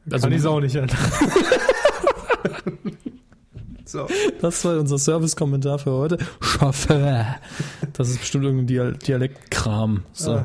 [0.09, 0.97] Also, Kann ich auch nicht ändern.
[3.85, 4.07] so.
[4.41, 6.17] das war unser Service-Kommentar für heute.
[6.39, 7.35] Chauffeur.
[7.93, 10.03] Das ist bestimmt irgendein Dial Dialektkram.
[10.13, 10.43] So.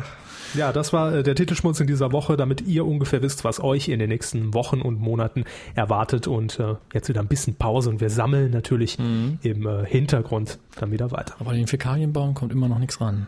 [0.54, 3.88] Ja, das war äh, der Titelschmutz in dieser Woche, damit ihr ungefähr wisst, was euch
[3.88, 6.26] in den nächsten Wochen und Monaten erwartet.
[6.26, 10.92] Und äh, jetzt wieder ein bisschen Pause und wir sammeln natürlich im äh, Hintergrund dann
[10.92, 11.34] wieder weiter.
[11.40, 13.26] Aber den Fäkalienbaum kommt immer noch nichts ran.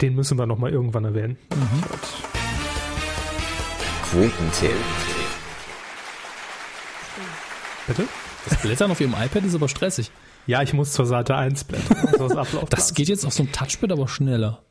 [0.00, 1.36] Den müssen wir nochmal irgendwann erwähnen.
[4.10, 4.72] Quotentipp.
[7.86, 8.08] Bitte?
[8.48, 10.10] Das Blättern auf ihrem iPad ist aber stressig.
[10.48, 11.96] Ja, ich muss zur Seite 1 blättern.
[12.08, 14.62] Also das Ablauf Das geht jetzt auf so einem Touchpad aber schneller.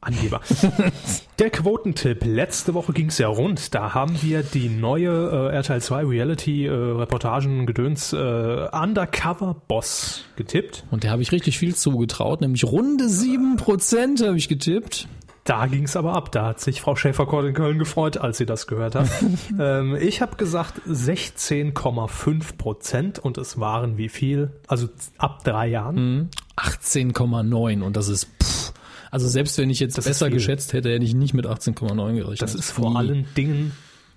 [0.00, 0.40] Angeber.
[1.40, 2.24] Der Quotentipp.
[2.24, 3.74] Letzte Woche ging es ja rund.
[3.74, 10.24] Da haben wir die neue äh, RTL 2 Reality äh, Reportagen Gedöns äh, Undercover Boss
[10.36, 10.84] getippt.
[10.92, 15.08] Und der habe ich richtig viel zugetraut, nämlich runde 7% habe ich getippt.
[15.44, 16.30] Da ging es aber ab.
[16.30, 19.08] Da hat sich Frau Schäferkort in Köln gefreut, als sie das gehört hat.
[19.58, 24.52] ähm, ich habe gesagt 16,5 Prozent und es waren wie viel?
[24.68, 24.88] Also
[25.18, 26.30] ab drei Jahren.
[26.56, 28.72] 18,9 und das ist pff.
[29.10, 32.40] Also selbst wenn ich jetzt Das besser geschätzt hätte, hätte ich nicht mit 18,9 gerechnet.
[32.40, 32.96] Das ist vor Nie.
[32.96, 33.72] allen Dingen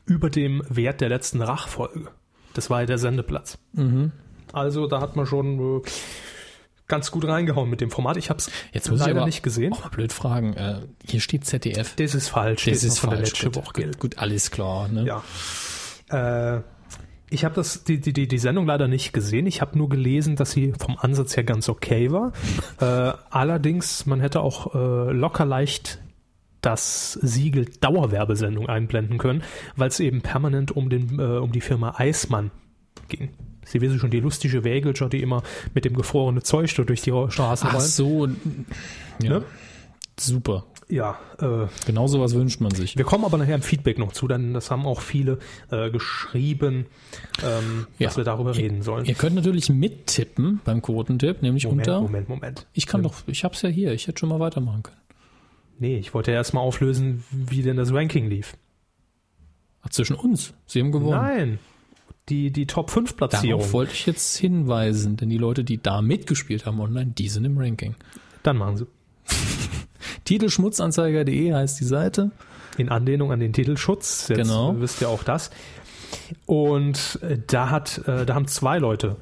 [0.05, 2.07] über dem Wert der letzten Rachfolge.
[2.53, 3.57] Das war ja der Sendeplatz.
[3.73, 4.11] Mhm.
[4.53, 5.81] Also da hat man schon äh,
[6.87, 8.17] ganz gut reingehauen mit dem Format.
[8.17, 9.73] Ich habe es Jetzt muss ich leider aber nicht gesehen.
[9.73, 10.53] Auch mal blöd fragen.
[10.53, 11.95] Äh, hier steht ZDF.
[11.95, 12.65] Das ist falsch.
[12.65, 13.43] Das ist von falsch.
[13.43, 13.83] Gut, Woche.
[13.83, 14.87] gut, gut, alles klar.
[14.87, 15.05] Ne?
[15.05, 16.57] Ja.
[16.57, 16.61] Äh,
[17.29, 19.47] ich habe das die, die, die, die Sendung leider nicht gesehen.
[19.47, 22.33] Ich habe nur gelesen, dass sie vom Ansatz her ganz okay war.
[22.79, 25.99] äh, allerdings, man hätte auch äh, locker leicht
[26.61, 29.43] das Siegel Dauerwerbesendung einblenden können,
[29.75, 32.51] weil es eben permanent um, den, äh, um die Firma Eismann
[33.07, 33.29] ging.
[33.65, 35.43] Sie wissen schon, die lustige Wägelscher, die immer
[35.73, 37.85] mit dem gefrorenen Zeug durch die Straßen Ach rollen.
[37.85, 38.27] so.
[39.21, 39.39] Ja.
[39.39, 39.43] Ne?
[40.19, 40.65] Super.
[40.87, 42.95] Ja, äh, Genau sowas wünscht man sich.
[42.95, 45.39] wir kommen aber nachher im Feedback noch zu, denn das haben auch viele
[45.71, 46.85] äh, geschrieben,
[47.43, 48.07] ähm, Ja.
[48.07, 49.05] dass wir darüber reden sollen.
[49.05, 52.01] Ihr könnt natürlich mittippen beim Quotentipp, nämlich Moment, unter.
[52.01, 52.67] Moment, Moment.
[52.73, 54.97] Ich kann doch, ich hab's ja hier, ich hätte schon mal weitermachen können.
[55.79, 58.53] Nee, ich wollte ja erstmal auflösen, wie denn das Ranking lief.
[59.81, 60.53] Ach, zwischen uns.
[60.67, 61.19] Sie haben gewonnen.
[61.19, 61.59] Nein,
[62.29, 63.59] die, die Top 5 Platzierung.
[63.59, 67.45] Darauf wollte ich jetzt hinweisen, denn die Leute, die da mitgespielt haben online, die sind
[67.45, 67.95] im Ranking.
[68.43, 68.87] Dann machen sie.
[70.25, 72.31] Titelschmutzanzeiger.de heißt die Seite.
[72.77, 74.27] In Anlehnung an den Titelschutz.
[74.27, 74.75] Jetzt Genau.
[74.79, 75.49] wisst ihr auch das.
[76.45, 79.15] Und äh, da hat, äh, da haben zwei Leute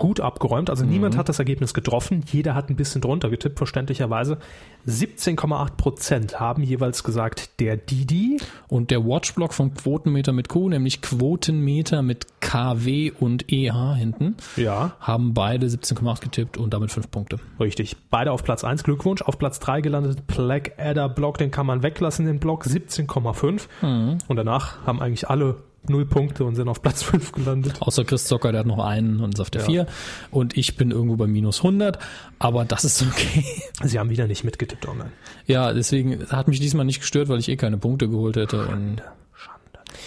[0.00, 0.68] gut abgeräumt.
[0.70, 0.90] Also Mhm.
[0.90, 2.24] niemand hat das Ergebnis getroffen.
[2.32, 4.38] Jeder hat ein bisschen drunter getippt, verständlicherweise.
[4.86, 8.38] 17,8 Prozent haben jeweils gesagt, der Didi.
[8.68, 14.92] Und der Watchblock von Quotenmeter mit Q, nämlich Quotenmeter mit KW und EH hinten, Ja.
[15.00, 17.38] haben beide 17,8 getippt und damit 5 Punkte.
[17.60, 17.96] Richtig.
[18.10, 18.82] Beide auf Platz 1.
[18.82, 19.22] Glückwunsch.
[19.22, 21.38] Auf Platz 3 gelandet Blackadder Block.
[21.38, 22.64] Den kann man weglassen, den Block.
[22.64, 23.68] 17,5.
[23.82, 24.18] Mhm.
[24.28, 25.56] Und danach haben eigentlich alle
[25.88, 27.80] null Punkte und sind auf Platz 5 gelandet.
[27.80, 29.66] Außer Chris Zocker, der hat noch einen und ist auf der Ja.
[29.66, 29.86] 4.
[30.30, 31.98] Und ich bin irgendwo bei minus 100,
[32.38, 33.44] aber das ist okay.
[33.82, 35.10] Sie haben wieder nicht mitgetippt online.
[35.46, 38.66] Ja, deswegen hat mich diesmal nicht gestört, weil ich eh keine Punkte geholt hätte.
[38.66, 39.02] Und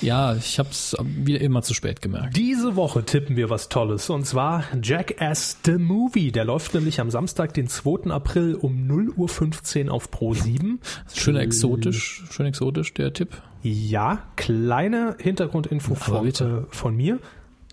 [0.04, 2.36] ja, ich hab's wieder immer zu spät gemerkt.
[2.36, 6.32] Diese Woche tippen wir was Tolles und zwar Jackass the Movie.
[6.32, 8.12] Der läuft nämlich am Samstag, den 2.
[8.12, 10.80] April um 0.15 Uhr auf Pro 7.
[11.14, 13.42] Schön exotisch, schön exotisch, der Tipp.
[13.62, 17.20] Ja, kleine Hintergrundinfo von, äh, von mir.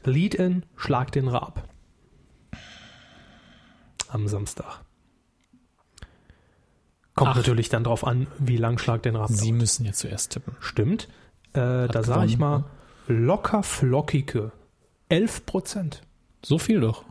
[0.05, 1.69] Lead-in, Schlag den Rab.
[4.09, 4.83] Am Samstag.
[7.15, 7.37] Kommt Ach.
[7.37, 9.61] natürlich dann drauf an, wie lang Schlag den Rab Sie dauert.
[9.61, 10.57] müssen jetzt zuerst tippen.
[10.61, 11.09] Stimmt.
[11.53, 12.65] Äh, da sage ich mal
[13.09, 14.53] locker flockige
[15.09, 16.03] 11 Prozent.
[16.45, 17.05] So viel doch.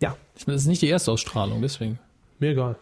[0.00, 1.98] Ja, Ich meine, Das ist nicht die erste Ausstrahlung, deswegen.
[2.38, 2.76] mir egal.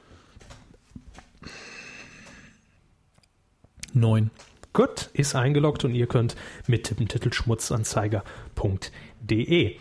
[3.93, 4.31] Neun.
[4.73, 9.77] Gut, ist eingeloggt und ihr könnt mittippen titelschmutzanzeiger.de.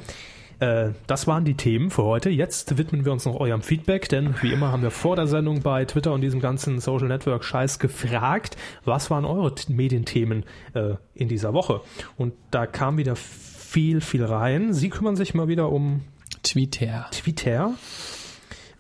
[0.60, 2.30] Äh, das waren die Themen für heute.
[2.30, 5.62] Jetzt widmen wir uns noch eurem Feedback, denn wie immer haben wir vor der Sendung
[5.62, 11.28] bei Twitter und diesem ganzen Social Network Scheiß gefragt, was waren eure Medienthemen äh, in
[11.28, 11.82] dieser Woche?
[12.18, 14.74] Und da kam wieder viel, viel rein.
[14.74, 16.02] Sie kümmern sich mal wieder um
[16.44, 17.08] Twitter.
[17.12, 17.74] Twitter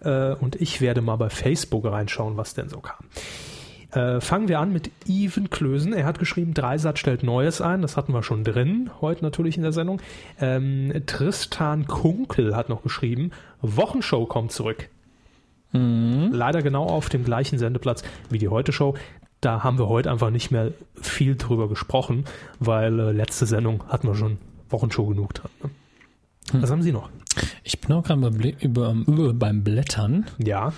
[0.01, 3.05] äh, und ich werde mal bei Facebook reinschauen, was denn so kam.
[3.95, 5.93] Äh, fangen wir an mit Even Klösen.
[5.93, 7.81] Er hat geschrieben, Dreisatz stellt Neues ein.
[7.81, 10.01] Das hatten wir schon drin, heute natürlich in der Sendung.
[10.39, 13.31] Ähm, Tristan Kunkel hat noch geschrieben,
[13.61, 14.89] Wochenshow kommt zurück.
[16.31, 18.95] Leider genau auf dem gleichen Sendeplatz wie die Heute-Show.
[19.41, 22.25] Da haben wir heute einfach nicht mehr viel drüber gesprochen,
[22.59, 24.37] weil äh, letzte Sendung hatten wir schon
[24.69, 25.51] Wochenshow genug dran.
[25.61, 25.69] Ne?
[26.61, 27.09] Was haben Sie noch?
[27.63, 28.39] Ich bin auch gerade beim,
[29.03, 30.25] über, beim Blättern.
[30.37, 30.73] Ja,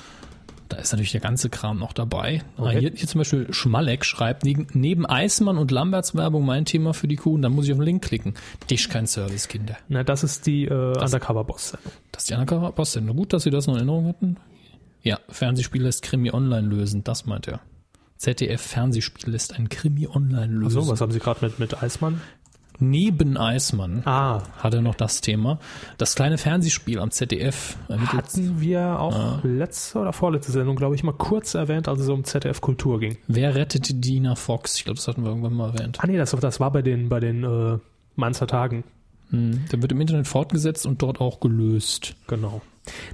[0.69, 2.43] Da ist natürlich der ganze Kram noch dabei.
[2.57, 2.67] Okay.
[2.67, 7.07] Ah, Hier, hier zum Beispiel Schmalleck schreibt, neben, Eismann und Lamberts Werbung mein Thema für
[7.07, 7.35] die Kuh.
[7.35, 8.33] Und dann muss ich auf den Link klicken.
[8.69, 9.77] Dich kein Service, Kinder.
[9.87, 11.91] Na, das ist die äh, Undercover-Boss-Sendung.
[12.11, 13.15] Das ist die Undercover-Boss-Sendung.
[13.15, 14.37] Gut, dass Sie das noch in Erinnerung hatten.
[15.03, 17.03] Ja, Fernsehspiel lässt Krimi online lösen.
[17.03, 17.61] Das meint er.
[18.17, 20.81] ZDF-Fernsehspiel lässt ein Krimi online lösen.
[20.81, 22.21] So, was haben Sie gerade mit, mit Eismann?
[22.79, 25.59] Neben Eismann Ah, hat er noch das Thema.
[25.97, 29.39] Das kleine Fernsehspiel am ZDF hatten wir auch Ah.
[29.43, 33.17] letzte oder vorletzte Sendung, glaube ich, mal kurz erwähnt, als es um ZDF Kultur ging.
[33.27, 34.75] Wer rettet Dina Fox?
[34.77, 35.97] Ich glaube, das hatten wir irgendwann mal erwähnt.
[36.01, 37.79] Ah nee, das, das war bei den, bei den äh,
[38.15, 38.83] Mainzer Tagen.
[39.31, 39.65] Hm.
[39.71, 42.15] Der wird im Internet fortgesetzt und dort auch gelöst.
[42.27, 42.61] Genau.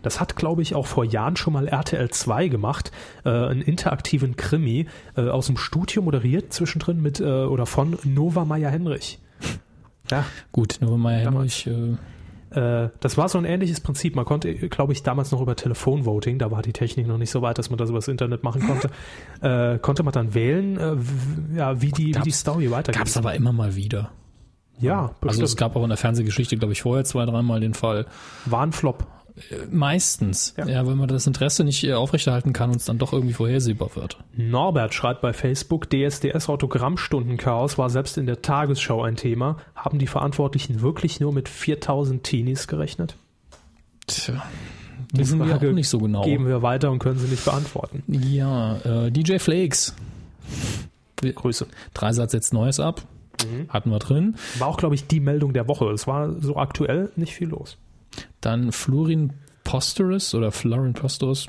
[0.03, 2.91] Das hat, glaube ich, auch vor Jahren schon mal RTL 2 gemacht,
[3.25, 4.85] äh, einen interaktiven Krimi
[5.17, 9.17] äh, aus dem Studio moderiert zwischendrin mit äh, oder von Nova Meyer Henrich.
[10.11, 11.23] Ja, Gut, nur Damals.
[11.65, 11.95] Henrich, äh,
[12.55, 14.15] Äh, das war so ein ähnliches Prinzip.
[14.15, 17.41] Man konnte, glaube ich, damals noch über Telefonvoting, da war die Technik noch nicht so
[17.41, 18.89] weit, dass man das über das Internet machen konnte,
[19.41, 22.99] äh, konnte man dann wählen, äh, ja, wie die, wie die Gab's- Story weitergeht.
[22.99, 24.11] gab's aber immer mal wieder.
[24.79, 25.59] ja, Also es bestimmt.
[25.61, 28.05] gab auch in der Fernsehgeschichte, glaube ich, vorher zwei, dreimal den Fall.
[28.45, 29.07] war ein Flop.
[29.71, 30.53] Meistens.
[30.57, 30.67] Ja.
[30.67, 30.87] Ja.
[30.87, 34.17] wenn man das Interesse nicht äh, aufrechterhalten kann und es dann doch irgendwie vorhersehbar wird.
[34.35, 39.57] Norbert schreibt bei Facebook, DSDS Autogrammstundenchaos war selbst in der Tagesschau ein Thema.
[39.75, 43.15] Haben die Verantwortlichen wirklich nur mit 4000 Teenies gerechnet?
[44.05, 44.43] Tja,
[45.13, 46.23] wissen wir Frage auch nicht so genau.
[46.23, 48.03] Geben wir weiter und können sie nicht beantworten.
[48.07, 49.95] Ja, äh, DJ Flakes.
[51.21, 51.67] Grüße.
[51.93, 53.01] Dreisatz setzt Neues ab.
[53.43, 53.69] Mhm.
[53.69, 54.35] Hatten wir drin.
[54.59, 55.89] War auch, glaube ich, die Meldung der Woche.
[55.91, 57.77] Es war so aktuell nicht viel los.
[58.43, 59.33] Dann Florin
[59.63, 61.47] Posterous oder Florian Posterous,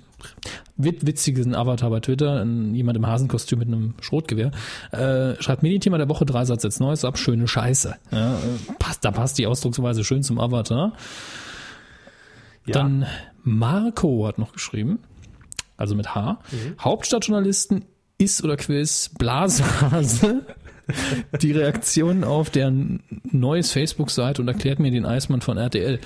[0.77, 4.53] wit witzigen Avatar bei Twitter, jemand im Hasenkostüm mit einem Schrotgewehr,
[4.93, 7.97] äh, schreibt Medienthema der Woche, drei Satz jetzt Neues ab, schöne Scheiße.
[8.13, 8.39] Ja, äh,
[8.79, 10.93] passt, da passt die Ausdrucksweise schön zum Avatar.
[12.67, 12.73] Ja.
[12.73, 13.07] Dann
[13.43, 15.01] Marco hat noch geschrieben,
[15.77, 16.39] also mit H,
[16.81, 17.85] Hauptstadtjournalisten
[18.17, 20.47] ist oder Quiz, Blasehase,
[21.43, 25.99] die Reaktion auf deren neues Facebook-Seite und erklärt mir den Eismann von RTL.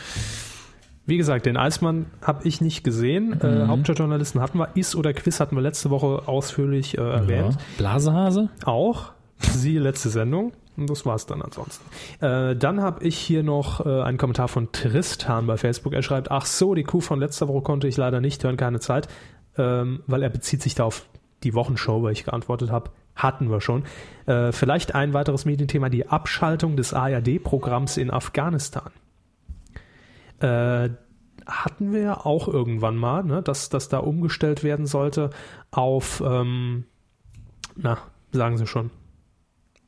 [1.08, 3.40] Wie gesagt, den Eismann habe ich nicht gesehen.
[3.40, 4.68] Äh, Hauptstadtjournalisten hatten wir.
[4.74, 7.54] Is oder Quiz hatten wir letzte Woche ausführlich äh, erwähnt.
[7.54, 7.60] Ja.
[7.78, 8.50] Blasehase?
[8.66, 9.12] Auch.
[9.38, 10.52] Sie letzte Sendung.
[10.76, 11.82] Und das war's dann ansonsten.
[12.22, 15.94] Äh, dann habe ich hier noch äh, einen Kommentar von Tristan bei Facebook.
[15.94, 18.78] Er schreibt, ach so, die Kuh von letzter Woche konnte ich leider nicht hören, keine
[18.78, 19.08] Zeit,
[19.56, 21.06] ähm, weil er bezieht sich da auf
[21.42, 22.90] die Wochenshow, weil ich geantwortet habe.
[23.16, 23.84] Hatten wir schon.
[24.26, 28.90] Äh, vielleicht ein weiteres Medienthema, die Abschaltung des ARD-Programms in Afghanistan.
[30.40, 30.90] Äh,
[31.46, 35.30] hatten wir ja auch irgendwann mal, ne, dass das da umgestellt werden sollte
[35.70, 36.84] auf, ähm,
[37.74, 37.96] na,
[38.32, 38.90] sagen Sie schon,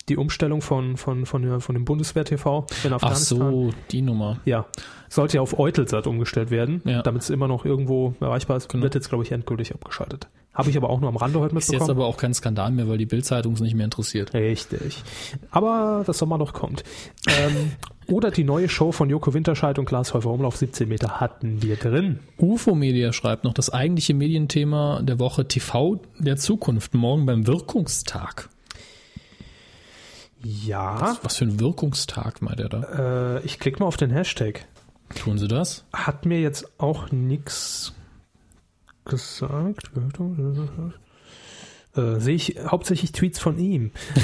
[0.08, 3.38] die Umstellung von, von, von, von dem Bundeswehr-TV in Ach Afghanistan.
[3.38, 4.40] so, die Nummer.
[4.44, 4.66] Ja,
[5.08, 7.02] sollte ja auf Eutelsat umgestellt werden, Ja.
[7.02, 8.68] damit es immer noch irgendwo erreichbar ist.
[8.70, 8.82] Genau.
[8.82, 10.28] Wird jetzt, glaube ich, endgültig abgeschaltet.
[10.52, 11.98] Habe ich aber auch nur am Rande heute Ist jetzt mitbekommen.
[12.00, 14.34] aber auch kein Skandal mehr, weil die Bildzeitung es nicht mehr interessiert.
[14.34, 15.02] Richtig.
[15.52, 16.82] Aber das Sommer noch kommt.
[17.28, 17.72] Ähm,
[18.08, 21.76] oder die neue Show von Joko Winterscheid und Klaas Häufer Umlauf 17 Meter hatten wir
[21.76, 22.18] drin.
[22.36, 28.48] UFO Media schreibt noch das eigentliche Medienthema der Woche TV der Zukunft morgen beim Wirkungstag.
[30.42, 33.36] Ja, Was für ein Wirkungstag meint er da?
[33.36, 34.66] äh, ich klicke mal auf den Hashtag.
[35.14, 35.84] Tun sie das?
[35.92, 37.92] Hat mir jetzt auch nichts
[40.34, 41.00] gesagt.
[41.96, 43.90] Äh, sehe ich hauptsächlich Tweets von ihm.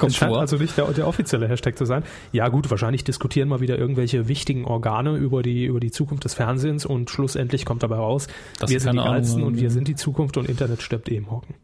[0.00, 0.40] Kommt Es scheint vor.
[0.40, 2.02] also nicht der, der offizielle Hashtag zu sein.
[2.32, 6.34] Ja gut, wahrscheinlich diskutieren mal wieder irgendwelche wichtigen Organe über die, über die Zukunft des
[6.34, 8.26] Fernsehens und schlussendlich kommt dabei raus,
[8.58, 9.70] Dass wir sind die Geilsten und wir ja.
[9.70, 11.54] sind die Zukunft und Internet stirbt eben hocken.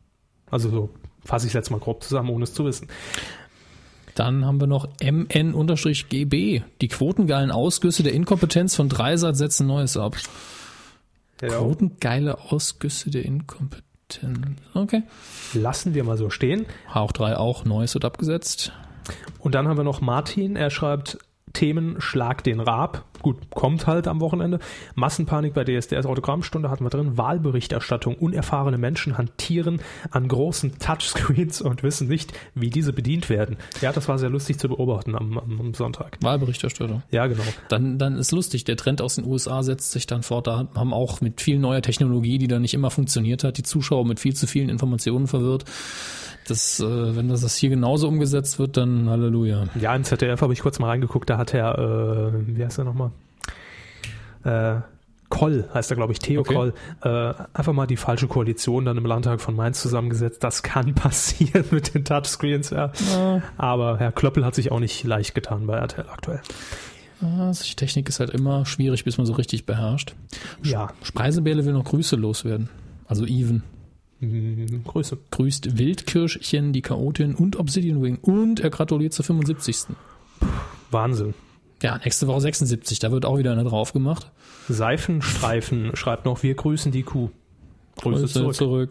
[0.50, 0.90] Also so
[1.24, 2.86] fasse ich es jetzt mal grob zusammen, ohne es zu wissen.
[4.14, 6.62] Dann haben wir noch MN-GB.
[6.80, 10.16] Die quotengeilen Ausgüsse der Inkompetenz von Dreisat setzen Neues ab.
[11.38, 13.86] Quotengeile Ausgüsse der Inkompetenz.
[14.74, 15.02] Okay.
[15.54, 16.66] Lassen wir mal so stehen.
[16.92, 18.72] Hauch 3 auch, Neues wird abgesetzt.
[19.38, 21.18] Und dann haben wir noch Martin, er schreibt
[21.58, 23.04] Themen Schlag den Raab.
[23.20, 24.60] Gut, kommt halt am Wochenende.
[24.94, 27.18] Massenpanik bei DSDS Autogrammstunde hatten wir drin.
[27.18, 28.14] Wahlberichterstattung.
[28.14, 29.80] Unerfahrene Menschen hantieren
[30.12, 33.56] an großen Touchscreens und wissen nicht, wie diese bedient werden.
[33.80, 36.18] Ja, das war sehr lustig zu beobachten am, am, Sonntag.
[36.22, 37.02] Wahlberichterstattung.
[37.10, 37.42] Ja, genau.
[37.68, 40.46] Dann, dann ist lustig, der Trend aus den USA setzt sich dann fort.
[40.46, 44.06] Da haben auch mit viel neuer Technologie, die da nicht immer funktioniert hat, die Zuschauer
[44.06, 45.64] mit viel zu vielen Informationen verwirrt.
[46.48, 49.66] Das, äh, wenn das hier genauso umgesetzt wird, dann Halleluja.
[49.80, 52.84] Ja, im ZDF habe ich kurz mal reingeguckt, da hat er, äh, wie heißt er
[52.84, 53.10] nochmal?
[54.44, 54.80] Äh,
[55.28, 56.54] Koll heißt er, glaube ich, Theo Okay.
[56.54, 60.42] Koll, äh, einfach mal die falsche Koalition dann im Landtag von Mainz zusammengesetzt.
[60.42, 62.92] Das kann passieren mit den Touchscreens, ja.
[63.58, 66.40] Aber Herr Klöppel hat sich auch nicht leicht getan bei RTL aktuell.
[67.20, 70.14] Ah, die Technik ist halt immer schwierig, bis man so richtig beherrscht.
[70.62, 72.70] Ja, Speisebärle will noch Grüße loswerden.
[73.06, 73.64] Also Even.
[74.20, 75.18] Mh, Grüße.
[75.30, 78.18] Grüßt Wildkirschchen, die Chaotin und Obsidian Wing.
[78.20, 79.94] Und er gratuliert zur 75.
[80.90, 81.34] Wahnsinn.
[81.82, 82.98] Ja, nächste Woche 76.
[82.98, 84.30] Da wird auch wieder einer drauf gemacht.
[84.68, 87.30] Seifenstreifen schreibt noch, wir grüßen die Kuh.
[88.00, 88.54] Grüße zurück.
[88.54, 88.90] zurück.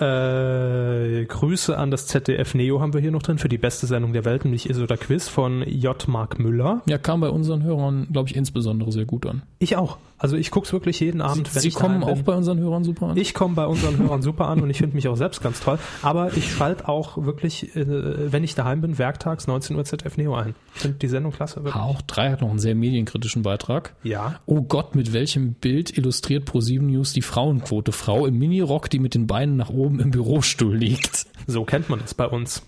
[0.00, 4.12] Äh, Grüße an das ZDF Neo haben wir hier noch drin für die beste Sendung
[4.12, 6.08] der Welt, nämlich Is oder Quiz von J.
[6.08, 6.82] Mark Müller.
[6.86, 9.42] Ja, kam bei unseren Hörern, glaube ich, insbesondere sehr gut an.
[9.58, 9.98] Ich auch.
[10.22, 12.84] Also ich gucke es wirklich jeden Abend, wenn Sie ich kommen auch bei unseren Hörern
[12.84, 13.16] super an.
[13.16, 15.80] Ich komme bei unseren Hörern super an und ich finde mich auch selbst ganz toll.
[16.00, 20.36] Aber ich schalte auch wirklich, äh, wenn ich daheim bin, werktags 19 Uhr ZDF Neo
[20.36, 20.54] ein.
[20.76, 21.64] Ich finde die Sendung klasse.
[21.64, 21.74] Wirklich.
[21.74, 23.94] Auch 3 hat noch einen sehr medienkritischen Beitrag.
[24.04, 24.36] Ja.
[24.46, 27.90] Oh Gott, mit welchem Bild illustriert Pro7 News die Frauenquote?
[27.90, 31.26] Frau im Minirock, die mit den Beinen nach oben im Bürostuhl liegt.
[31.46, 32.62] So kennt man das bei uns.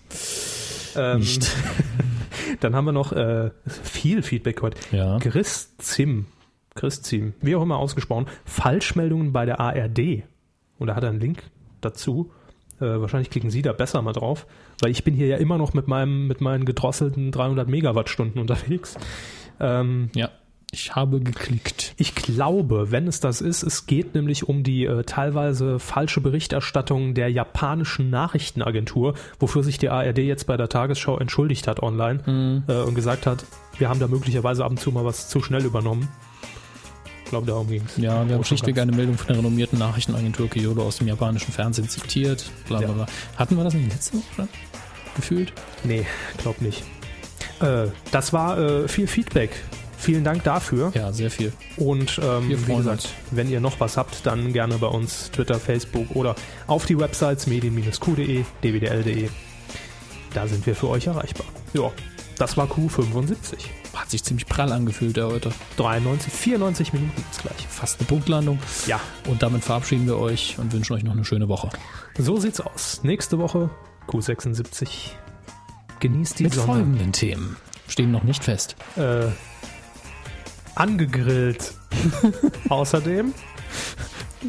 [0.95, 1.51] Ähm, Nicht.
[2.59, 4.77] Dann haben wir noch äh, viel Feedback heute.
[4.95, 5.19] Ja.
[5.19, 6.25] Chris Zim,
[6.73, 10.23] Chris Zim, wie auch immer ausgesprochen, Falschmeldungen bei der ARD.
[10.77, 11.43] Und da hat er einen Link
[11.81, 12.31] dazu.
[12.79, 14.45] Äh, wahrscheinlich klicken Sie da besser mal drauf,
[14.81, 18.95] weil ich bin hier ja immer noch mit meinem mit meinen gedrosselten 300 Megawattstunden unterwegs.
[19.59, 20.29] Ähm, Ja,
[20.75, 21.93] ich habe geklickt.
[21.97, 27.13] ich glaube, wenn es das ist, es geht nämlich um die äh, teilweise falsche Berichterstattung
[27.13, 32.73] der japanischen Nachrichtenagentur, wofür sich die ARD jetzt bei der Tagesschau entschuldigt hat online äh,
[32.81, 33.45] und gesagt hat,
[33.77, 36.09] wir haben da möglicherweise ab und zu mal was zu schnell übernommen.
[37.23, 37.97] Ich glaube, darum ging es.
[37.97, 41.89] Ja, wir haben schlichtweg eine Meldung von der renommierten Nachrichtenagentur Kyodo aus dem japanischen Fernsehen
[41.89, 42.45] zitiert.
[42.67, 42.93] Bla, bla, Ja.
[42.93, 43.05] bla.
[43.37, 44.47] Hatten wir das nicht letzte Woche?
[45.15, 45.53] Gefühlt?
[45.83, 46.05] Nee,
[46.37, 46.83] glaub nicht.
[47.61, 49.51] Äh, das war äh, viel Feedback
[49.97, 50.91] Vielen Dank dafür.
[50.93, 51.51] Ja, sehr viel.
[51.77, 53.09] Und ähm, wie gesagt, uns.
[53.31, 56.35] wenn ihr noch was habt, dann gerne bei uns Twitter, Facebook oder
[56.67, 59.29] auf die Websites medien-q.de, dwdl.de.
[60.33, 61.45] Da sind wir für euch erreichbar.
[61.73, 61.91] Ja,
[62.37, 63.55] das war Q75.
[63.93, 65.51] Hat sich ziemlich prall angefühlt, der heute.
[65.77, 67.67] 93, 94 Minuten ist gleich.
[67.69, 68.59] Fast eine Punktlandung.
[68.87, 71.69] Ja, Und damit verabschieden wir euch und wünschen euch noch eine schöne Woche.
[72.17, 72.99] so sieht's aus.
[73.03, 73.69] Nächste Woche
[74.07, 75.11] Q76.
[76.01, 76.65] Genießt die Mit Sonne.
[76.67, 77.55] folgenden Themen.
[77.87, 78.75] Stehen noch nicht fest.
[78.97, 79.27] Äh,
[80.75, 81.73] angegrillt.
[82.69, 83.33] Außerdem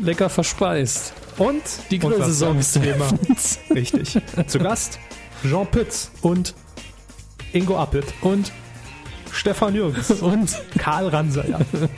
[0.02, 1.12] Lecker verspeist.
[1.38, 3.08] und Die Grillsaison ist immer?
[3.74, 4.18] Richtig.
[4.46, 4.98] Zu Gast
[5.42, 6.54] Jean Pütz, Und,
[7.52, 8.52] Ingo Appelt, und,
[9.32, 10.50] Stefan Jürgens, und.
[10.78, 11.44] Karl Ranser.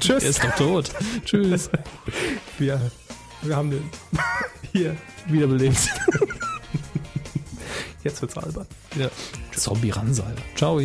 [0.01, 0.23] Tschüss.
[0.23, 0.91] Er ist doch tot.
[1.25, 1.71] Tschüss.
[2.59, 2.81] Wir,
[3.43, 3.89] wir haben den
[4.73, 4.97] hier.
[5.27, 5.89] Wiederbelebt.
[8.03, 8.67] Jetzt wird's albern.
[8.97, 9.09] Ja.
[9.55, 10.41] Zombie Ransalber.
[10.57, 10.81] Ciao.